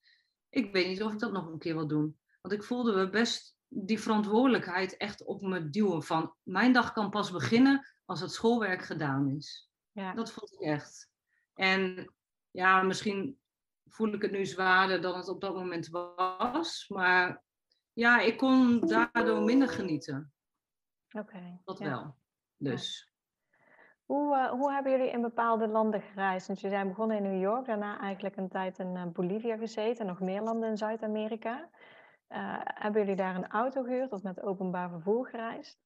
ik 0.48 0.72
weet 0.72 0.86
niet 0.86 1.02
of 1.02 1.12
ik 1.12 1.18
dat 1.18 1.32
nog 1.32 1.46
een 1.46 1.58
keer 1.58 1.74
wil 1.74 1.86
doen. 1.86 2.18
Want 2.40 2.54
ik 2.54 2.62
voelde 2.62 2.94
me 2.94 3.10
best 3.10 3.56
die 3.68 4.00
verantwoordelijkheid 4.00 4.96
echt 4.96 5.24
op 5.24 5.42
me 5.42 5.70
duwen 5.70 6.02
van 6.02 6.34
mijn 6.42 6.72
dag 6.72 6.92
kan 6.92 7.10
pas 7.10 7.30
beginnen 7.30 7.86
als 8.04 8.20
het 8.20 8.32
schoolwerk 8.32 8.82
gedaan 8.82 9.28
is. 9.28 9.70
Ja. 9.92 10.14
Dat 10.14 10.32
vond 10.32 10.52
ik 10.52 10.60
echt. 10.60 11.10
En 11.54 12.14
ja, 12.50 12.82
misschien 12.82 13.38
voel 13.86 14.12
ik 14.12 14.22
het 14.22 14.30
nu 14.30 14.46
zwaarder 14.46 15.00
dan 15.00 15.16
het 15.16 15.28
op 15.28 15.40
dat 15.40 15.54
moment 15.54 15.88
was. 15.88 16.88
Maar 16.88 17.44
ja, 17.96 18.20
ik 18.20 18.36
kon 18.36 18.80
daardoor 18.80 19.42
minder 19.42 19.68
genieten. 19.68 20.32
Oké. 21.10 21.60
dat 21.64 21.78
wel. 21.78 22.14
Dus. 22.56 23.12
Hoe, 24.04 24.36
uh, 24.36 24.50
hoe 24.50 24.72
hebben 24.72 24.92
jullie 24.92 25.10
in 25.10 25.20
bepaalde 25.20 25.68
landen 25.68 26.02
gereisd? 26.02 26.46
Want 26.46 26.60
jullie 26.60 26.76
zijn 26.76 26.88
begonnen 26.88 27.16
in 27.16 27.22
New 27.22 27.40
York, 27.40 27.66
daarna 27.66 28.00
eigenlijk 28.00 28.36
een 28.36 28.48
tijd 28.48 28.78
in 28.78 28.94
uh, 28.96 29.06
Bolivia 29.06 29.56
gezeten, 29.56 30.00
en 30.00 30.06
nog 30.06 30.20
meer 30.20 30.42
landen 30.42 30.68
in 30.68 30.76
Zuid-Amerika. 30.76 31.70
Uh, 32.28 32.60
hebben 32.64 33.00
jullie 33.00 33.16
daar 33.16 33.34
een 33.34 33.48
auto 33.48 33.82
gehuurd 33.82 34.12
of 34.12 34.22
met 34.22 34.42
openbaar 34.42 34.90
vervoer 34.90 35.28
gereisd? 35.28 35.78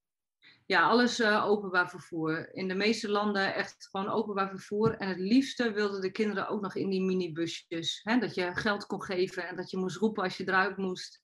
Ja, 0.67 0.89
alles 0.89 1.23
openbaar 1.25 1.91
vervoer. 1.91 2.55
In 2.55 2.69
de 2.69 2.75
meeste 2.75 3.11
landen 3.11 3.55
echt 3.55 3.89
gewoon 3.91 4.09
openbaar 4.09 4.49
vervoer. 4.49 4.97
En 4.97 5.09
het 5.09 5.19
liefste 5.19 5.73
wilden 5.73 6.01
de 6.01 6.11
kinderen 6.11 6.49
ook 6.49 6.61
nog 6.61 6.75
in 6.75 6.91
die 6.91 7.03
minibusjes. 7.03 8.01
Hè? 8.03 8.19
Dat 8.19 8.35
je 8.35 8.55
geld 8.55 8.87
kon 8.87 9.03
geven 9.03 9.49
en 9.49 9.57
dat 9.57 9.71
je 9.71 9.77
moest 9.77 9.97
roepen 9.97 10.23
als 10.23 10.37
je 10.37 10.49
eruit 10.49 10.77
moest. 10.77 11.23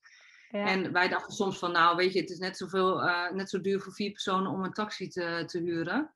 En 0.65 0.93
wij 0.93 1.09
dachten 1.09 1.35
soms 1.35 1.59
van, 1.59 1.73
nou 1.73 1.97
weet 1.97 2.13
je, 2.13 2.21
het 2.21 2.31
is 2.31 2.39
net, 2.39 2.57
zoveel, 2.57 3.01
net 3.33 3.51
zo 3.51 3.61
duur 3.61 3.81
voor 3.81 3.93
vier 3.93 4.11
personen 4.11 4.51
om 4.51 4.65
een 4.65 4.73
taxi 4.73 5.09
te, 5.09 5.43
te 5.47 5.59
huren. 5.59 6.15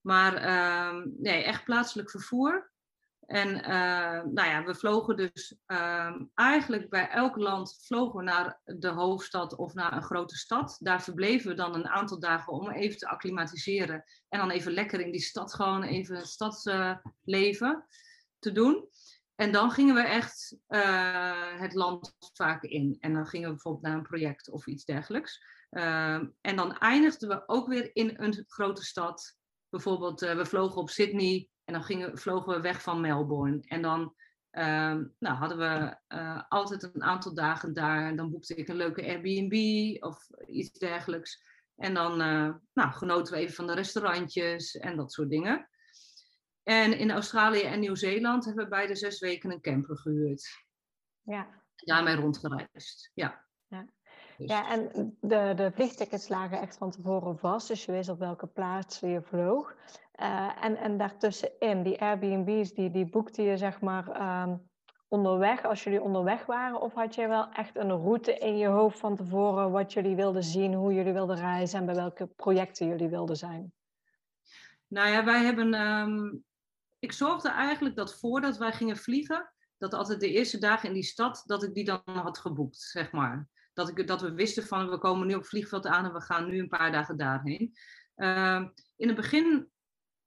Maar 0.00 0.44
uh, 0.44 1.04
nee, 1.18 1.42
echt 1.42 1.64
plaatselijk 1.64 2.10
vervoer. 2.10 2.70
En 3.26 3.48
uh, 3.48 4.22
nou 4.24 4.48
ja, 4.48 4.64
we 4.64 4.74
vlogen 4.74 5.16
dus 5.16 5.54
uh, 5.66 6.16
eigenlijk 6.34 6.90
bij 6.90 7.08
elk 7.08 7.36
land 7.36 7.78
vlogen 7.86 8.18
we 8.18 8.22
naar 8.22 8.60
de 8.64 8.88
hoofdstad 8.88 9.56
of 9.56 9.74
naar 9.74 9.92
een 9.92 10.02
grote 10.02 10.36
stad. 10.36 10.76
Daar 10.80 11.02
verbleven 11.02 11.50
we 11.50 11.56
dan 11.56 11.74
een 11.74 11.88
aantal 11.88 12.18
dagen 12.18 12.52
om 12.52 12.70
even 12.70 12.98
te 12.98 13.08
acclimatiseren. 13.08 14.04
En 14.28 14.38
dan 14.38 14.50
even 14.50 14.72
lekker 14.72 15.00
in 15.00 15.10
die 15.10 15.20
stad 15.20 15.54
gewoon 15.54 15.82
even 15.82 16.16
het 16.16 16.26
stadsleven 16.26 17.86
te 18.38 18.52
doen. 18.52 18.88
En 19.38 19.52
dan 19.52 19.70
gingen 19.70 19.94
we 19.94 20.00
echt 20.00 20.56
uh, 20.68 21.60
het 21.60 21.74
land 21.74 22.16
vaak 22.32 22.62
in. 22.62 22.96
En 23.00 23.12
dan 23.14 23.26
gingen 23.26 23.46
we 23.48 23.54
bijvoorbeeld 23.54 23.84
naar 23.84 23.96
een 23.96 24.02
project 24.02 24.50
of 24.50 24.66
iets 24.66 24.84
dergelijks. 24.84 25.44
Ehm, 25.70 26.26
en 26.40 26.56
dan 26.56 26.78
eindigden 26.78 27.28
we 27.28 27.42
ook 27.46 27.68
weer 27.68 27.90
in 27.92 28.14
een 28.16 28.44
grote 28.48 28.84
stad 28.84 29.36
bijvoorbeeld, 29.68 30.22
uh, 30.22 30.36
we 30.36 30.46
vlogen 30.46 30.80
op 30.80 30.90
Sydney 30.90 31.48
en 31.64 31.72
dan 31.72 31.82
gingen, 31.82 32.18
vlogen 32.18 32.54
we 32.54 32.60
weg 32.60 32.82
van 32.82 33.00
Melbourne. 33.00 33.60
En 33.60 33.82
dan 33.82 34.14
uh, 34.52 34.96
nou, 35.18 35.36
hadden 35.36 35.58
we 35.58 35.96
uh, 36.16 36.42
altijd 36.48 36.82
een 36.82 37.02
aantal 37.02 37.34
dagen 37.34 37.74
daar. 37.74 38.06
En 38.08 38.16
dan 38.16 38.30
boekte 38.30 38.54
ik 38.54 38.68
een 38.68 38.76
leuke 38.76 39.06
Airbnb 39.06 39.96
of 40.02 40.28
iets 40.46 40.78
dergelijks. 40.78 41.42
En 41.76 41.94
dan 41.94 42.16
nou, 42.72 42.92
genoten 42.92 43.34
we 43.34 43.40
even 43.40 43.54
van 43.54 43.66
de 43.66 43.74
restaurantjes 43.74 44.76
en 44.76 44.96
dat 44.96 45.12
soort 45.12 45.30
dingen. 45.30 45.68
En 46.68 46.98
in 46.98 47.10
Australië 47.10 47.62
en 47.62 47.80
Nieuw-Zeeland 47.80 48.44
hebben 48.44 48.64
we 48.64 48.70
beide 48.70 48.94
zes 48.94 49.20
weken 49.20 49.50
een 49.50 49.60
camper 49.60 49.96
gehuurd. 49.96 50.64
Ja. 51.22 51.46
Daarmee 51.74 52.14
rondgereisd, 52.14 53.10
ja. 53.14 53.46
Dus 54.36 54.50
ja, 54.50 54.70
en 54.70 55.16
de, 55.20 55.52
de 55.56 55.70
vliegtickets 55.74 56.28
lagen 56.28 56.60
echt 56.60 56.76
van 56.76 56.90
tevoren 56.90 57.38
vast, 57.38 57.68
dus 57.68 57.84
je 57.84 57.92
wist 57.92 58.08
op 58.08 58.18
welke 58.18 58.46
plaats 58.46 59.00
je 59.00 59.22
vloog. 59.22 59.74
Uh, 60.20 60.64
en, 60.64 60.76
en 60.76 60.98
daartussenin, 60.98 61.82
die 61.82 62.00
Airbnb's, 62.00 62.74
die, 62.74 62.90
die 62.90 63.08
boekte 63.08 63.42
je 63.42 63.56
zeg 63.56 63.80
maar 63.80 64.42
um, 64.42 64.70
onderweg, 65.08 65.64
als 65.64 65.84
jullie 65.84 66.02
onderweg 66.02 66.46
waren? 66.46 66.80
Of 66.80 66.94
had 66.94 67.14
je 67.14 67.28
wel 67.28 67.52
echt 67.52 67.76
een 67.76 67.90
route 67.90 68.38
in 68.38 68.58
je 68.58 68.66
hoofd 68.66 68.98
van 68.98 69.16
tevoren, 69.16 69.70
wat 69.70 69.92
jullie 69.92 70.16
wilden 70.16 70.44
zien, 70.44 70.74
hoe 70.74 70.94
jullie 70.94 71.12
wilden 71.12 71.36
reizen 71.36 71.78
en 71.78 71.86
bij 71.86 71.94
welke 71.94 72.26
projecten 72.26 72.86
jullie 72.86 73.08
wilden 73.08 73.36
zijn? 73.36 73.72
Nou 74.86 75.08
ja, 75.08 75.24
wij 75.24 75.44
hebben. 75.44 75.74
Um, 75.74 76.46
ik 76.98 77.12
zorgde 77.12 77.48
eigenlijk 77.48 77.96
dat 77.96 78.18
voordat 78.18 78.56
wij 78.56 78.72
gingen 78.72 78.96
vliegen, 78.96 79.52
dat 79.78 79.94
altijd 79.94 80.20
de 80.20 80.32
eerste 80.32 80.58
dagen 80.58 80.88
in 80.88 80.94
die 80.94 81.02
stad, 81.02 81.42
dat 81.46 81.62
ik 81.62 81.74
die 81.74 81.84
dan 81.84 82.02
had 82.04 82.38
geboekt, 82.38 82.76
zeg 82.76 83.12
maar 83.12 83.48
dat, 83.78 83.88
ik, 83.88 84.06
dat 84.06 84.20
we 84.20 84.32
wisten 84.32 84.66
van 84.66 84.90
we 84.90 84.98
komen 84.98 85.26
nu 85.26 85.34
op 85.34 85.46
vliegveld 85.46 85.86
aan 85.86 86.04
en 86.04 86.12
we 86.12 86.20
gaan 86.20 86.48
nu 86.48 86.58
een 86.58 86.68
paar 86.68 86.92
dagen 86.92 87.16
daarheen. 87.16 87.72
Uh, 88.16 88.68
in 88.96 89.08
het 89.08 89.16
begin 89.16 89.70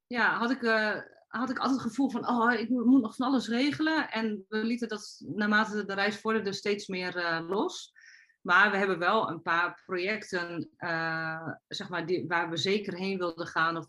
ja, 0.08 0.38
had, 0.38 0.52
ik, 0.52 0.62
uh, 0.62 0.98
had 1.28 1.50
ik 1.50 1.58
altijd 1.58 1.80
het 1.80 1.90
gevoel 1.90 2.10
van 2.10 2.28
oh, 2.28 2.54
ik 2.54 2.70
moet 2.70 3.02
nog 3.02 3.16
van 3.16 3.28
alles 3.28 3.48
regelen. 3.48 4.12
En 4.12 4.46
we 4.48 4.58
lieten 4.58 4.88
dat 4.88 5.24
naarmate 5.36 5.86
de 5.86 5.94
reis 5.94 6.20
vorderde 6.20 6.54
steeds 6.54 6.88
meer 6.88 7.18
uh, 7.18 7.50
los. 7.50 7.94
Maar 8.42 8.72
we 8.72 8.78
hebben 8.78 9.00
wel 9.00 9.30
een 9.30 9.42
paar 9.42 9.82
projecten 9.86 10.70
uh, 10.78 11.48
zeg 11.68 11.90
maar, 11.90 12.06
die, 12.06 12.28
waar 12.28 12.50
we 12.50 12.58
zeker 12.58 12.94
heen 12.94 13.18
wilden 13.18 13.48
gaan 13.48 13.78
of 13.78 13.86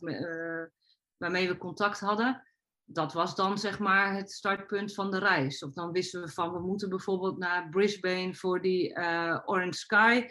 waarmee 1.17 1.49
we 1.49 1.57
contact 1.57 2.01
hadden 2.01 2.52
dat 2.93 3.13
was 3.13 3.35
dan 3.35 3.59
zeg 3.59 3.79
maar 3.79 4.15
het 4.15 4.33
startpunt 4.33 4.95
van 4.95 5.11
de 5.11 5.19
reis. 5.19 5.63
Of 5.63 5.73
dan 5.73 5.93
wisten 5.93 6.21
we 6.21 6.29
van 6.29 6.53
we 6.53 6.61
moeten 6.61 6.89
bijvoorbeeld 6.89 7.39
naar 7.39 7.69
Brisbane 7.69 8.35
voor 8.35 8.61
die 8.61 8.99
uh, 8.99 9.39
Orange 9.45 9.79
Sky. 9.79 10.29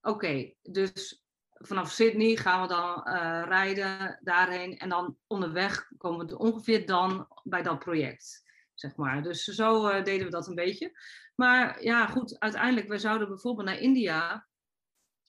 Oké, 0.00 0.52
dus 0.62 1.24
vanaf 1.52 1.90
Sydney 1.90 2.36
gaan 2.36 2.62
we 2.62 2.68
dan 2.68 3.08
uh, 3.08 3.42
rijden 3.46 4.18
daarheen 4.22 4.78
en 4.78 4.88
dan 4.88 5.16
onderweg 5.26 5.92
komen 5.96 6.26
we 6.26 6.38
ongeveer 6.38 6.86
dan 6.86 7.28
bij 7.42 7.62
dat 7.62 7.78
project. 7.78 8.42
Zeg 8.74 8.96
maar. 8.96 9.22
Dus 9.22 9.44
zo 9.44 9.88
uh, 9.88 10.04
deden 10.04 10.24
we 10.24 10.32
dat 10.32 10.48
een 10.48 10.54
beetje. 10.54 10.92
Maar 11.34 11.82
ja, 11.82 12.06
goed, 12.06 12.38
uiteindelijk, 12.38 12.88
we 12.88 12.98
zouden 12.98 13.28
bijvoorbeeld 13.28 13.66
naar 13.66 13.78
India. 13.78 14.48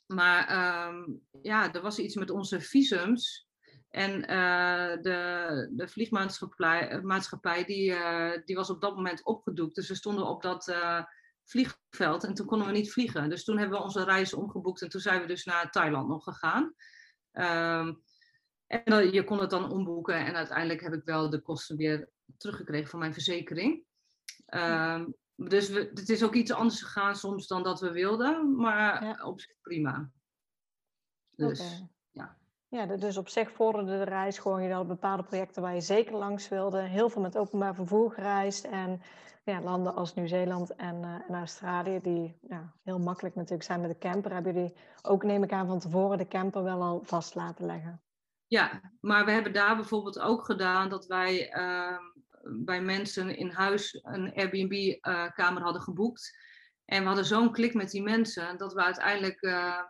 Maar 0.06 0.88
um, 0.88 1.22
ja, 1.42 1.74
er 1.74 1.82
was 1.82 2.00
iets 2.00 2.16
met 2.16 2.30
onze 2.30 2.62
visums. 2.62 3.50
En 3.92 4.12
uh, 4.12 5.02
de, 5.02 5.70
de 5.72 5.88
vliegmaatschappij 5.88 7.02
maatschappij, 7.02 7.66
die, 7.66 7.90
uh, 7.92 8.32
die 8.46 8.56
was 8.56 8.70
op 8.70 8.82
dat 8.82 8.96
moment 8.96 9.24
opgedoekt. 9.24 9.76
Dus 9.76 9.88
we 9.88 9.96
stonden 9.96 10.26
op 10.26 10.42
dat 10.42 10.68
uh, 10.68 11.04
vliegveld 11.44 12.24
en 12.24 12.34
toen 12.34 12.46
konden 12.46 12.68
we 12.68 12.74
niet 12.74 12.92
vliegen. 12.92 13.30
Dus 13.30 13.44
toen 13.44 13.58
hebben 13.58 13.78
we 13.78 13.84
onze 13.84 14.04
reis 14.04 14.34
omgeboekt 14.34 14.82
en 14.82 14.90
toen 14.90 15.02
zijn 15.02 15.22
we 15.22 15.28
dus 15.28 15.46
naar 15.46 15.72
Thailand 15.72 16.08
nog 16.08 16.24
gegaan. 16.24 16.64
Um, 17.32 18.04
en 18.68 18.82
dan, 18.84 19.12
je 19.12 19.24
kon 19.24 19.40
het 19.40 19.50
dan 19.50 19.72
omboeken 19.72 20.26
en 20.26 20.36
uiteindelijk 20.36 20.82
heb 20.82 20.94
ik 20.94 21.04
wel 21.04 21.30
de 21.30 21.42
kosten 21.42 21.78
weer 21.78 22.10
teruggekregen 22.38 22.90
van 22.90 23.00
mijn 23.00 23.14
verzekering. 23.14 23.84
Um, 24.54 25.16
dus 25.36 25.70
we, 25.70 25.92
het 25.94 26.10
is 26.10 26.24
ook 26.24 26.34
iets 26.34 26.52
anders 26.52 26.82
gegaan 26.82 27.16
soms 27.16 27.48
dan 27.48 27.64
dat 27.64 27.80
we 27.80 27.92
wilden, 27.92 28.56
maar 28.56 29.04
ja. 29.04 29.24
op 29.24 29.42
zich 29.42 29.56
prima. 29.62 30.12
Dus. 31.36 31.60
Okay. 31.60 31.90
Ja, 32.72 32.86
dus 32.86 33.18
op 33.18 33.30
zich 33.30 33.52
vorderde 33.52 33.98
de 33.98 34.04
reis 34.04 34.38
gewoon. 34.40 34.64
Je 34.64 34.74
had 34.74 34.88
bepaalde 34.88 35.24
projecten 35.24 35.62
waar 35.62 35.74
je 35.74 35.82
zeker 35.82 36.16
langs 36.16 36.50
wilde. 36.50 36.82
Heel 36.82 37.10
veel 37.10 37.22
met 37.22 37.38
openbaar 37.38 37.76
vervoer 37.76 38.12
gereisd. 38.12 38.64
En 38.64 39.02
ja, 39.44 39.62
landen 39.62 39.96
als 39.96 40.14
Nieuw-Zeeland 40.14 40.76
en, 40.76 40.96
uh, 40.96 41.16
en, 41.28 41.36
Australië, 41.36 42.00
die 42.02 42.38
ja, 42.48 42.74
heel 42.84 43.00
makkelijk 43.00 43.36
natuurlijk 43.36 43.64
zijn 43.64 43.82
met 43.82 43.90
de 43.90 43.98
camper. 43.98 44.34
Hebben 44.34 44.54
jullie 44.54 44.74
ook, 45.02 45.24
neem 45.24 45.44
ik 45.44 45.52
aan, 45.52 45.68
van 45.68 45.80
tevoren 45.80 46.18
de 46.18 46.28
camper 46.28 46.64
wel 46.64 46.82
al 46.82 47.02
vast 47.04 47.36
laten 47.36 47.66
leggen? 47.66 48.02
Ja, 48.48 48.82
maar 49.00 49.26
we 49.26 49.32
hebben 49.32 49.54
daar 49.54 49.76
bijvoorbeeld 49.76 50.20
ook 50.20 50.46
gedaan 50.46 50.90
dat 50.90 51.06
wij 51.06 51.56
uh, 51.56 51.98
bij 52.66 52.82
mensen 52.82 53.38
in 53.38 53.50
huis 53.50 54.00
een 54.02 54.34
Airbnb-kamer 54.36 55.60
uh, 55.60 55.64
hadden 55.64 55.82
geboekt. 55.82 56.38
En 56.86 57.02
we 57.02 57.08
hadden 57.08 57.26
zo'n 57.26 57.52
klik 57.52 57.74
met 57.74 57.92
die 57.92 58.04
mensen 58.04 58.58
dat 58.58 58.74
we 58.74 58.84
uiteindelijk 58.84 59.42
uh, 59.42 59.82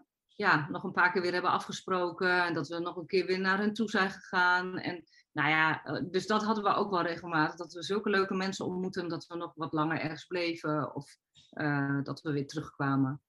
ja, 0.42 0.68
nog 0.70 0.84
een 0.84 0.92
paar 0.92 1.12
keer 1.12 1.22
weer 1.22 1.34
hebben 1.34 1.52
afgesproken. 1.52 2.46
En 2.46 2.54
dat 2.54 2.68
we 2.68 2.80
nog 2.80 2.96
een 2.96 3.06
keer 3.06 3.26
weer 3.26 3.40
naar 3.40 3.58
hen 3.58 3.74
toe 3.74 3.90
zijn 3.90 4.12
gegaan. 4.12 4.78
En 4.78 5.04
nou 5.32 5.50
ja, 5.50 5.82
dus 6.02 6.28
dat 6.28 6.44
hadden 6.44 6.64
we 6.64 6.74
ook 6.74 6.92
wel 6.92 7.02
regelmatig. 7.02 7.56
Dat 7.56 7.74
we 7.74 7.84
zulke 7.84 8.10
leuke 8.10 8.34
mensen 8.34 8.66
ontmoeten 8.66 9.10
dat 9.10 9.28
we 9.28 9.36
nog 9.36 9.52
wat 9.56 9.74
langer 9.74 10.00
ergens 10.00 10.26
bleven. 10.26 10.96
Of 10.96 11.18
dat 12.04 12.22
we 12.22 12.32
weer 12.32 12.48
terugkwamen. 12.48 13.22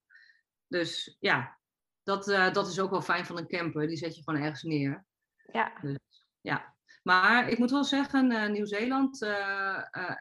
Dus 0.68 1.16
ja, 1.20 1.58
dat, 2.02 2.24
dat 2.52 2.68
is 2.68 2.80
ook 2.80 2.90
wel 2.90 3.02
fijn 3.02 3.26
van 3.26 3.38
een 3.38 3.48
camper. 3.48 3.86
Die 3.86 3.96
zet 3.96 4.16
je 4.16 4.22
gewoon 4.22 4.40
ergens 4.40 4.62
neer. 4.62 5.04
Ja. 5.52 5.72
Dus, 5.80 5.98
ja. 6.40 6.74
Maar 7.02 7.48
ik 7.48 7.58
moet 7.58 7.70
wel 7.70 7.84
zeggen, 7.84 8.30
uh, 8.30 8.48
Nieuw-Zeeland, 8.48 9.20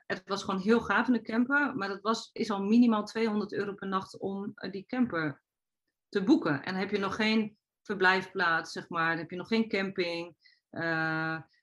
het 0.07 0.21
was 0.25 0.43
gewoon 0.43 0.59
heel 0.59 0.81
gaaf 0.81 1.07
in 1.07 1.13
de 1.13 1.21
camper. 1.21 1.75
Maar 1.75 1.87
dat 1.87 2.01
was, 2.01 2.29
is 2.33 2.51
al 2.51 2.63
minimaal 2.63 3.05
200 3.05 3.53
euro 3.53 3.73
per 3.73 3.87
nacht 3.87 4.19
om 4.19 4.53
die 4.71 4.85
camper 4.85 5.41
te 6.11 6.23
boeken. 6.23 6.63
En 6.63 6.75
heb 6.75 6.89
je 6.89 6.99
nog 6.99 7.15
geen 7.15 7.57
verblijfplaats, 7.81 8.71
zeg 8.71 8.89
maar. 8.89 9.09
Dan 9.09 9.17
heb 9.17 9.29
je 9.29 9.35
nog 9.35 9.47
geen 9.47 9.67
camping. 9.67 10.35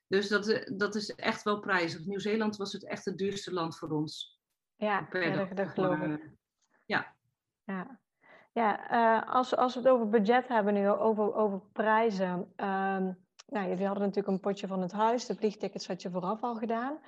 dus 0.07 0.27
dat, 0.27 0.71
dat 0.75 0.95
is 0.95 1.15
echt 1.15 1.43
wel 1.43 1.59
prijzig. 1.59 2.05
Nieuw-Zeeland 2.05 2.57
was 2.57 2.73
het 2.73 2.85
echt 2.85 3.05
het 3.05 3.17
duurste 3.17 3.53
land 3.53 3.77
voor 3.77 3.89
ons. 3.89 4.39
Ja, 4.75 5.07
ja 5.11 5.45
dat, 5.45 5.69
geloof 5.69 5.99
ik. 5.99 6.31
Ja. 6.85 7.15
Ja, 7.63 7.99
ja 8.53 9.19
als, 9.19 9.55
als 9.55 9.73
we 9.73 9.79
het 9.79 9.89
over 9.89 10.09
budget 10.09 10.47
hebben 10.47 10.73
nu, 10.73 10.89
over, 10.89 11.33
over 11.33 11.61
prijzen... 11.71 12.53
Um, 12.55 13.27
nou, 13.49 13.67
jullie 13.67 13.85
hadden 13.85 14.03
natuurlijk 14.03 14.27
een 14.27 14.39
potje 14.39 14.67
van 14.67 14.81
het 14.81 14.91
huis. 14.91 15.25
De 15.25 15.35
vliegtickets 15.35 15.87
had 15.87 16.01
je 16.01 16.09
vooraf 16.09 16.41
al 16.41 16.55
gedaan. 16.55 16.99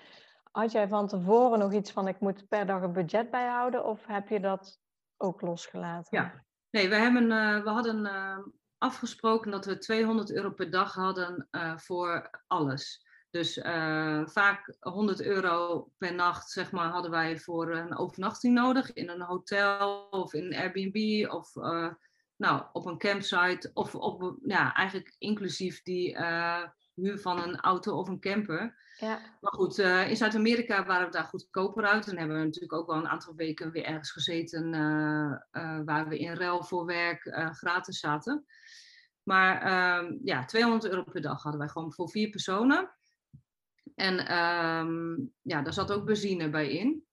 Had 0.51 0.71
jij 0.71 0.87
van 0.87 1.07
tevoren 1.07 1.59
nog 1.59 1.73
iets 1.73 1.91
van 1.91 2.07
ik 2.07 2.19
moet 2.19 2.47
per 2.47 2.65
dag 2.65 2.81
een 2.81 2.93
budget 2.93 3.29
bijhouden? 3.29 3.85
Of 3.85 4.05
heb 4.05 4.27
je 4.27 4.39
dat 4.39 4.79
ook 5.17 5.41
losgelaten? 5.41 6.17
Ja, 6.17 6.43
nee, 6.71 6.89
we, 6.89 6.95
hebben, 6.95 7.31
uh, 7.31 7.63
we 7.63 7.69
hadden 7.69 8.05
uh, 8.05 8.37
afgesproken 8.77 9.51
dat 9.51 9.65
we 9.65 9.77
200 9.77 10.31
euro 10.31 10.51
per 10.51 10.71
dag 10.71 10.93
hadden 10.93 11.47
uh, 11.51 11.77
voor 11.77 12.43
alles. 12.47 13.09
Dus 13.29 13.59
vaak 14.25 14.75
100 14.79 15.21
euro 15.21 15.87
per 15.97 16.13
nacht, 16.13 16.49
zeg 16.49 16.71
maar, 16.71 16.89
hadden 16.89 17.11
wij 17.11 17.39
voor 17.39 17.75
een 17.75 17.97
overnachting 17.97 18.53
nodig 18.53 18.93
in 18.93 19.09
een 19.09 19.21
hotel 19.21 20.07
of 20.09 20.33
in 20.33 20.45
een 20.45 20.55
Airbnb 20.55 21.27
of 21.31 21.53
nou, 22.41 22.63
op 22.73 22.85
een 22.85 22.97
campsite 22.97 23.71
of 23.73 23.95
op, 23.95 24.37
ja, 24.43 24.73
eigenlijk 24.73 25.15
inclusief 25.17 25.81
die 25.81 26.13
uh, 26.13 26.63
huur 26.95 27.19
van 27.19 27.41
een 27.41 27.59
auto 27.59 27.97
of 27.97 28.07
een 28.07 28.19
camper. 28.19 28.79
Ja. 28.99 29.19
Maar 29.41 29.53
goed, 29.53 29.79
uh, 29.79 30.09
in 30.09 30.17
Zuid-Amerika 30.17 30.85
waren 30.85 31.05
we 31.05 31.11
daar 31.11 31.23
goedkoper 31.23 31.85
uit. 31.85 32.07
En 32.07 32.17
hebben 32.17 32.37
we 32.37 32.43
natuurlijk 32.43 32.73
ook 32.73 32.87
wel 32.87 32.95
een 32.95 33.07
aantal 33.07 33.35
weken 33.35 33.71
weer 33.71 33.83
ergens 33.83 34.11
gezeten 34.11 34.73
uh, 34.73 35.79
waar 35.85 36.07
we 36.07 36.19
in 36.19 36.33
ruil 36.33 36.63
voor 36.63 36.85
werk 36.85 37.21
gratis 37.51 37.99
zaten. 37.99 38.45
Maar 39.23 39.61
ehm, 39.61 40.17
ja, 40.23 40.45
200 40.45 40.91
euro 40.91 41.03
per 41.03 41.21
dag 41.21 41.41
hadden 41.41 41.59
wij 41.61 41.69
gewoon 41.69 41.93
voor 41.93 42.09
vier 42.09 42.29
personen. 42.29 42.91
En 43.95 44.37
um, 44.37 45.33
ja, 45.41 45.61
daar 45.61 45.73
zat 45.73 45.91
ook 45.91 46.05
benzine 46.05 46.49
bij 46.49 46.69
in. 46.69 47.05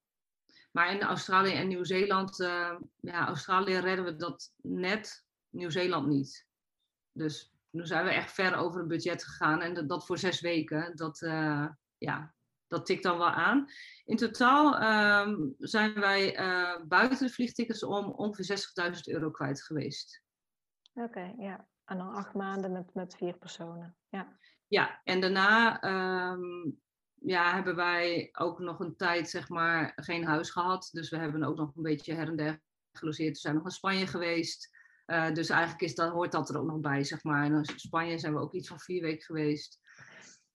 Maar 0.73 0.93
in 0.93 1.03
Australië 1.03 1.53
en 1.53 1.69
Nieuw-Zeeland, 1.69 2.41
uh, 2.41 2.77
ja, 3.01 3.27
Australië 3.27 3.77
redden 3.77 4.05
we 4.05 4.17
dat 4.17 4.53
net, 4.63 5.25
Nieuw-Zeeland 5.49 6.07
niet. 6.07 6.47
Dus 7.13 7.53
nu 7.71 7.87
zijn 7.87 8.05
we 8.05 8.11
echt 8.11 8.33
ver 8.33 8.57
over 8.57 8.79
het 8.79 8.89
budget 8.89 9.25
gegaan 9.25 9.61
en 9.61 9.75
dat, 9.75 9.89
dat 9.89 10.07
voor 10.07 10.19
zes 10.19 10.41
weken, 10.41 10.97
dat, 10.97 11.21
uh, 11.21 11.69
ja, 11.99 12.35
dat 12.67 12.87
tikt 12.87 13.03
dan 13.03 13.19
wel 13.19 13.31
aan. 13.31 13.67
In 14.05 14.17
totaal 14.17 14.83
um, 15.27 15.55
zijn 15.59 15.95
wij 15.95 16.39
uh, 16.41 16.87
buiten 16.87 17.27
de 17.27 17.33
vliegtickets 17.33 17.83
om 17.83 18.05
ongeveer 18.05 18.59
60.000 18.95 19.01
euro 19.05 19.31
kwijt 19.31 19.63
geweest. 19.63 20.23
Oké, 20.93 21.07
okay, 21.07 21.35
ja. 21.39 21.69
En 21.85 21.99
dan 21.99 22.15
acht 22.15 22.35
maanden 22.35 22.73
met, 22.73 22.95
met 22.95 23.17
vier 23.17 23.39
personen. 23.39 23.97
Ja, 24.09 24.39
ja 24.67 25.01
en 25.05 25.21
daarna 25.21 25.83
um, 26.33 26.81
ja, 27.15 27.55
hebben 27.55 27.77
wij 27.77 28.29
ook 28.33 28.59
nog 28.59 28.81
een 28.81 28.97
tijd 28.97 29.31
zeg 29.31 29.49
maar 29.49 29.93
geen 29.97 30.25
huis 30.25 30.51
gehad. 30.51 30.89
Dus 30.93 31.11
we 31.11 31.17
hebben 31.17 31.43
ook 31.43 31.57
nog 31.57 31.77
een 31.77 31.83
beetje 31.83 32.15
her 32.15 32.29
en 32.29 32.37
der 32.37 32.61
gelogeerd. 32.93 33.33
We 33.33 33.39
zijn 33.39 33.55
nog 33.55 33.65
in 33.65 33.71
Spanje 33.71 34.07
geweest. 34.07 34.78
Uh, 35.11 35.33
dus 35.33 35.49
eigenlijk 35.49 35.83
is 35.83 35.95
dat, 35.95 36.13
hoort 36.13 36.33
dat 36.33 36.49
er 36.49 36.59
ook 36.59 36.67
nog 36.67 36.81
bij, 36.81 37.05
zeg 37.05 37.25
maar. 37.25 37.45
En 37.45 37.53
in 37.53 37.65
Spanje 37.65 38.19
zijn 38.19 38.35
we 38.35 38.41
ook 38.41 38.53
iets 38.53 38.69
van 38.69 38.79
vier 38.79 39.03
weken 39.03 39.23
geweest. 39.23 39.81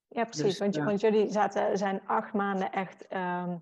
Ja, 0.07 0.23
precies. 0.23 0.43
Dus, 0.43 0.59
want, 0.59 0.75
ja. 0.75 0.83
want, 0.83 1.01
jullie 1.01 1.31
zaten, 1.31 1.77
zijn 1.77 2.01
acht 2.05 2.33
maanden 2.33 2.71
echt 2.71 3.05
um, 3.13 3.61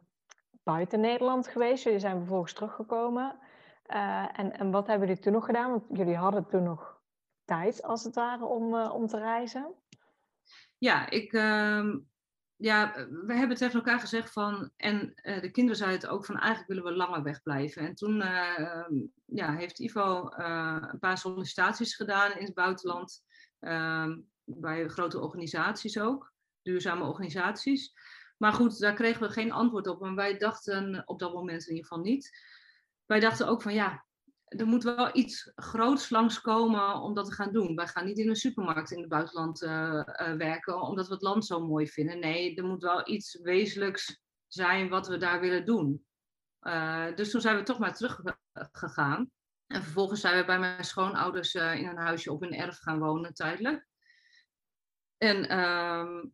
buiten 0.63 0.99
Nederland 0.99 1.47
geweest. 1.47 1.83
Jullie 1.83 1.99
zijn 1.99 2.17
vervolgens 2.17 2.53
teruggekomen. 2.53 3.39
Uh, 3.87 4.39
en, 4.39 4.57
en 4.57 4.71
wat 4.71 4.87
hebben 4.87 5.07
jullie 5.07 5.23
toen 5.23 5.33
nog 5.33 5.45
gedaan? 5.45 5.71
Want 5.71 5.83
jullie 5.93 6.15
hadden 6.15 6.47
toen 6.47 6.63
nog 6.63 7.01
tijd, 7.45 7.83
als 7.83 8.03
het 8.03 8.15
ware, 8.15 8.45
om, 8.45 8.73
uh, 8.73 8.93
om 8.93 9.07
te 9.07 9.17
reizen. 9.17 9.73
Ja, 10.77 11.09
ik, 11.09 11.33
um, 11.33 12.10
ja, 12.61 13.07
we 13.25 13.33
hebben 13.33 13.57
tegen 13.57 13.75
elkaar 13.75 13.99
gezegd 13.99 14.31
van, 14.31 14.71
en 14.77 15.13
uh, 15.23 15.41
de 15.41 15.51
kinderen 15.51 15.77
zeiden 15.77 15.99
het 15.99 16.09
ook 16.09 16.25
van, 16.25 16.37
eigenlijk 16.37 16.67
willen 16.67 16.83
we 16.83 16.97
langer 16.97 17.23
wegblijven. 17.23 17.87
En 17.87 17.95
toen 17.95 18.15
uh, 18.15 18.85
ja, 19.25 19.55
heeft 19.55 19.79
Ivo 19.79 20.31
een 20.31 20.99
paar 20.99 21.17
sollicitaties 21.17 21.95
gedaan 21.95 22.37
in 22.37 22.45
het 22.45 22.53
buitenland, 22.53 23.23
ehm, 23.59 24.19
bij 24.43 24.87
grote 24.87 25.19
organisaties 25.19 25.99
ook, 25.99 26.33
duurzame 26.61 27.03
organisaties. 27.03 27.93
Maar 28.37 28.53
goed, 28.53 28.79
daar 28.79 28.93
kregen 28.93 29.21
we 29.21 29.29
geen 29.29 29.51
antwoord 29.51 29.87
op. 29.87 30.03
En 30.03 30.15
wij 30.15 30.37
dachten, 30.37 31.01
op 31.05 31.19
dat 31.19 31.33
moment 31.33 31.61
in 31.61 31.75
ieder 31.75 31.87
geval 31.87 32.03
niet, 32.03 32.29
wij 33.05 33.19
dachten 33.19 33.47
ook 33.47 33.61
van, 33.61 33.73
ja, 33.73 34.05
er 34.57 34.67
moet 34.67 34.83
wel 34.83 35.09
iets 35.17 35.51
groots 35.55 36.09
langskomen 36.09 36.95
om 36.95 37.13
dat 37.13 37.25
te 37.25 37.31
gaan 37.31 37.51
doen. 37.51 37.75
Wij 37.75 37.87
gaan 37.87 38.05
niet 38.05 38.17
in 38.17 38.29
een 38.29 38.35
supermarkt 38.35 38.91
in 38.91 38.99
het 38.99 39.09
buitenland 39.09 39.61
uh, 39.61 39.69
uh, 39.71 40.33
werken 40.33 40.81
omdat 40.81 41.07
we 41.07 41.13
het 41.13 41.23
land 41.23 41.45
zo 41.45 41.67
mooi 41.67 41.87
vinden. 41.87 42.19
Nee, 42.19 42.55
er 42.55 42.65
moet 42.65 42.81
wel 42.81 43.09
iets 43.09 43.39
wezenlijks 43.41 44.19
zijn 44.47 44.89
wat 44.89 45.07
we 45.07 45.17
daar 45.17 45.39
willen 45.39 45.65
doen. 45.65 46.05
Uh, 46.61 47.15
dus 47.15 47.31
toen 47.31 47.41
zijn 47.41 47.55
we 47.55 47.63
toch 47.63 47.79
maar 47.79 47.93
teruggegaan. 47.93 49.31
En 49.67 49.83
vervolgens 49.83 50.21
zijn 50.21 50.37
we 50.37 50.45
bij 50.45 50.59
mijn 50.59 50.83
schoonouders 50.83 51.55
in 51.55 51.87
een 51.87 51.97
huisje 51.97 52.31
op 52.31 52.41
een 52.41 52.53
erf 52.53 52.77
gaan 52.77 52.99
wonen 52.99 53.33
tijdelijk. 53.33 53.87
En, 55.17 55.49
ehm, 55.49 56.25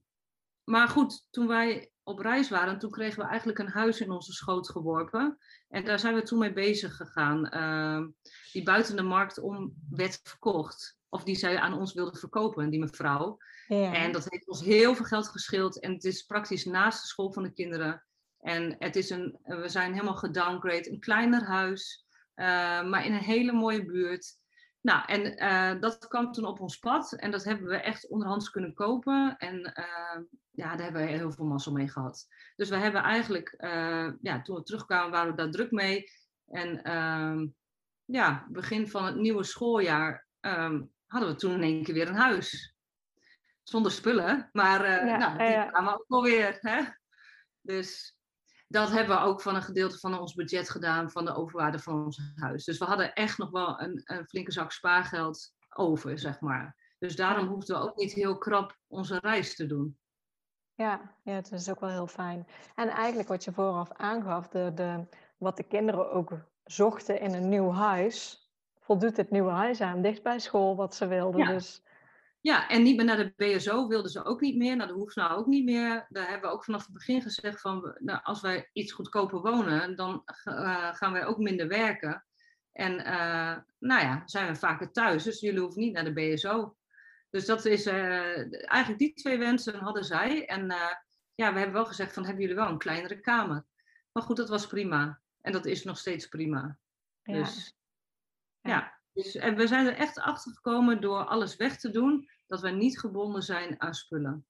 maar 0.64 0.88
goed, 0.88 1.28
toen 1.30 1.48
wij 1.48 1.92
op 2.08 2.20
reis 2.20 2.50
waren, 2.50 2.80
toen 2.80 2.92
kregen 2.92 3.20
we 3.20 3.28
eigenlijk 3.28 3.60
een 3.60 3.70
huis 3.70 4.02
in 4.02 4.12
onze 4.12 4.34
schoot 4.34 4.70
geworpen. 4.70 5.38
En 5.70 5.86
daar 5.86 6.00
zijn 6.00 6.16
we 6.16 6.22
toen 6.22 6.40
mee 6.40 6.54
bezig 6.54 6.96
gegaan. 6.96 7.50
Uh, 7.54 8.08
die 8.52 8.64
buiten 8.64 8.96
de 8.96 9.02
markt 9.02 9.40
om 9.40 9.74
werd 9.90 10.20
verkocht. 10.24 10.98
Of 11.10 11.24
die 11.24 11.36
zij 11.36 11.58
aan 11.58 11.74
ons 11.74 11.94
wilde 11.94 12.18
verkopen, 12.18 12.70
die 12.70 12.80
mevrouw. 12.80 13.38
Ja. 13.68 13.94
En 13.94 14.12
dat 14.12 14.26
heeft 14.30 14.48
ons 14.48 14.62
heel 14.62 14.96
veel 14.96 15.06
geld 15.06 15.28
gescheeld. 15.28 15.80
En 15.80 15.94
het 15.94 16.04
is 16.04 16.22
praktisch 16.22 16.66
naast 16.66 17.02
de 17.02 17.08
school 17.08 17.32
van 17.32 17.44
de 17.44 17.54
kinderen. 17.54 18.04
En 18.40 18.76
het 18.80 18.96
is 18.96 19.10
een, 19.10 19.40
we 19.44 19.70
zijn 19.70 19.94
helemaal 19.94 20.16
gedowngrade. 20.16 20.92
Een 20.92 21.00
kleiner 21.00 21.44
huis, 21.44 22.06
uh, 22.36 22.46
maar 22.84 23.06
in 23.06 23.14
een 23.14 23.20
hele 23.20 23.52
mooie 23.52 23.86
buurt. 23.86 24.38
Nou, 24.82 25.04
en 25.06 25.44
uh, 25.44 25.82
dat 25.82 26.08
kwam 26.08 26.32
toen 26.32 26.46
op 26.46 26.60
ons 26.60 26.78
pad. 26.78 27.14
En 27.14 27.32
dat 27.32 27.44
hebben 27.44 27.68
we 27.68 27.76
echt 27.76 28.10
onderhands 28.10 28.50
kunnen 28.50 28.74
kopen. 28.74 29.36
En 29.38 29.56
uh, 29.60 30.24
ja, 30.52 30.76
daar 30.76 30.84
hebben 30.84 31.02
we 31.02 31.08
heel 31.08 31.32
veel 31.32 31.46
mazzel 31.46 31.72
mee 31.72 31.88
gehad. 31.88 32.28
Dus 32.56 32.70
we 32.70 32.76
hebben 32.76 33.02
eigenlijk, 33.02 33.56
uh, 33.58 34.12
ja, 34.22 34.42
toen 34.42 34.56
we 34.56 34.64
terugkwamen, 34.64 35.12
waren 35.12 35.32
we 35.32 35.38
daar 35.38 35.52
druk 35.52 35.72
mee. 35.72 36.12
En 36.48 36.84
ehm, 36.84 37.48
ja, 38.06 38.48
begin 38.50 38.88
van 38.88 39.06
het 39.06 39.16
nieuwe 39.16 39.44
schooljaar 39.44 40.28
um, 40.42 40.92
hadden 41.06 41.30
we 41.30 41.36
toen 41.36 41.54
in 41.54 41.64
één 41.64 41.84
keer 41.84 41.94
weer 41.94 42.08
een 42.08 42.16
huis. 42.16 42.76
Zonder 43.64 43.92
spullen, 43.92 44.50
maar 44.52 45.06
ja, 45.06 45.18
nou, 45.18 45.38
die 45.38 45.72
kwamen 45.72 45.94
ook 45.94 46.06
alweer. 46.08 46.58
Hè? 46.62 46.82
Dus 47.62 48.17
dat 48.68 48.92
hebben 48.92 49.18
we 49.18 49.24
ook 49.24 49.42
van 49.42 49.56
een 49.56 49.62
gedeelte 49.62 50.00
van 50.00 50.20
ons 50.20 50.34
budget 50.34 50.70
gedaan 50.70 51.12
van 51.12 51.26
de 51.26 51.36
overwaarde 51.36 51.80
van 51.80 52.04
ons 52.04 52.32
huis. 52.36 52.64
Dus 52.64 52.78
we 52.78 52.86
hadden 52.86 53.14
echt 53.14 53.38
nog 53.38 53.50
wel 53.50 53.82
een, 53.82 54.02
een 54.04 54.28
flinke 54.28 54.52
zak 54.52 54.72
spaargeld 54.72 55.54
over, 55.70 56.20
zeg 56.20 56.40
maar. 56.40 56.76
Dus 57.00 57.16
daarom 57.16 57.48
hoefden 57.48 57.80
we 57.80 57.84
ook 57.84 57.96
niet 57.96 58.14
heel 58.14 58.38
krap 58.38 58.78
onze 58.88 59.20
reis 59.20 59.56
te 59.56 59.66
doen. 59.66 59.98
Ja, 60.74 61.16
ja, 61.24 61.34
het 61.34 61.52
is 61.52 61.70
ook 61.70 61.80
wel 61.80 61.90
heel 61.90 62.08
fijn. 62.08 62.48
En 62.76 62.90
eigenlijk 62.90 63.30
wat 63.30 63.44
je 63.44 63.52
vooraf 63.52 63.92
aangaf, 63.92 64.48
de, 64.48 64.72
de, 64.76 65.08
wat 65.38 65.58
de 65.58 65.64
kinderen 65.64 66.12
ook 66.12 66.32
zochten 66.64 67.20
in 67.20 67.34
een 67.34 67.50
nieuw 67.50 67.72
huis, 67.72 68.48
voldoet 68.80 69.18
het 69.18 69.32
nieuwe 69.32 69.52
huis 69.52 69.82
aan, 69.82 70.02
dicht 70.02 70.24
bij 70.24 70.40
school, 70.40 70.76
wat 70.76 70.96
ze 70.96 71.08
wilden. 71.08 71.42
Ja. 71.42 71.52
Dus 71.52 71.84
ja, 72.48 72.68
en 72.68 72.84
niet 72.84 72.96
meer 72.96 73.06
naar 73.06 73.18
de 73.18 73.34
BSO 73.36 73.88
wilden 73.88 74.12
ze 74.12 74.24
ook 74.24 74.42
niet 74.42 74.56
meer, 74.56 74.76
naar 74.76 74.88
de 74.88 74.94
Hoefsnauw 74.94 75.38
ook 75.38 75.46
niet 75.46 75.66
meer. 75.66 76.06
Daar 76.10 76.30
hebben 76.30 76.50
we 76.50 76.56
ook 76.56 76.64
vanaf 76.64 76.84
het 76.84 76.94
begin 76.94 77.22
gezegd 77.22 77.62
van, 77.62 77.96
nou, 78.00 78.20
als 78.24 78.42
wij 78.42 78.70
iets 78.74 78.92
goedkoper 78.92 79.42
wonen, 79.42 79.96
dan 79.96 80.24
uh, 80.46 80.94
gaan 80.94 81.12
wij 81.12 81.26
ook 81.26 81.38
minder 81.38 81.68
werken. 81.68 82.26
En 82.72 83.00
uh, 83.00 83.58
nou 83.80 84.02
ja, 84.02 84.22
zijn 84.26 84.48
we 84.48 84.56
vaker 84.56 84.92
thuis, 84.92 85.24
dus 85.24 85.40
jullie 85.40 85.60
hoeven 85.60 85.82
niet 85.82 85.94
naar 85.94 86.14
de 86.14 86.14
BSO. 86.14 86.76
Dus 87.30 87.46
dat 87.46 87.66
is, 87.66 87.88
uh, 87.88 88.72
eigenlijk 88.72 89.00
die 89.00 89.14
twee 89.14 89.38
wensen 89.38 89.80
hadden 89.80 90.04
zij. 90.04 90.46
En 90.46 90.66
ja, 91.36 91.54
we 91.54 91.58
hebben 91.58 91.74
wel 91.74 91.86
gezegd 91.86 92.14
van, 92.14 92.24
hebben 92.24 92.42
jullie 92.42 92.58
wel 92.58 92.70
een 92.70 92.78
kleinere 92.78 93.20
kamer? 93.20 93.66
Maar 94.12 94.24
goed, 94.24 94.38
dat 94.38 94.50
was 94.50 94.68
prima. 94.68 95.20
En 95.42 95.52
dat 95.52 95.66
is 95.66 95.84
nog 95.84 95.98
steeds 95.98 96.28
prima. 96.28 96.78
Ja. 97.24 97.34
Dus 97.34 97.76
ja. 98.62 98.70
ja. 98.70 98.98
Dus, 99.18 99.36
en 99.36 99.56
we 99.56 99.68
zijn 99.68 99.86
er 99.86 99.96
echt 99.96 100.20
achter 100.20 100.52
gekomen 100.52 101.02
door 101.02 101.26
alles 101.26 101.56
weg 101.56 101.78
te 101.78 101.90
doen, 101.90 102.30
dat 102.48 102.62
wij 102.62 102.72
niet 102.72 103.00
gebonden 103.00 103.44
zijn 103.44 103.82
aan 103.82 103.94
spullen. 103.94 104.46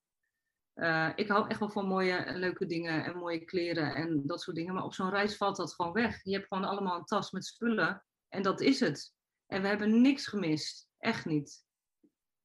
Uh, 0.75 1.09
ik 1.15 1.27
hou 1.27 1.49
echt 1.49 1.59
wel 1.59 1.69
van 1.69 1.87
mooie 1.87 2.13
en 2.13 2.37
leuke 2.37 2.65
dingen 2.65 3.03
en 3.03 3.17
mooie 3.17 3.45
kleren 3.45 3.95
en 3.95 4.21
dat 4.25 4.41
soort 4.41 4.55
dingen. 4.55 4.73
Maar 4.73 4.83
op 4.83 4.93
zo'n 4.93 5.09
reis 5.09 5.37
valt 5.37 5.55
dat 5.55 5.73
gewoon 5.73 5.93
weg. 5.93 6.23
Je 6.23 6.33
hebt 6.33 6.47
gewoon 6.47 6.63
allemaal 6.63 6.97
een 6.97 7.05
tas 7.05 7.31
met 7.31 7.45
spullen 7.45 8.05
en 8.29 8.41
dat 8.41 8.61
is 8.61 8.79
het. 8.79 9.13
En 9.45 9.61
we 9.61 9.67
hebben 9.67 10.01
niks 10.01 10.27
gemist. 10.27 10.89
Echt 10.97 11.25
niet. 11.25 11.65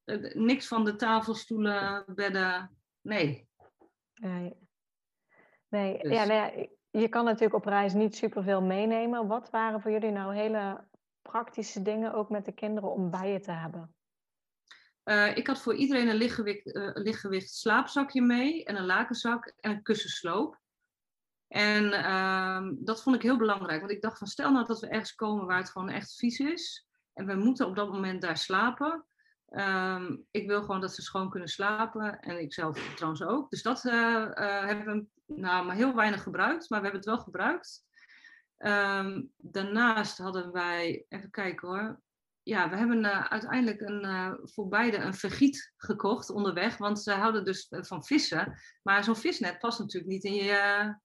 Uh, 0.05 0.33
niks 0.33 0.67
van 0.67 0.85
de 0.85 0.95
tafelstoelen, 0.95 2.03
bedden. 2.15 2.77
Nee. 3.01 3.47
Nee. 4.13 4.61
Nee, 5.67 5.99
dus. 6.03 6.11
ja, 6.11 6.23
nee, 6.25 6.77
je 6.89 7.09
kan 7.09 7.25
natuurlijk 7.25 7.53
op 7.53 7.65
reis 7.65 7.93
niet 7.93 8.15
superveel 8.15 8.61
meenemen. 8.61 9.27
Wat 9.27 9.49
waren 9.49 9.81
voor 9.81 9.91
jullie 9.91 10.11
nou 10.11 10.35
hele 10.35 10.87
praktische 11.21 11.81
dingen, 11.81 12.13
ook 12.13 12.29
met 12.29 12.45
de 12.45 12.51
kinderen, 12.51 12.91
om 12.91 13.09
bij 13.09 13.31
je 13.31 13.39
te 13.39 13.51
hebben? 13.51 13.95
Uh, 15.05 15.37
ik 15.37 15.47
had 15.47 15.61
voor 15.61 15.75
iedereen 15.75 16.07
een 16.07 16.93
lichtgewicht, 16.93 17.53
slaapzakje 17.53 18.21
mee 18.21 18.65
en 18.65 18.75
een 18.75 18.85
lakenzak 18.85 19.53
en 19.59 19.71
een 19.71 19.83
kussensloop. 19.83 20.61
En 21.47 21.83
uh, 21.83 22.69
dat 22.75 23.03
vond 23.03 23.15
ik 23.15 23.21
heel 23.21 23.37
belangrijk, 23.37 23.79
want 23.79 23.91
ik 23.91 24.01
dacht 24.01 24.17
van 24.17 24.27
stel 24.27 24.51
nou 24.51 24.65
dat 24.65 24.79
we 24.79 24.87
ergens 24.87 25.15
komen 25.15 25.45
waar 25.45 25.57
het 25.57 25.69
gewoon 25.69 25.89
echt 25.89 26.15
vies 26.15 26.39
is 26.39 26.87
en 27.13 27.25
we 27.25 27.35
moeten 27.35 27.67
op 27.67 27.75
dat 27.75 27.91
moment 27.91 28.21
daar 28.21 28.37
slapen. 28.37 29.05
Ehm, 29.49 30.17
ik 30.31 30.47
wil 30.47 30.61
gewoon 30.61 30.81
dat 30.81 30.93
ze 30.93 31.01
schoon 31.01 31.29
kunnen 31.29 31.49
slapen 31.49 32.19
en 32.19 32.39
ik 32.41 32.53
zelf 32.53 32.93
trouwens 32.95 33.23
ook. 33.23 33.49
Dus 33.49 33.61
dat 33.61 33.83
uh, 33.83 33.93
hebben 34.65 34.85
we 34.85 35.05
nou, 35.35 35.65
maar 35.65 35.75
heel 35.75 35.95
weinig 35.95 36.23
gebruikt, 36.23 36.69
maar 36.69 36.79
we 36.79 36.85
hebben 36.85 37.01
het 37.01 37.15
wel 37.15 37.23
gebruikt. 37.23 37.85
Um, 38.57 39.31
daarnaast 39.37 40.17
hadden 40.17 40.51
wij, 40.51 41.05
even 41.09 41.29
kijken 41.29 41.67
hoor, 41.67 42.01
ja, 42.43 42.69
we 42.69 42.75
hebben 42.75 43.03
uh, 43.03 43.25
uiteindelijk 43.25 43.81
een, 43.81 44.05
uh, 44.05 44.33
voor 44.43 44.67
beide 44.67 44.97
een 44.97 45.13
vergiet 45.13 45.73
gekocht 45.77 46.29
onderweg. 46.29 46.77
Want 46.77 47.01
ze 47.01 47.11
houden 47.11 47.45
dus 47.45 47.67
van 47.69 48.05
vissen. 48.05 48.59
Maar 48.81 49.03
zo'n 49.03 49.15
visnet 49.15 49.59
past 49.59 49.79
natuurlijk 49.79 50.11
niet 50.11 50.23
in 50.23 50.33
je, 50.33 50.95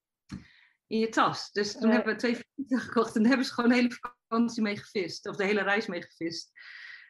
in 0.87 0.99
je 0.99 1.09
tas. 1.09 1.51
Dus 1.51 1.73
toen 1.73 1.91
hebben 1.91 2.13
we 2.13 2.19
twee 2.19 2.37
vergieten 2.37 2.81
gekocht. 2.81 3.15
En 3.15 3.21
daar 3.21 3.29
hebben 3.29 3.47
ze 3.47 3.53
gewoon 3.53 3.71
de 3.71 3.77
hele 3.77 3.99
vakantie 4.01 4.63
mee 4.63 4.77
gevist. 4.77 5.29
Of 5.29 5.37
de 5.37 5.45
hele 5.45 5.63
reis 5.63 5.87
mee 5.87 6.03
gevist. 6.03 6.51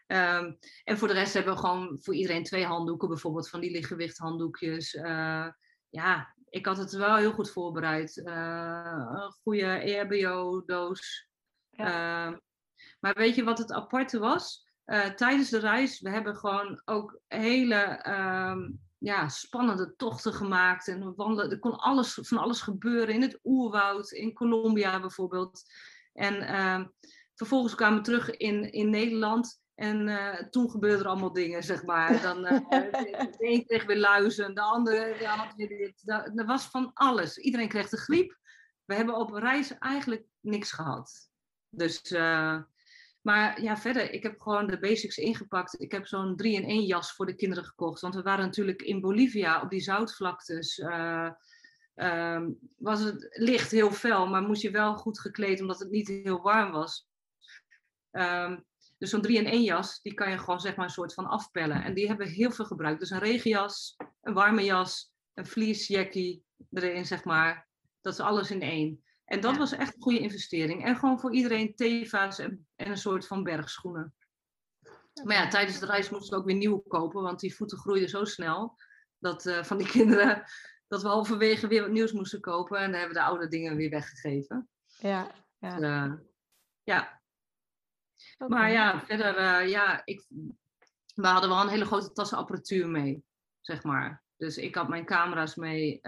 Um, 0.07 0.59
en 0.85 0.99
voor 0.99 1.09
de 1.09 1.15
rest 1.15 1.35
hebben 1.35 1.55
we 1.55 1.61
gewoon 1.61 1.97
voor 2.01 2.15
iedereen 2.15 2.45
twee 2.45 2.65
handdoeken. 2.65 3.09
Bijvoorbeeld 3.09 3.49
van 3.49 3.61
die 3.61 3.71
lichtgewicht 3.71 4.19
handdoekjes. 4.19 4.95
Uh, 4.95 5.49
ja, 5.89 6.35
ik 6.49 6.67
had 6.67 6.77
het 6.77 6.93
wel 6.93 7.17
heel 7.17 7.33
goed 7.33 7.51
voorbereid. 7.51 8.17
een 8.25 9.33
goede 9.43 9.67
EHBO-doos. 9.67 11.29
Ja. 11.71 12.41
Ehm, 12.79 12.97
maar 13.01 13.15
weet 13.15 13.35
je 13.35 13.45
wat 13.45 13.59
het 13.59 13.73
aparte 13.73 14.19
was? 14.19 14.67
Uh, 14.87 15.05
tijdens 15.05 15.51
de 15.51 15.59
reis, 15.59 16.01
we 16.01 16.11
hebben 16.11 16.37
gewoon 16.37 16.83
ook 16.85 17.21
hele 17.27 18.05
um, 18.51 18.81
ja, 18.99 19.29
spannende 19.29 19.97
tochten 19.97 20.33
gemaakt. 20.33 20.89
En 20.89 21.15
wandelen, 21.17 21.51
er 21.51 21.59
kon 21.59 21.77
alles, 21.77 22.19
van 22.23 22.39
alles 22.39 22.61
gebeuren 22.61 23.15
in 23.15 23.23
het 23.23 23.39
oerwoud, 23.45 24.11
in 24.11 24.33
Colombia 24.33 25.01
bijvoorbeeld. 25.01 25.63
En 26.13 26.43
uh, 26.43 26.85
vervolgens 27.35 27.75
kwamen 27.75 27.99
we 27.99 28.05
terug 28.05 28.31
in, 28.31 28.73
in 28.73 28.91
Nederland. 28.91 29.61
En 29.75 30.09
uh, 30.09 30.35
toen 30.35 30.71
gebeurde 30.71 31.03
er 31.03 31.09
allemaal 31.09 31.33
dingen, 31.33 31.63
zeg 31.63 31.85
maar. 31.85 32.23
Dan, 32.23 32.39
uh, 32.39 32.61
de 32.71 33.37
een 33.39 33.67
kreeg 33.67 33.85
weer 33.85 33.99
luizen, 33.99 34.55
de 34.55 34.61
andere 34.61 35.27
had 35.27 35.55
weer 35.57 35.69
dit. 35.69 36.03
Er 36.35 36.47
was 36.47 36.65
van 36.65 36.91
alles. 36.95 37.37
Iedereen 37.39 37.69
kreeg 37.69 37.89
de 37.89 37.97
griep. 37.97 38.39
We 38.85 38.95
hebben 38.95 39.17
op 39.17 39.31
reis 39.31 39.79
eigenlijk 39.79 40.25
niks 40.41 40.73
gehad. 40.73 41.28
Dus 41.71 42.13
uh, 42.13 42.63
maar 43.21 43.63
ja, 43.63 43.77
verder, 43.77 44.13
ik 44.13 44.23
heb 44.23 44.41
gewoon 44.41 44.67
de 44.67 44.79
basics 44.79 45.17
ingepakt. 45.17 45.81
Ik 45.81 45.93
heb 45.93 46.07
zo'n 46.07 46.43
3-in-1 46.43 46.67
jas 46.67 47.13
voor 47.13 47.27
de 47.27 47.35
kinderen 47.35 47.65
gekocht. 47.65 48.01
Want 48.01 48.15
we 48.15 48.23
waren 48.23 48.45
natuurlijk 48.45 48.83
in 48.83 49.01
Bolivia 49.01 49.63
op 49.63 49.71
die 49.71 49.81
zoutvlaktes. 49.81 50.79
Uh, 50.79 51.31
was 52.77 53.01
het 53.01 53.27
licht 53.31 53.71
heel 53.71 53.93
fel, 53.93 54.27
maar 54.27 54.43
moest 54.43 54.63
je 54.63 54.71
wel 54.71 54.97
goed 54.97 55.21
gekleed 55.21 55.61
omdat 55.61 55.79
het 55.79 55.91
niet 55.91 56.09
heel 56.09 56.41
warm 56.43 56.71
was. 56.71 57.09
Um, 58.11 58.65
dus 58.99 59.11
zo'n 59.11 59.27
3-in-1 59.27 59.51
jas, 59.51 60.03
die 60.03 60.15
kan 60.15 60.31
je 60.31 60.39
gewoon 60.39 60.61
zeg 60.61 60.77
maar 60.77 60.85
een 60.85 60.91
soort 60.91 61.15
van 61.15 61.27
afpellen. 61.27 61.85
En 61.85 61.95
die 61.95 62.07
hebben 62.07 62.27
we 62.27 62.33
heel 62.33 62.51
veel 62.51 62.65
gebruikt. 62.65 63.01
Dus 63.01 63.11
een 63.11 63.19
regenjas, 63.19 63.97
een 64.23 64.35
warme 64.35 64.65
jas, 64.65 65.13
een 65.35 65.47
fleecejackie 65.47 66.45
erin, 66.71 67.07
zeg 67.07 67.25
maar. 67.25 67.69
Dat 68.01 68.13
is 68.13 68.21
alles 68.21 68.51
in 68.51 68.63
één. 68.63 69.03
En 69.29 69.41
dat 69.41 69.57
was 69.57 69.73
echt 69.73 69.95
een 69.95 70.03
goede 70.03 70.19
investering. 70.19 70.85
En 70.85 70.97
gewoon 70.97 71.21
voor 71.21 71.35
iedereen 71.35 71.75
teva's 71.75 72.39
en, 72.39 72.67
en 72.77 72.91
een 72.91 72.97
soort 72.97 73.27
van 73.27 73.43
bergschoenen. 73.43 74.15
Maar 75.25 75.37
ja, 75.37 75.49
tijdens 75.49 75.79
de 75.79 75.87
reis 75.87 76.11
moesten 76.11 76.31
we 76.31 76.41
ook 76.41 76.47
weer 76.47 76.57
nieuwe 76.57 76.83
kopen, 76.87 77.23
want 77.23 77.41
die 77.41 77.55
voeten 77.55 77.79
groeiden 77.79 78.09
zo 78.09 78.25
snel 78.25 78.79
dat, 79.19 79.47
uh, 79.47 79.63
van 79.63 79.79
die 79.79 79.89
kinderen 79.97 80.45
dat 80.87 81.03
we 81.03 81.09
halverwege 81.09 81.67
weer 81.67 81.81
wat 81.81 81.91
nieuws 81.91 82.13
moesten 82.13 82.41
kopen. 82.41 82.79
En 82.79 82.91
dan 82.91 83.01
hebben 83.01 83.17
we 83.17 83.23
de 83.23 83.27
oude 83.27 83.49
dingen 83.49 83.77
weer 83.77 83.91
weggegeven. 83.91 84.69
Ja, 84.87 85.31
ja. 85.59 85.77
Dus, 85.77 85.89
uh, 85.89 86.13
ja. 86.83 87.21
Okay. 88.39 88.59
Maar 88.59 88.71
ja, 88.71 89.01
verder, 89.01 89.39
uh, 89.39 89.69
ja, 89.69 90.03
ik, 90.05 90.27
we 91.15 91.27
hadden 91.27 91.51
wel 91.51 91.61
een 91.61 91.69
hele 91.69 91.85
grote 91.85 92.13
tassenapparatuur 92.13 92.89
mee, 92.89 93.25
zeg 93.61 93.83
maar. 93.83 94.23
Dus 94.37 94.57
ik 94.57 94.75
had 94.75 94.89
mijn 94.89 95.05
camera's 95.05 95.55
mee, 95.55 96.01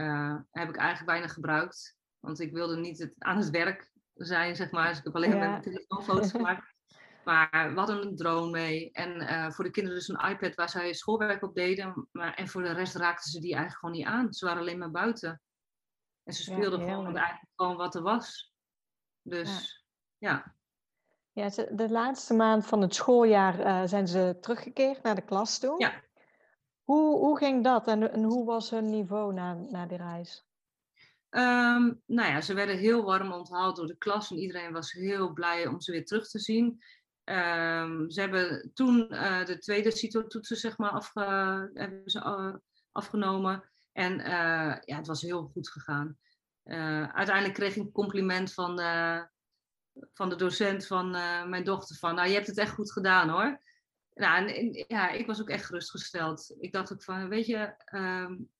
heb 0.50 0.68
ik 0.68 0.76
eigenlijk 0.76 1.04
weinig 1.04 1.32
gebruikt. 1.32 1.98
Want 2.20 2.40
ik 2.40 2.52
wilde 2.52 2.76
niet 2.76 2.98
het, 2.98 3.14
aan 3.18 3.36
het 3.36 3.50
werk 3.50 3.92
zijn, 4.14 4.56
zeg 4.56 4.70
maar. 4.70 4.88
Dus 4.88 4.98
ik 4.98 5.04
heb 5.04 5.16
alleen 5.16 5.30
ja. 5.30 5.38
met 5.38 5.48
mijn 5.48 5.62
telefoon 5.62 6.02
foto's 6.02 6.30
gemaakt. 6.30 6.68
Maar 7.24 7.70
we 7.72 7.78
hadden 7.78 8.06
een 8.06 8.16
drone 8.16 8.50
mee. 8.50 8.90
En 8.92 9.22
uh, 9.22 9.50
voor 9.50 9.64
de 9.64 9.70
kinderen 9.70 9.98
dus 9.98 10.08
een 10.08 10.30
iPad 10.30 10.54
waar 10.54 10.68
zij 10.68 10.92
schoolwerk 10.92 11.42
op 11.42 11.54
deden. 11.54 12.08
Maar, 12.12 12.34
en 12.34 12.48
voor 12.48 12.62
de 12.62 12.72
rest 12.72 12.94
raakten 12.94 13.30
ze 13.30 13.40
die 13.40 13.54
eigenlijk 13.54 13.78
gewoon 13.78 13.94
niet 13.94 14.06
aan. 14.06 14.32
Ze 14.32 14.44
waren 14.44 14.60
alleen 14.60 14.78
maar 14.78 14.90
buiten. 14.90 15.42
En 16.24 16.32
ze 16.32 16.42
speelden 16.42 16.80
ja, 16.80 16.86
gewoon, 16.86 17.16
eigenlijk 17.16 17.50
gewoon 17.54 17.76
wat 17.76 17.94
er 17.94 18.02
was. 18.02 18.54
Dus 19.22 19.84
ja. 20.18 20.54
Ja, 21.32 21.48
de 21.48 21.90
laatste 21.90 22.34
maand 22.34 22.66
van 22.66 22.80
het 22.80 22.94
schooljaar 22.94 23.60
uh, 23.60 23.82
zijn 23.84 24.08
ze 24.08 24.36
teruggekeerd 24.40 25.02
naar 25.02 25.14
de 25.14 25.24
klas 25.24 25.58
toe. 25.58 25.80
Ja. 25.80 26.02
Hoe, 26.82 27.18
hoe 27.18 27.38
ging 27.38 27.64
dat 27.64 27.86
en, 27.86 28.12
en 28.12 28.22
hoe 28.22 28.44
was 28.44 28.70
hun 28.70 28.90
niveau 28.90 29.32
na, 29.32 29.54
na 29.54 29.86
die 29.86 29.98
reis? 29.98 30.49
Um, 31.30 32.02
nou 32.06 32.28
ja, 32.28 32.40
ze 32.40 32.54
werden 32.54 32.78
heel 32.78 33.04
warm 33.04 33.32
onthaald 33.32 33.76
door 33.76 33.86
de 33.86 33.96
klas 33.96 34.30
en 34.30 34.38
iedereen 34.38 34.72
was 34.72 34.92
heel 34.92 35.32
blij 35.32 35.66
om 35.66 35.80
ze 35.80 35.92
weer 35.92 36.04
terug 36.04 36.28
te 36.28 36.38
zien. 36.38 36.66
Um, 37.24 38.10
ze 38.10 38.20
hebben 38.20 38.70
toen 38.74 39.14
uh, 39.14 39.44
de 39.44 39.58
tweede 39.58 39.90
CITO-toetsen 39.90 40.56
zeg 40.56 40.78
maar, 40.78 40.90
afge 40.90 41.20
hebben 41.74 42.10
ze, 42.10 42.18
uh, 42.18 42.54
afgenomen. 42.92 43.70
En 43.92 44.18
uh, 44.18 44.76
ja, 44.84 44.96
het 44.96 45.06
was 45.06 45.22
heel 45.22 45.50
goed 45.52 45.70
gegaan. 45.70 46.18
uiteindelijk 47.12 47.54
kreeg 47.54 47.76
ik 47.76 47.82
een 47.82 47.92
compliment 47.92 48.54
van, 48.54 48.80
van 50.12 50.28
de 50.28 50.36
docent 50.36 50.86
van 50.86 51.10
mijn 51.50 51.64
dochter 51.64 51.96
van, 51.96 52.14
nou 52.14 52.28
je 52.28 52.34
hebt 52.34 52.46
het 52.46 52.58
echt 52.58 52.72
goed 52.74 52.92
gedaan 52.92 53.28
hoor. 53.28 53.60
Nou, 54.14 54.50
ja, 54.88 55.10
ik 55.10 55.26
was 55.26 55.40
ook 55.40 55.48
echt 55.48 55.64
gerustgesteld. 55.64 56.54
Ik 56.58 56.72
dacht 56.72 56.92
ook 56.92 57.02
van, 57.02 57.28
weet 57.28 57.46
je, 57.46 57.74
um, 57.94 58.50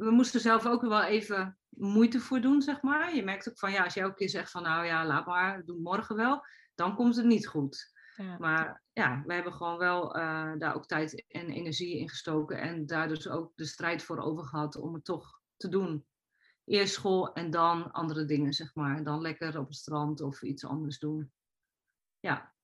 we 0.00 0.10
moesten 0.10 0.40
zelf 0.40 0.66
ook 0.66 0.82
wel 0.82 1.02
even 1.02 1.58
moeite 1.68 2.20
voor 2.20 2.40
doen, 2.40 2.62
zeg 2.62 2.82
maar. 2.82 3.14
Je 3.14 3.24
merkt 3.24 3.48
ook 3.48 3.58
van, 3.58 3.72
ja, 3.72 3.84
als 3.84 3.94
je 3.94 4.00
elke 4.00 4.14
keer 4.14 4.28
zegt 4.28 4.50
van, 4.50 4.62
nou 4.62 4.86
ja, 4.86 5.06
laat 5.06 5.26
maar, 5.26 5.64
doe 5.64 5.78
morgen 5.80 6.16
wel, 6.16 6.44
dan 6.74 6.94
komt 6.94 7.16
het 7.16 7.24
niet 7.24 7.46
goed. 7.46 7.92
Ja. 8.16 8.36
Maar 8.38 8.82
ja, 8.92 9.22
we 9.26 9.34
hebben 9.34 9.52
gewoon 9.52 9.78
wel 9.78 10.16
uh, 10.16 10.52
daar 10.58 10.74
ook 10.74 10.86
tijd 10.86 11.24
en 11.28 11.50
energie 11.50 11.98
in 11.98 12.08
gestoken 12.08 12.60
en 12.60 12.86
daar 12.86 13.08
dus 13.08 13.28
ook 13.28 13.52
de 13.54 13.64
strijd 13.64 14.02
voor 14.02 14.18
over 14.18 14.44
gehad 14.44 14.76
om 14.76 14.94
het 14.94 15.04
toch 15.04 15.40
te 15.56 15.68
doen. 15.68 16.06
Eerst 16.64 16.94
school 16.94 17.32
en 17.32 17.50
dan 17.50 17.92
andere 17.92 18.24
dingen, 18.24 18.52
zeg 18.52 18.74
maar. 18.74 19.04
Dan 19.04 19.20
lekker 19.20 19.58
op 19.58 19.66
het 19.66 19.76
strand 19.76 20.20
of 20.20 20.42
iets 20.42 20.64
anders 20.64 20.98
doen. 20.98 21.32
Ja. 22.20 22.54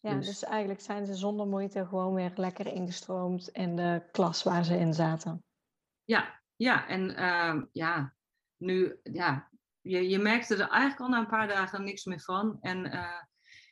Ja, 0.00 0.14
dus, 0.14 0.26
dus 0.26 0.44
eigenlijk 0.44 0.80
zijn 0.80 1.06
ze 1.06 1.14
zonder 1.14 1.46
moeite 1.46 1.86
gewoon 1.86 2.14
weer 2.14 2.32
lekker 2.34 2.66
ingestroomd 2.66 3.48
in 3.48 3.76
de 3.76 4.08
klas 4.12 4.42
waar 4.42 4.64
ze 4.64 4.78
in 4.78 4.94
zaten. 4.94 5.42
Ja, 6.08 6.40
ja, 6.56 6.86
en 6.86 7.10
uh, 7.10 7.62
ja, 7.72 8.14
nu, 8.56 8.98
ja, 9.02 9.50
je, 9.80 10.08
je 10.08 10.18
merkte 10.18 10.54
er 10.54 10.68
eigenlijk 10.68 11.00
al 11.00 11.08
na 11.08 11.18
een 11.18 11.26
paar 11.26 11.48
dagen 11.48 11.84
niks 11.84 12.04
meer 12.04 12.20
van. 12.20 12.58
En 12.60 12.86
uh, 12.86 13.22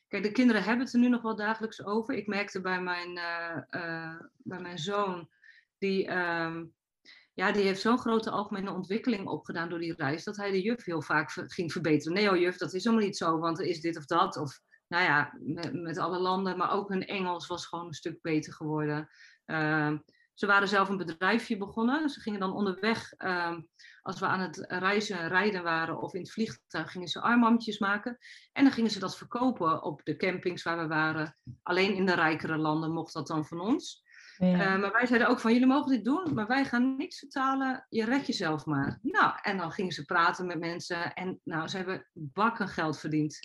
kijk, 0.09 0.23
de 0.23 0.33
kinderen 0.33 0.63
hebben 0.63 0.85
het 0.85 0.95
er 0.95 1.01
nu 1.01 1.09
nog 1.09 1.23
wel 1.23 1.37
dagelijks 1.37 1.85
over. 1.85 2.15
Ik 2.15 2.27
merkte 2.27 2.61
bij 2.61 2.81
mijn, 2.81 3.11
uh, 3.11 4.21
bij 4.37 4.61
mijn 4.61 4.79
zoon, 4.79 5.29
die, 5.79 6.11
um, 6.11 6.75
ja, 7.33 7.53
die 7.53 7.63
heeft 7.63 7.81
zo'n 7.81 7.99
grote 7.99 8.31
algemene 8.31 8.73
ontwikkeling 8.73 9.27
opgedaan 9.27 9.69
door 9.69 9.79
die 9.79 9.95
reis, 9.97 10.25
dat 10.25 10.37
hij 10.37 10.51
de 10.51 10.63
juf 10.63 10.85
heel 10.85 11.03
vaak 11.03 11.31
ging 11.31 11.73
verbeteren. 11.73 12.13
Nee, 12.13 12.31
oh 12.31 12.37
juf, 12.37 12.57
dat 12.57 12.75
is 12.75 12.85
helemaal 12.85 13.07
niet 13.07 13.17
zo, 13.17 13.39
want 13.39 13.59
er 13.59 13.67
is 13.67 13.81
dit 13.81 13.97
of 13.97 14.07
dat. 14.07 14.37
Of 14.37 14.61
nou 14.89 15.05
ja, 15.05 15.37
met, 15.41 15.73
met 15.73 15.99
alle 15.99 16.19
landen, 16.19 16.57
maar 16.57 16.71
ook 16.71 16.89
hun 16.89 17.07
Engels 17.07 17.47
was 17.47 17.67
gewoon 17.67 17.87
een 17.87 17.93
stuk 17.93 18.23
beter 18.23 18.53
geworden. 18.53 19.09
Uh, 19.47 19.93
ze 20.37 20.47
waren 20.47 20.69
zelf 20.69 20.89
een 20.89 20.97
bedrijfje 20.97 21.57
begonnen. 21.57 22.09
Ze 22.09 22.21
gingen 22.21 22.41
dan 22.41 22.53
onderweg, 22.53 23.13
ehm, 23.13 23.61
als 24.03 24.21
we 24.21 24.27
aan 24.27 24.41
het 24.41 24.65
reizen, 24.69 25.29
rijden 25.29 25.63
waren 25.63 26.01
of 26.01 26.15
in 26.15 26.21
het 26.21 26.33
vliegtuig, 26.33 26.91
gingen 26.91 27.09
ze 27.09 27.21
armbandjes 27.21 27.79
maken. 27.79 28.19
En 28.53 28.65
dan 28.65 28.73
gingen 28.73 28.91
ze 28.91 28.99
dat 28.99 29.17
verkopen 29.17 29.83
op 29.83 30.01
de 30.05 30.17
campings 30.17 30.63
waar 30.63 30.79
we 30.79 30.87
waren. 30.87 31.37
Alleen 31.63 31.95
in 31.95 32.07
de 32.07 32.15
rijkere 32.15 32.57
landen 32.57 32.93
mocht 32.93 33.13
dat 33.13 33.27
dan 33.27 33.47
van 33.47 33.61
ons. 33.61 34.05
Ja. 34.39 34.77
maar 34.77 34.93
wij 34.93 35.07
zeiden 35.07 35.29
ook 35.29 35.41
van, 35.41 35.53
jullie 35.53 35.67
mogen 35.67 35.91
dit 35.91 36.05
doen, 36.05 36.35
maar 36.35 36.47
wij 36.47 36.65
gaan 36.65 36.97
niks 36.97 37.19
vertalen. 37.19 37.87
Je 37.89 38.05
red 38.05 38.27
jezelf 38.27 38.67
maar. 38.67 38.99
Nou, 39.03 39.33
en 39.43 39.57
dan 39.57 39.73
gingen 39.73 39.93
ze 39.93 40.05
praten 40.05 40.47
met 40.47 40.59
mensen. 40.59 41.15
En 41.15 41.41
nou, 41.45 41.69
ze 41.69 41.77
hebben 41.77 42.09
bakken 42.13 42.69
geld 42.69 42.99
verdiend. 42.99 43.39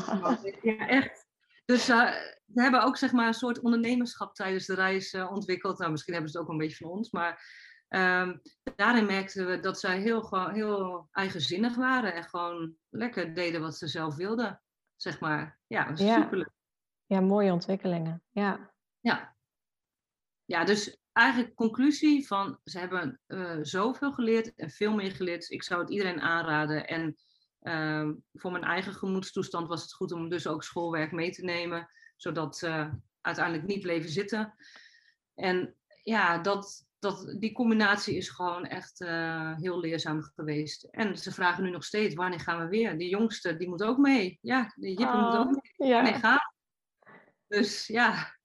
ja, 0.62 0.88
echt. 0.88 1.27
Dus 1.68 1.88
uh, 1.88 2.10
we 2.44 2.62
hebben 2.62 2.82
ook 2.82 2.96
zeg 2.96 3.12
maar 3.12 3.26
een 3.26 3.34
soort 3.34 3.60
ondernemerschap 3.60 4.34
tijdens 4.34 4.66
de 4.66 4.74
reis 4.74 5.12
uh, 5.12 5.32
ontwikkeld. 5.32 5.78
Nou, 5.78 5.90
misschien 5.90 6.12
hebben 6.12 6.30
ze 6.30 6.38
het 6.38 6.46
ook 6.46 6.52
een 6.52 6.58
beetje 6.58 6.76
van 6.76 6.90
ons, 6.90 7.10
maar 7.10 7.42
um, 7.88 8.40
daarin 8.76 9.06
merkten 9.06 9.46
we 9.46 9.60
dat 9.60 9.80
zij 9.80 10.00
heel, 10.00 10.22
gewoon, 10.22 10.54
heel 10.54 11.08
eigenzinnig 11.12 11.76
waren 11.76 12.14
en 12.14 12.24
gewoon 12.24 12.74
lekker 12.88 13.34
deden 13.34 13.60
wat 13.60 13.76
ze 13.76 13.86
zelf 13.86 14.16
wilden, 14.16 14.62
zeg 14.96 15.20
maar. 15.20 15.58
Ja, 15.66 15.96
superleuk. 15.96 16.50
Ja, 17.06 17.20
mooie 17.20 17.52
ontwikkelingen. 17.52 18.22
Ja. 18.30 18.74
Ja. 19.00 19.36
Ja, 20.44 20.64
dus 20.64 20.98
eigenlijk 21.12 21.54
conclusie 21.54 22.26
van 22.26 22.60
ze 22.64 22.78
hebben 22.78 23.20
uh, 23.26 23.58
zoveel 23.62 24.12
geleerd 24.12 24.54
en 24.54 24.70
veel 24.70 24.94
meer 24.94 25.10
geleerd. 25.10 25.50
Ik 25.50 25.62
zou 25.62 25.80
het 25.80 25.90
iedereen 25.90 26.20
aanraden. 26.20 26.86
En 26.86 27.16
uh, 27.62 28.10
voor 28.32 28.52
mijn 28.52 28.64
eigen 28.64 28.94
gemoedstoestand 28.94 29.68
was 29.68 29.82
het 29.82 29.92
goed 29.92 30.12
om 30.12 30.28
dus 30.28 30.46
ook 30.46 30.62
schoolwerk 30.62 31.12
mee 31.12 31.30
te 31.30 31.44
nemen, 31.44 31.88
zodat 32.16 32.56
ze 32.56 32.90
uiteindelijk 33.20 33.66
niet 33.66 33.80
bleven 33.80 34.10
zitten. 34.10 34.54
En 35.34 35.74
ja, 36.02 36.38
dat, 36.38 36.86
dat, 36.98 37.36
die 37.38 37.52
combinatie 37.52 38.16
is 38.16 38.28
gewoon 38.28 38.66
echt 38.66 39.00
uh, 39.00 39.56
heel 39.56 39.80
leerzaam 39.80 40.22
geweest. 40.22 40.82
En 40.84 41.18
ze 41.18 41.32
vragen 41.32 41.64
nu 41.64 41.70
nog 41.70 41.84
steeds, 41.84 42.14
wanneer 42.14 42.40
gaan 42.40 42.60
we 42.60 42.68
weer? 42.68 42.98
Die 42.98 43.08
jongste, 43.08 43.56
die 43.56 43.68
moet 43.68 43.82
ook 43.82 43.98
mee. 43.98 44.38
Ja, 44.42 44.72
die 44.74 44.98
Jippe 44.98 45.16
moet 45.16 45.36
ook 45.36 45.46
oh, 45.46 45.62
mee. 45.76 45.88
Ja. 45.88 46.18
gaan. 46.18 46.52
Dus 47.46 47.86
ja, 47.86 48.36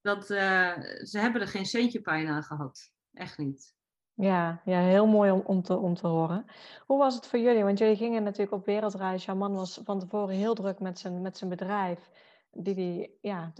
dat, 0.00 0.30
uh, 0.30 0.78
ze 1.02 1.18
hebben 1.18 1.40
er 1.40 1.48
geen 1.48 1.66
centje 1.66 2.00
pijn 2.00 2.28
aan 2.28 2.42
gehad. 2.42 2.90
Echt 3.12 3.38
niet. 3.38 3.75
Ja, 4.16 4.60
ja 4.64 4.80
heel 4.80 5.06
mooi 5.06 5.30
om, 5.30 5.42
om, 5.44 5.62
te, 5.62 5.76
om 5.78 5.94
te 5.94 6.06
horen. 6.06 6.46
Hoe 6.86 6.98
was 6.98 7.14
het 7.14 7.26
voor 7.26 7.38
jullie? 7.38 7.64
Want 7.64 7.78
jullie 7.78 7.96
gingen 7.96 8.22
natuurlijk 8.22 8.52
op 8.52 8.64
wereldreis. 8.66 9.24
Jouw 9.24 9.34
man 9.34 9.54
was 9.54 9.80
van 9.84 9.98
tevoren 9.98 10.34
heel 10.34 10.54
druk 10.54 10.80
met 10.80 10.98
zijn, 10.98 11.22
met 11.22 11.36
zijn 11.36 11.50
bedrijf. 11.50 12.10
Die 12.50 12.74
hij 12.74 13.10
ja, 13.20 13.52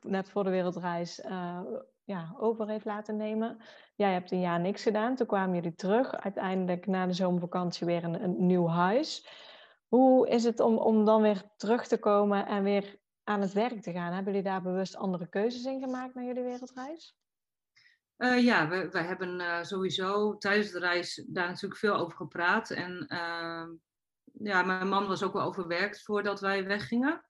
net 0.00 0.28
voor 0.28 0.44
de 0.44 0.50
wereldreis 0.50 1.24
uh, 1.24 1.60
ja, 2.04 2.34
over 2.38 2.68
heeft 2.68 2.84
laten 2.84 3.16
nemen. 3.16 3.58
Jij 3.94 4.12
hebt 4.12 4.30
een 4.30 4.40
jaar 4.40 4.60
niks 4.60 4.82
gedaan. 4.82 5.14
Toen 5.14 5.26
kwamen 5.26 5.54
jullie 5.54 5.74
terug. 5.74 6.14
Uiteindelijk 6.14 6.86
na 6.86 7.06
de 7.06 7.12
zomervakantie 7.12 7.86
weer 7.86 8.04
een, 8.04 8.22
een 8.22 8.46
nieuw 8.46 8.66
huis. 8.66 9.28
Hoe 9.88 10.28
is 10.28 10.44
het 10.44 10.60
om, 10.60 10.76
om 10.76 11.04
dan 11.04 11.22
weer 11.22 11.42
terug 11.56 11.86
te 11.86 11.98
komen 11.98 12.46
en 12.46 12.62
weer 12.62 12.98
aan 13.24 13.40
het 13.40 13.52
werk 13.52 13.82
te 13.82 13.92
gaan? 13.92 14.12
Hebben 14.12 14.32
jullie 14.32 14.48
daar 14.48 14.62
bewust 14.62 14.96
andere 14.96 15.28
keuzes 15.28 15.64
in 15.64 15.80
gemaakt 15.80 16.14
naar 16.14 16.24
jullie 16.24 16.42
wereldreis? 16.42 17.23
Uh, 18.18 18.44
ja, 18.44 18.68
we, 18.68 18.88
we 18.88 18.98
hebben 18.98 19.40
uh, 19.40 19.62
sowieso 19.62 20.38
tijdens 20.38 20.70
de 20.70 20.78
reis 20.78 21.24
daar 21.26 21.48
natuurlijk 21.48 21.80
veel 21.80 21.94
over 21.94 22.16
gepraat. 22.16 22.70
En 22.70 23.06
uh, 23.08 23.66
ja, 24.32 24.62
mijn 24.62 24.88
man 24.88 25.06
was 25.06 25.22
ook 25.22 25.32
wel 25.32 25.42
overwerkt 25.42 26.02
voordat 26.02 26.40
wij 26.40 26.66
weggingen. 26.66 27.24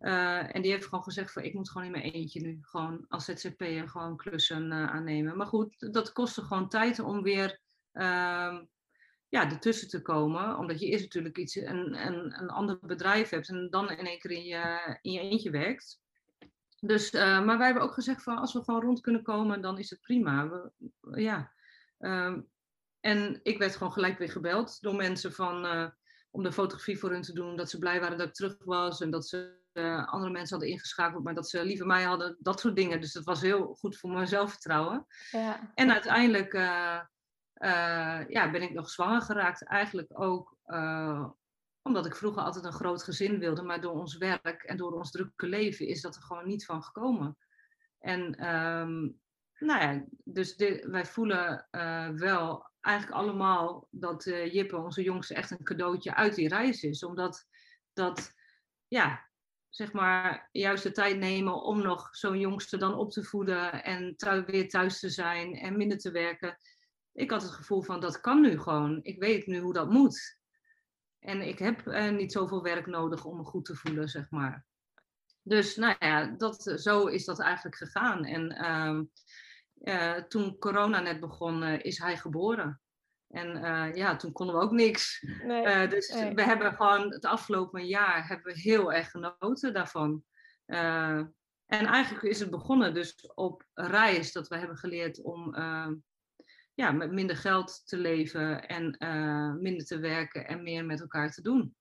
Uh, 0.00 0.54
en 0.54 0.62
die 0.62 0.70
heeft 0.70 0.84
gewoon 0.84 1.02
gezegd 1.02 1.32
van 1.32 1.42
ik 1.42 1.54
moet 1.54 1.70
gewoon 1.70 1.86
in 1.86 1.92
mijn 1.92 2.12
eentje 2.12 2.40
nu 2.40 2.58
gewoon 2.60 3.04
als 3.08 3.24
ZZP'er 3.24 3.88
gewoon 3.88 4.16
klussen 4.16 4.72
aannemen. 4.72 5.36
Maar 5.36 5.46
goed, 5.46 5.92
dat 5.92 6.12
kostte 6.12 6.42
gewoon 6.42 6.68
tijd 6.68 6.98
om 6.98 7.22
weer 7.22 7.60
ehm, 7.92 8.64
ja, 9.28 9.50
ertussen 9.50 9.88
te 9.88 10.02
komen. 10.02 10.58
Omdat 10.58 10.80
je 10.80 10.86
eerst 10.86 11.04
natuurlijk 11.04 11.38
iets, 11.38 11.56
een, 11.56 12.06
een, 12.06 12.40
een 12.40 12.50
ander 12.50 12.78
bedrijf 12.80 13.28
hebt 13.28 13.48
en 13.48 13.70
dan 13.70 13.90
in 13.90 14.06
één 14.06 14.18
keer 14.18 14.30
in 14.30 14.44
je, 14.44 14.98
in 15.02 15.12
je 15.12 15.20
eentje 15.20 15.50
werkt. 15.50 16.00
Dus, 16.80 17.12
uh, 17.12 17.44
maar 17.44 17.56
wij 17.56 17.66
hebben 17.66 17.84
ook 17.84 17.92
gezegd 17.92 18.22
van 18.22 18.38
als 18.38 18.52
we 18.52 18.64
gewoon 18.64 18.82
rond 18.82 19.00
kunnen 19.00 19.22
komen, 19.22 19.60
dan 19.60 19.78
is 19.78 19.90
het 19.90 20.00
prima. 20.00 20.48
We, 20.48 20.72
ja. 21.20 21.52
Um, 21.98 22.48
en 23.00 23.40
ik 23.42 23.58
werd 23.58 23.76
gewoon 23.76 23.92
gelijk 23.92 24.18
weer 24.18 24.30
gebeld 24.30 24.80
door 24.80 24.94
mensen 24.94 25.32
van, 25.32 25.64
uh, 25.64 25.88
om 26.30 26.42
de 26.42 26.52
fotografie 26.52 26.98
voor 26.98 27.10
hun 27.10 27.22
te 27.22 27.32
doen. 27.32 27.56
Dat 27.56 27.70
ze 27.70 27.78
blij 27.78 28.00
waren 28.00 28.18
dat 28.18 28.26
ik 28.26 28.34
terug 28.34 28.56
was 28.64 29.00
en 29.00 29.10
dat 29.10 29.26
ze 29.28 29.56
uh, 29.72 30.06
andere 30.06 30.32
mensen 30.32 30.56
hadden 30.56 30.74
ingeschakeld, 30.74 31.24
maar 31.24 31.34
dat 31.34 31.48
ze 31.48 31.64
liever 31.64 31.86
mij 31.86 32.02
hadden. 32.02 32.36
Dat 32.38 32.60
soort 32.60 32.76
dingen. 32.76 33.00
Dus 33.00 33.12
dat 33.12 33.24
was 33.24 33.40
heel 33.40 33.74
goed 33.74 33.96
voor 33.96 34.10
mijn 34.10 34.28
zelfvertrouwen. 34.28 35.06
Ja. 35.30 35.72
En 35.74 35.92
uiteindelijk 35.92 36.52
ja, 38.28 38.50
ben 38.50 38.62
ik 38.62 38.72
nog 38.72 38.90
zwanger 38.90 39.22
geraakt. 39.22 39.64
Eigenlijk 39.64 40.20
ook 40.20 40.56
omdat 41.88 42.06
ik 42.06 42.16
vroeger 42.16 42.42
altijd 42.42 42.64
een 42.64 42.72
groot 42.72 43.02
gezin 43.02 43.38
wilde, 43.38 43.62
maar 43.62 43.80
door 43.80 43.92
ons 43.92 44.16
werk 44.16 44.62
en 44.62 44.76
door 44.76 44.92
ons 44.92 45.10
drukke 45.10 45.46
leven 45.46 45.86
is 45.86 46.00
dat 46.00 46.16
er 46.16 46.22
gewoon 46.22 46.46
niet 46.46 46.64
van 46.64 46.82
gekomen. 46.82 47.36
En 47.98 48.48
um, 48.56 49.20
nou 49.58 49.80
ja, 49.80 50.04
dus 50.24 50.56
wij 50.82 51.06
voelen 51.06 51.68
uh, 51.70 52.08
wel 52.08 52.70
eigenlijk 52.80 53.16
allemaal 53.16 53.88
dat 53.90 54.26
uh, 54.26 54.52
Jippe, 54.52 54.76
onze 54.76 55.02
jongste, 55.02 55.34
echt 55.34 55.50
een 55.50 55.62
cadeautje 55.62 56.14
uit 56.14 56.34
die 56.34 56.48
reis 56.48 56.82
is. 56.82 57.02
Omdat 57.02 57.46
dat, 57.92 58.32
ja, 58.88 59.28
zeg 59.68 59.92
maar, 59.92 60.48
juist 60.52 60.82
de 60.82 60.92
tijd 60.92 61.18
nemen 61.18 61.62
om 61.62 61.82
nog 61.82 62.08
zo'n 62.16 62.38
jongste 62.38 62.76
dan 62.76 62.94
op 62.94 63.10
te 63.10 63.24
voeden 63.24 63.84
en 63.84 64.16
thuis, 64.16 64.44
weer 64.46 64.68
thuis 64.68 65.00
te 65.00 65.10
zijn 65.10 65.54
en 65.54 65.76
minder 65.76 65.98
te 65.98 66.10
werken. 66.10 66.58
Ik 67.12 67.30
had 67.30 67.42
het 67.42 67.50
gevoel 67.50 67.82
van 67.82 68.00
dat 68.00 68.20
kan 68.20 68.40
nu 68.40 68.58
gewoon. 68.58 69.00
Ik 69.02 69.18
weet 69.18 69.46
nu 69.46 69.58
hoe 69.58 69.72
dat 69.72 69.90
moet. 69.90 70.37
En 71.18 71.48
ik 71.48 71.58
heb 71.58 71.86
uh, 71.86 72.10
niet 72.10 72.32
zoveel 72.32 72.62
werk 72.62 72.86
nodig 72.86 73.24
om 73.24 73.36
me 73.36 73.44
goed 73.44 73.64
te 73.64 73.74
voelen, 73.74 74.08
zeg 74.08 74.30
maar. 74.30 74.66
Dus 75.42 75.76
nou 75.76 75.96
ja, 75.98 76.26
dat, 76.26 76.72
zo 76.76 77.06
is 77.06 77.24
dat 77.24 77.40
eigenlijk 77.40 77.76
gegaan. 77.76 78.24
En 78.24 78.56
uh, 78.60 79.00
uh, 79.94 80.22
toen 80.22 80.58
corona 80.58 81.00
net 81.00 81.20
begon, 81.20 81.62
eh, 81.62 81.84
is 81.84 81.98
hij 81.98 82.16
geboren. 82.16 82.80
En 83.28 83.48
ja, 83.94 84.16
toen 84.16 84.32
konden 84.32 84.54
we 84.54 84.62
ook 84.62 84.72
niks. 84.72 85.26
Nee, 85.42 85.88
dus 85.88 86.12
we 86.34 86.42
hebben 86.42 86.74
gewoon 86.74 87.12
het 87.12 87.24
afgelopen 87.24 87.86
jaar 87.86 88.28
hebben 88.28 88.52
we 88.52 88.60
heel 88.60 88.92
erg 88.92 89.10
genoten 89.10 89.72
daarvan. 89.72 90.24
en 90.66 91.86
eigenlijk 91.86 92.24
is 92.24 92.40
het 92.40 92.50
begonnen 92.50 92.94
dus 92.94 93.32
op 93.34 93.64
reis 93.74 94.32
dat 94.32 94.48
we 94.48 94.56
hebben 94.56 94.76
geleerd 94.76 95.22
om 95.22 95.54
ja, 96.78 96.92
met 96.92 97.12
minder 97.12 97.36
geld 97.36 97.86
te 97.86 97.96
leven 97.96 98.68
en 98.68 98.96
uh, 98.98 99.54
minder 99.54 99.86
te 99.86 99.98
werken 99.98 100.46
en 100.46 100.62
meer 100.62 100.84
met 100.84 101.00
elkaar 101.00 101.30
te 101.30 101.42
doen. 101.42 101.76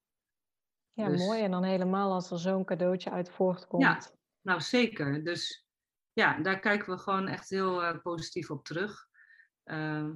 Ja, 0.93 1.09
dus, 1.09 1.19
mooi. 1.19 1.41
En 1.43 1.51
dan 1.51 1.63
helemaal 1.63 2.11
als 2.11 2.31
er 2.31 2.39
zo'n 2.39 2.65
cadeautje 2.65 3.09
uit 3.09 3.29
voortkomt. 3.29 3.83
Ja, 3.83 4.01
nou 4.41 4.61
zeker. 4.61 5.23
Dus 5.23 5.67
ja, 6.13 6.41
daar 6.41 6.59
kijken 6.59 6.93
we 6.93 6.97
gewoon 6.97 7.27
echt 7.27 7.49
heel 7.49 7.83
uh, 7.83 8.01
positief 8.01 8.51
op 8.51 8.65
terug. 8.65 9.07
Uh, 9.65 10.09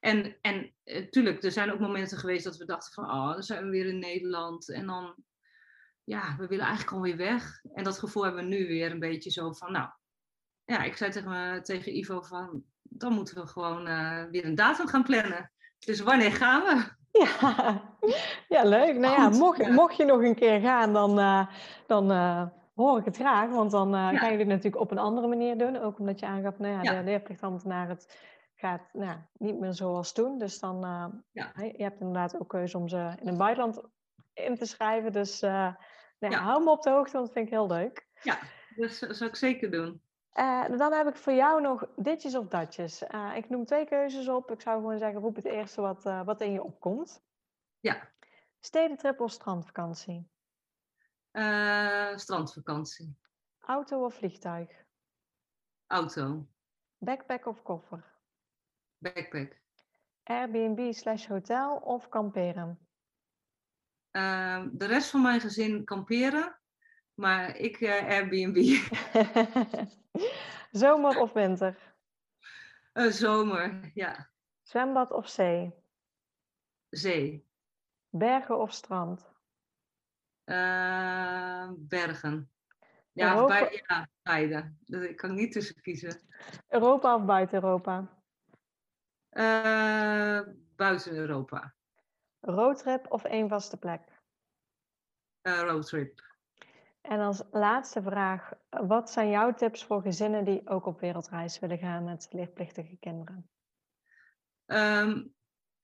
en 0.00 0.36
en 0.40 0.72
uh, 0.84 1.44
er 1.44 1.52
zijn 1.52 1.72
ook 1.72 1.80
momenten 1.80 2.18
geweest 2.18 2.44
dat 2.44 2.56
we 2.56 2.64
dachten 2.64 2.92
van, 2.92 3.04
oh, 3.04 3.32
dan 3.32 3.42
zijn 3.42 3.64
we 3.64 3.70
weer 3.70 3.86
in 3.86 3.98
Nederland. 3.98 4.68
En 4.68 4.86
dan, 4.86 5.14
ja, 6.04 6.36
we 6.36 6.46
willen 6.46 6.66
eigenlijk 6.66 6.96
alweer 6.96 7.16
weg. 7.16 7.64
En 7.74 7.84
dat 7.84 7.98
gevoel 7.98 8.24
hebben 8.24 8.42
we 8.42 8.48
nu 8.48 8.66
weer 8.66 8.90
een 8.90 8.98
beetje 8.98 9.30
zo 9.30 9.52
van, 9.52 9.72
nou, 9.72 9.90
ja, 10.64 10.82
ik 10.82 10.96
zei 10.96 11.10
tegen, 11.10 11.30
me, 11.30 11.60
tegen 11.60 11.96
Ivo 11.96 12.20
van, 12.20 12.64
dan 12.88 13.12
moeten 13.12 13.34
we 13.34 13.46
gewoon 13.46 13.88
uh, 13.88 14.22
weer 14.30 14.44
een 14.44 14.54
datum 14.54 14.86
gaan 14.86 15.02
plannen. 15.02 15.50
Dus 15.78 16.00
wanneer 16.00 16.32
gaan 16.32 16.62
we? 16.62 16.96
Ja, 17.18 17.82
ja 18.56 18.64
leuk. 18.64 18.96
Nou 18.96 19.14
ja, 19.14 19.28
mocht, 19.28 19.68
mocht 19.68 19.96
je 19.96 20.04
nog 20.04 20.22
een 20.22 20.34
keer 20.34 20.60
gaan, 20.60 20.92
dan, 20.92 21.18
uh, 21.18 21.46
dan 21.86 22.12
uh, 22.12 22.46
hoor 22.74 22.98
ik 22.98 23.04
het 23.04 23.16
graag. 23.16 23.50
Want 23.50 23.70
dan 23.70 23.88
ja. 23.88 24.16
gaan 24.16 24.30
jullie 24.30 24.38
het 24.38 24.48
natuurlijk 24.48 24.82
op 24.82 24.90
een 24.90 24.98
andere 24.98 25.28
manier 25.28 25.58
doen. 25.58 25.76
Ook 25.76 25.98
omdat 25.98 26.20
je 26.20 26.26
aangaf, 26.26 26.58
nou 26.58 26.72
ja, 26.72 26.82
ja. 26.82 26.98
de 26.98 27.04
leerplichtambtenaar 27.04 27.88
het 27.88 28.18
gaat 28.56 28.82
nou, 28.92 29.16
niet 29.32 29.60
meer 29.60 29.74
zoals 29.74 30.12
toen. 30.12 30.38
Dus 30.38 30.58
dan, 30.58 30.80
ja. 31.32 31.52
je 31.54 31.82
hebt 31.82 32.00
inderdaad 32.00 32.40
ook 32.40 32.48
keuze 32.48 32.78
om 32.78 32.88
ze 32.88 33.12
in 33.20 33.26
het 33.26 33.38
buitenland 33.38 33.80
in 34.34 34.56
te 34.56 34.66
schrijven. 34.66 35.12
Dus 35.12 35.40
nou, 35.40 35.74
ja. 36.18 36.40
hou 36.40 36.64
me 36.64 36.70
op 36.70 36.82
de 36.82 36.90
hoogte, 36.90 37.12
want 37.12 37.24
dat 37.24 37.34
vind 37.34 37.46
ik 37.46 37.52
heel 37.52 37.66
leuk. 37.66 38.06
Ja, 38.22 38.38
dat 38.76 38.90
zou 38.90 39.30
ik 39.30 39.36
zeker 39.36 39.70
doen. 39.70 40.02
Uh, 40.38 40.78
dan 40.78 40.92
heb 40.92 41.06
ik 41.06 41.16
voor 41.16 41.32
jou 41.32 41.60
nog 41.60 41.88
ditjes 41.96 42.34
of 42.34 42.48
datjes. 42.48 43.02
Uh, 43.02 43.36
ik 43.36 43.48
noem 43.48 43.64
twee 43.64 43.86
keuzes 43.86 44.28
op. 44.28 44.50
Ik 44.50 44.60
zou 44.60 44.80
gewoon 44.80 44.98
zeggen, 44.98 45.20
roep 45.20 45.36
het 45.36 45.44
eerste 45.44 45.80
wat, 45.80 46.06
uh, 46.06 46.24
wat 46.24 46.40
in 46.40 46.52
je 46.52 46.62
opkomt. 46.62 47.22
Ja. 47.80 48.10
Stedentrip 48.60 49.20
of 49.20 49.30
strandvakantie? 49.30 50.28
strandvakantie. 52.14 53.16
Auto 53.58 54.04
of 54.04 54.14
vliegtuig? 54.14 54.84
Auto. 55.86 56.46
Backpack 56.98 57.46
of 57.46 57.62
koffer? 57.62 58.04
Backpack. 58.98 59.60
Airbnb 60.22 60.92
slash 60.92 61.26
hotel 61.26 61.76
of 61.76 62.08
kamperen? 62.08 62.78
Ehm, 64.10 64.68
de 64.72 64.86
rest 64.86 65.10
van 65.10 65.22
mijn 65.22 65.40
gezin 65.40 65.84
kamperen. 65.84 66.58
Maar 67.14 67.56
ik 67.56 67.82
Airbnb. 67.82 68.56
zomer 70.70 71.20
of 71.20 71.32
winter? 71.32 71.78
Uh, 72.92 73.10
zomer, 73.10 73.90
ja. 73.94 74.30
Zwembad 74.62 75.10
of 75.12 75.28
zee? 75.28 75.74
Zee. 76.90 77.46
Bergen 78.10 78.58
of 78.58 78.72
strand? 78.72 79.30
Uh, 80.44 81.70
bergen. 81.76 82.50
Ja, 83.12 83.34
Europa... 83.34 83.58
bij, 83.58 83.82
ja 83.86 84.08
beide. 84.22 84.74
Ik 85.08 85.16
kan 85.16 85.34
niet 85.34 85.52
tussen 85.52 85.80
kiezen. 85.80 86.20
Europa 86.68 87.14
of 87.14 87.24
buiten 87.24 87.62
Europa? 87.62 88.08
Uh, 89.30 90.40
buiten 90.76 91.12
Europa. 91.12 91.74
Roadtrip 92.40 93.12
of 93.12 93.24
één 93.24 93.48
vaste 93.48 93.76
plek? 93.76 94.02
Roadtrip. 95.42 96.27
En 97.08 97.20
als 97.20 97.42
laatste 97.50 98.02
vraag, 98.02 98.52
wat 98.68 99.10
zijn 99.10 99.30
jouw 99.30 99.54
tips 99.54 99.84
voor 99.84 100.02
gezinnen 100.02 100.44
die 100.44 100.68
ook 100.68 100.86
op 100.86 101.00
wereldreis 101.00 101.58
willen 101.58 101.78
gaan 101.78 102.04
met 102.04 102.28
leerplichtige 102.30 102.96
kinderen? 103.00 103.50
Um, 104.66 105.34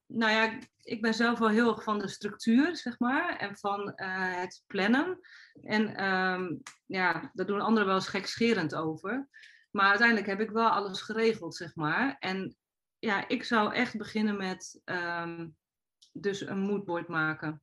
nou 0.07 0.33
ja, 0.33 0.59
ik 0.81 1.03
ben 1.03 1.15
zelf 1.15 1.39
wel 1.39 1.49
heel 1.49 1.69
erg 1.69 1.83
van 1.83 1.99
de 1.99 2.09
structuur, 2.09 2.77
zeg 2.77 2.99
maar, 2.99 3.37
en 3.37 3.57
van 3.57 3.81
uh, 3.81 4.37
het 4.41 4.63
plannen. 4.67 5.21
En 5.63 6.05
um, 6.05 6.63
ja, 6.87 7.31
daar 7.33 7.47
doen 7.47 7.61
anderen 7.61 7.87
wel 7.87 7.97
eens 7.97 8.09
gekscherend 8.09 8.75
over. 8.75 9.29
Maar 9.71 9.89
uiteindelijk 9.89 10.27
heb 10.27 10.41
ik 10.41 10.51
wel 10.51 10.69
alles 10.69 11.01
geregeld, 11.01 11.55
zeg 11.55 11.75
maar. 11.75 12.17
En 12.19 12.57
ja, 12.99 13.29
ik 13.29 13.45
zou 13.45 13.75
echt 13.75 13.97
beginnen 13.97 14.37
met 14.37 14.81
um, 14.85 15.57
dus 16.13 16.41
een 16.41 16.61
moodboard 16.61 17.09
maken. 17.09 17.63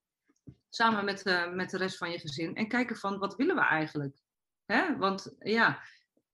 Samen 0.74 1.06
met, 1.06 1.26
uh, 1.26 1.54
met 1.54 1.70
de 1.70 1.78
rest 1.78 1.98
van 1.98 2.12
je 2.12 2.20
gezin. 2.20 2.56
En 2.56 2.68
kijken 2.68 2.96
van, 2.96 3.18
wat 3.18 3.36
willen 3.36 3.56
we 3.56 3.62
eigenlijk? 3.62 4.18
Hè? 4.66 4.98
Want 4.98 5.36
ja, 5.40 5.82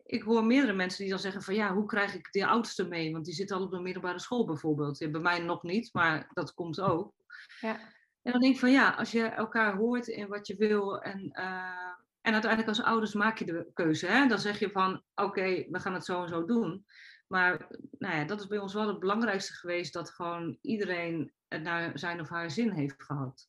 ik 0.03 0.21
hoor 0.21 0.45
meerdere 0.45 0.73
mensen 0.73 1.01
die 1.01 1.09
dan 1.09 1.19
zeggen 1.19 1.41
van 1.41 1.55
ja, 1.55 1.73
hoe 1.73 1.85
krijg 1.85 2.13
ik 2.13 2.31
die 2.31 2.45
oudste 2.45 2.88
mee? 2.88 3.11
Want 3.11 3.25
die 3.25 3.33
zit 3.33 3.51
al 3.51 3.61
op 3.61 3.71
de 3.71 3.79
middelbare 3.79 4.19
school 4.19 4.45
bijvoorbeeld. 4.45 4.97
Ja, 4.97 5.09
bij 5.09 5.21
mij 5.21 5.39
nog 5.39 5.63
niet, 5.63 5.93
maar 5.93 6.29
dat 6.33 6.53
komt 6.53 6.79
ook. 6.79 7.13
Ja. 7.61 7.79
En 8.21 8.31
dan 8.31 8.41
denk 8.41 8.53
ik 8.53 8.59
van 8.59 8.71
ja, 8.71 8.89
als 8.89 9.11
je 9.11 9.23
elkaar 9.23 9.75
hoort 9.75 10.07
in 10.07 10.27
wat 10.27 10.47
je 10.47 10.55
wil 10.55 11.01
en, 11.01 11.19
uh, 11.33 11.93
en 12.21 12.33
uiteindelijk 12.33 12.67
als 12.67 12.83
ouders 12.83 13.13
maak 13.13 13.38
je 13.38 13.45
de 13.45 13.67
keuze. 13.73 14.07
Hè? 14.07 14.27
Dan 14.27 14.39
zeg 14.39 14.59
je 14.59 14.69
van 14.71 15.03
oké, 15.15 15.65
we 15.69 15.79
gaan 15.79 15.93
het 15.93 16.05
zo 16.05 16.21
en 16.21 16.29
zo 16.29 16.45
doen. 16.45 16.85
Maar 17.27 17.67
nou 17.97 18.15
ja, 18.15 18.23
dat 18.23 18.39
is 18.39 18.47
bij 18.47 18.57
ons 18.57 18.73
wel 18.73 18.88
het 18.88 18.99
belangrijkste 18.99 19.53
geweest, 19.53 19.93
dat 19.93 20.09
gewoon 20.09 20.57
iedereen 20.61 21.33
het 21.47 21.61
naar 21.61 21.99
zijn 21.99 22.21
of 22.21 22.29
haar 22.29 22.51
zin 22.51 22.71
heeft 22.71 23.03
gehad. 23.03 23.47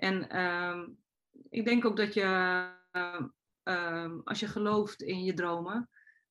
En 0.00 0.36
uh, 0.36 0.88
ik 1.48 1.64
denk 1.64 1.84
ook 1.84 1.96
dat 1.96 2.14
je 2.14 2.22
uh, 2.92 3.20
Ehm, 3.62 4.18
als 4.24 4.40
je 4.40 4.46
gelooft 4.46 5.02
in 5.02 5.24
je 5.24 5.34
dromen, 5.34 5.88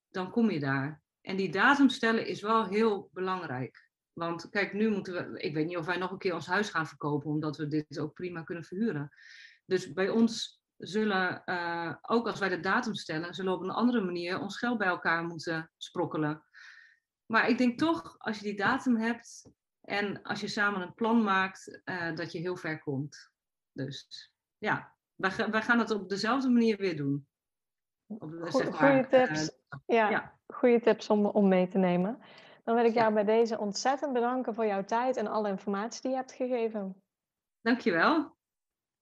dan 0.09 0.32
kom 0.32 0.49
je 0.49 0.59
daar. 0.59 1.01
En 1.22 1.38
die 1.38 1.51
datum 1.51 1.89
stellen 1.89 2.28
is 2.28 2.41
wel 2.41 2.65
heel 2.65 3.09
belangrijk. 3.13 3.88
Want 4.13 4.49
kijk, 4.49 4.74
nu 4.74 4.89
moeten 4.89 5.13
we, 5.13 5.41
ik 5.41 5.53
weet 5.53 5.67
niet 5.67 5.78
of 5.78 5.86
wij 5.86 5.97
nog 5.97 6.11
een 6.11 6.17
keer 6.17 6.34
ons 6.34 6.47
huis 6.47 6.70
gaan 6.70 6.88
verkopen, 6.88 7.30
omdat 7.30 7.57
we 7.57 7.67
dit 7.67 7.99
ook 7.99 8.13
prima 8.13 8.43
kunnen 8.43 8.63
verhuren. 8.63 9.09
Dus 9.65 9.93
bij 9.93 10.09
ons 10.09 10.61
zullen, 10.78 11.41
uh, 11.45 11.95
ook 12.01 12.28
als 12.28 12.39
wij 12.39 12.49
de 12.49 12.59
datum 12.59 12.95
stellen, 12.95 13.34
zullen 13.34 13.51
we 13.51 13.57
op 13.57 13.63
een 13.63 13.72
andere 13.72 14.01
manier 14.01 14.39
ons 14.39 14.57
geld 14.57 14.78
bij 14.78 14.88
elkaar 14.88 15.24
moeten 15.24 15.72
sprokkelen. 15.78 16.43
Maar 17.26 17.49
ik 17.49 17.57
denk 17.57 17.78
toch, 17.78 18.15
als 18.17 18.38
je 18.38 18.43
die 18.43 18.57
datum 18.57 18.95
hebt 18.95 19.51
en 19.82 20.22
als 20.22 20.41
je 20.41 20.47
samen 20.47 20.82
een 20.82 20.93
plan 20.93 21.24
maakt, 21.24 21.82
uh, 21.86 22.15
dat 22.15 22.32
je 22.32 22.39
heel 22.39 22.57
ver 22.57 22.80
komt. 22.80 23.28
Dus 23.86 24.32
ja, 24.57 24.95
wij, 25.15 25.49
wij 25.51 25.61
gaan 25.61 25.80
het 25.80 25.91
op 25.91 26.09
dezelfde 26.09 26.49
manier 26.49 26.77
weer 26.77 26.97
doen. 26.97 27.27
Goede 28.71 29.07
tips. 29.09 29.49
Uh, 29.49 29.80
ja, 29.86 30.09
ja, 30.09 30.39
goede 30.47 30.80
tips 30.80 31.09
om, 31.09 31.25
om 31.25 31.47
mee 31.47 31.67
te 31.67 31.77
nemen. 31.77 32.19
Dan 32.63 32.75
wil 32.75 32.86
ik 32.86 32.93
jou 32.93 33.13
bij 33.13 33.23
deze 33.23 33.57
ontzettend 33.57 34.13
bedanken 34.13 34.55
voor 34.55 34.65
jouw 34.65 34.84
tijd 34.84 35.17
en 35.17 35.27
alle 35.27 35.49
informatie 35.49 36.01
die 36.01 36.11
je 36.11 36.17
hebt 36.17 36.32
gegeven. 36.32 37.03
Dankjewel. 37.61 38.38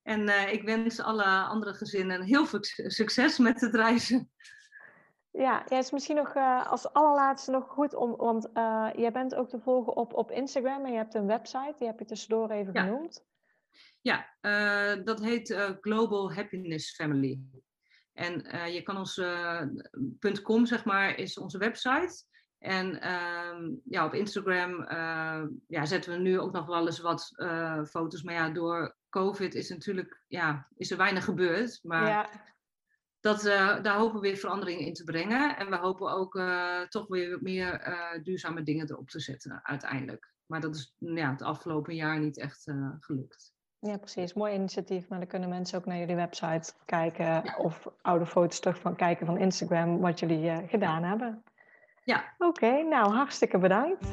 En 0.02 0.22
uh, 0.22 0.54
ik 0.54 0.64
wens 0.64 1.00
alle 1.00 1.24
andere 1.24 1.74
gezinnen 1.74 2.22
heel 2.22 2.46
veel 2.46 2.60
succes 2.88 3.38
met 3.38 3.62
het 3.62 3.76
reizen. 3.76 4.32
Ja, 5.32 5.64
ja 5.68 5.78
is 5.78 5.92
misschien 5.92 6.16
nog 6.16 6.36
uh, 6.36 6.72
als 6.72 6.94
allerlaatste 6.94 7.52
nog 7.52 7.68
goed 7.68 7.94
om, 7.96 8.16
want 8.16 8.50
uh, 8.54 8.90
jij 8.96 9.12
bent 9.12 9.36
ook 9.36 9.50
te 9.50 9.60
volgen 9.60 9.96
op, 9.96 10.14
op 10.14 10.32
Instagram 10.32 10.86
en 10.86 10.92
je 10.92 10.98
hebt 10.98 11.14
een 11.14 11.28
website, 11.28 11.76
die 11.78 11.88
heb 11.88 12.00
je 12.00 12.06
tussendoor 12.06 12.50
even 12.50 12.74
ja. 12.74 12.84
genoemd. 12.84 13.26
Ja, 14.02 14.36
dat 15.04 15.24
heet 15.24 15.76
Global 15.82 16.34
Happiness 16.34 16.96
Family. 16.96 17.40
En 18.14 18.56
uh, 18.56 18.74
je 18.74 18.82
kan 18.82 19.08
uh, 19.16 19.62
.com, 20.44 20.66
zeg 20.66 20.86
maar, 20.86 21.18
is 21.18 21.38
onze 21.38 21.58
website. 21.58 22.24
En 22.58 22.96
uh, 22.96 23.78
ja, 23.84 24.06
op 24.06 24.14
Instagram 24.14 24.86
ja, 25.68 25.86
zetten 25.86 26.12
we 26.12 26.18
nu 26.18 26.40
ook 26.40 26.52
nog 26.52 26.66
wel 26.66 26.86
eens 26.86 27.00
wat 27.00 27.34
foto's. 27.90 28.24
Maar 28.24 28.34
ja, 28.34 28.50
door 28.50 28.96
COVID 29.10 29.56
is 29.56 29.70
natuurlijk, 29.70 30.24
ja, 30.28 30.68
is 30.76 30.92
er 30.92 30.98
weinig 30.98 31.24
gebeurd. 31.24 31.80
Maar 31.84 32.08
ja. 32.08 32.30
dat, 33.20 33.42
daar 33.84 33.98
hopen 33.98 34.16
we 34.16 34.28
weer 34.28 34.38
verandering 34.38 34.82
in 34.82 34.94
te 34.94 35.04
brengen. 35.04 35.58
En 35.58 35.70
we 35.70 35.76
hopen 35.76 36.12
ook 36.12 36.42
toch 36.90 37.08
weer 37.08 37.38
meer 37.42 37.82
duurzame 38.24 38.64
dingen 38.64 38.90
erop 38.90 39.10
te 39.10 39.20
zetten 39.20 39.60
uiteindelijk. 39.64 40.32
Maar 40.46 40.62
dat 40.62 40.76
is 40.76 40.96
ja, 40.98 41.32
het 41.32 41.42
afgelopen 41.42 41.96
jaar 41.96 42.20
niet 42.20 42.38
echt 42.38 42.64
gelukt. 43.00 43.56
Ja, 43.80 43.98
precies. 43.98 44.34
Mooi 44.34 44.54
initiatief. 44.54 45.08
Maar 45.10 45.20
dan 45.20 45.28
kunnen 45.28 45.50
mensen 45.50 45.78
ook 45.78 45.86
naar 45.86 45.98
jullie 45.98 46.16
website 46.16 46.74
kijken 46.86 47.58
of 47.58 47.88
oude 48.02 48.26
foto's 48.26 48.60
terug 48.60 48.80
van 48.80 48.96
kijken 48.96 49.26
van 49.26 49.38
Instagram 49.38 50.00
wat 50.00 50.20
jullie 50.20 50.46
uh, 50.46 50.58
gedaan 50.68 51.04
hebben. 51.04 51.44
Ja. 52.04 52.24
Oké, 52.38 52.48
okay, 52.48 52.82
nou 52.82 53.14
hartstikke 53.14 53.58
bedankt. 53.58 54.06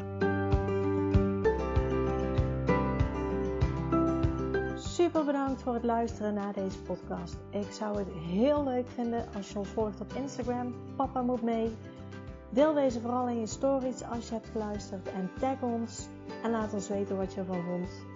Super 4.75 5.25
bedankt 5.25 5.63
voor 5.63 5.75
het 5.75 5.85
luisteren 5.85 6.35
naar 6.35 6.53
deze 6.53 6.83
podcast. 6.83 7.37
Ik 7.51 7.73
zou 7.73 7.99
het 7.99 8.09
heel 8.13 8.65
leuk 8.65 8.89
vinden 8.89 9.25
als 9.37 9.53
je 9.53 9.59
ons 9.59 9.69
volgt 9.69 10.01
op 10.01 10.13
Instagram. 10.13 10.75
Papa 10.97 11.23
moet 11.23 11.43
mee. 11.43 11.77
Deel 12.51 12.75
deze 12.75 13.01
vooral 13.01 13.29
in 13.29 13.41
je 13.41 13.47
stories 13.47 14.03
als 14.03 14.29
je 14.29 14.35
hebt 14.35 14.49
geluisterd 14.49 15.13
en 15.13 15.31
tag 15.39 15.63
ons 15.63 16.09
en 16.43 16.51
laat 16.51 16.75
ons 16.75 16.89
weten 16.89 17.17
wat 17.17 17.35
je 17.35 17.41
ervan 17.41 17.65
vond. 17.65 18.14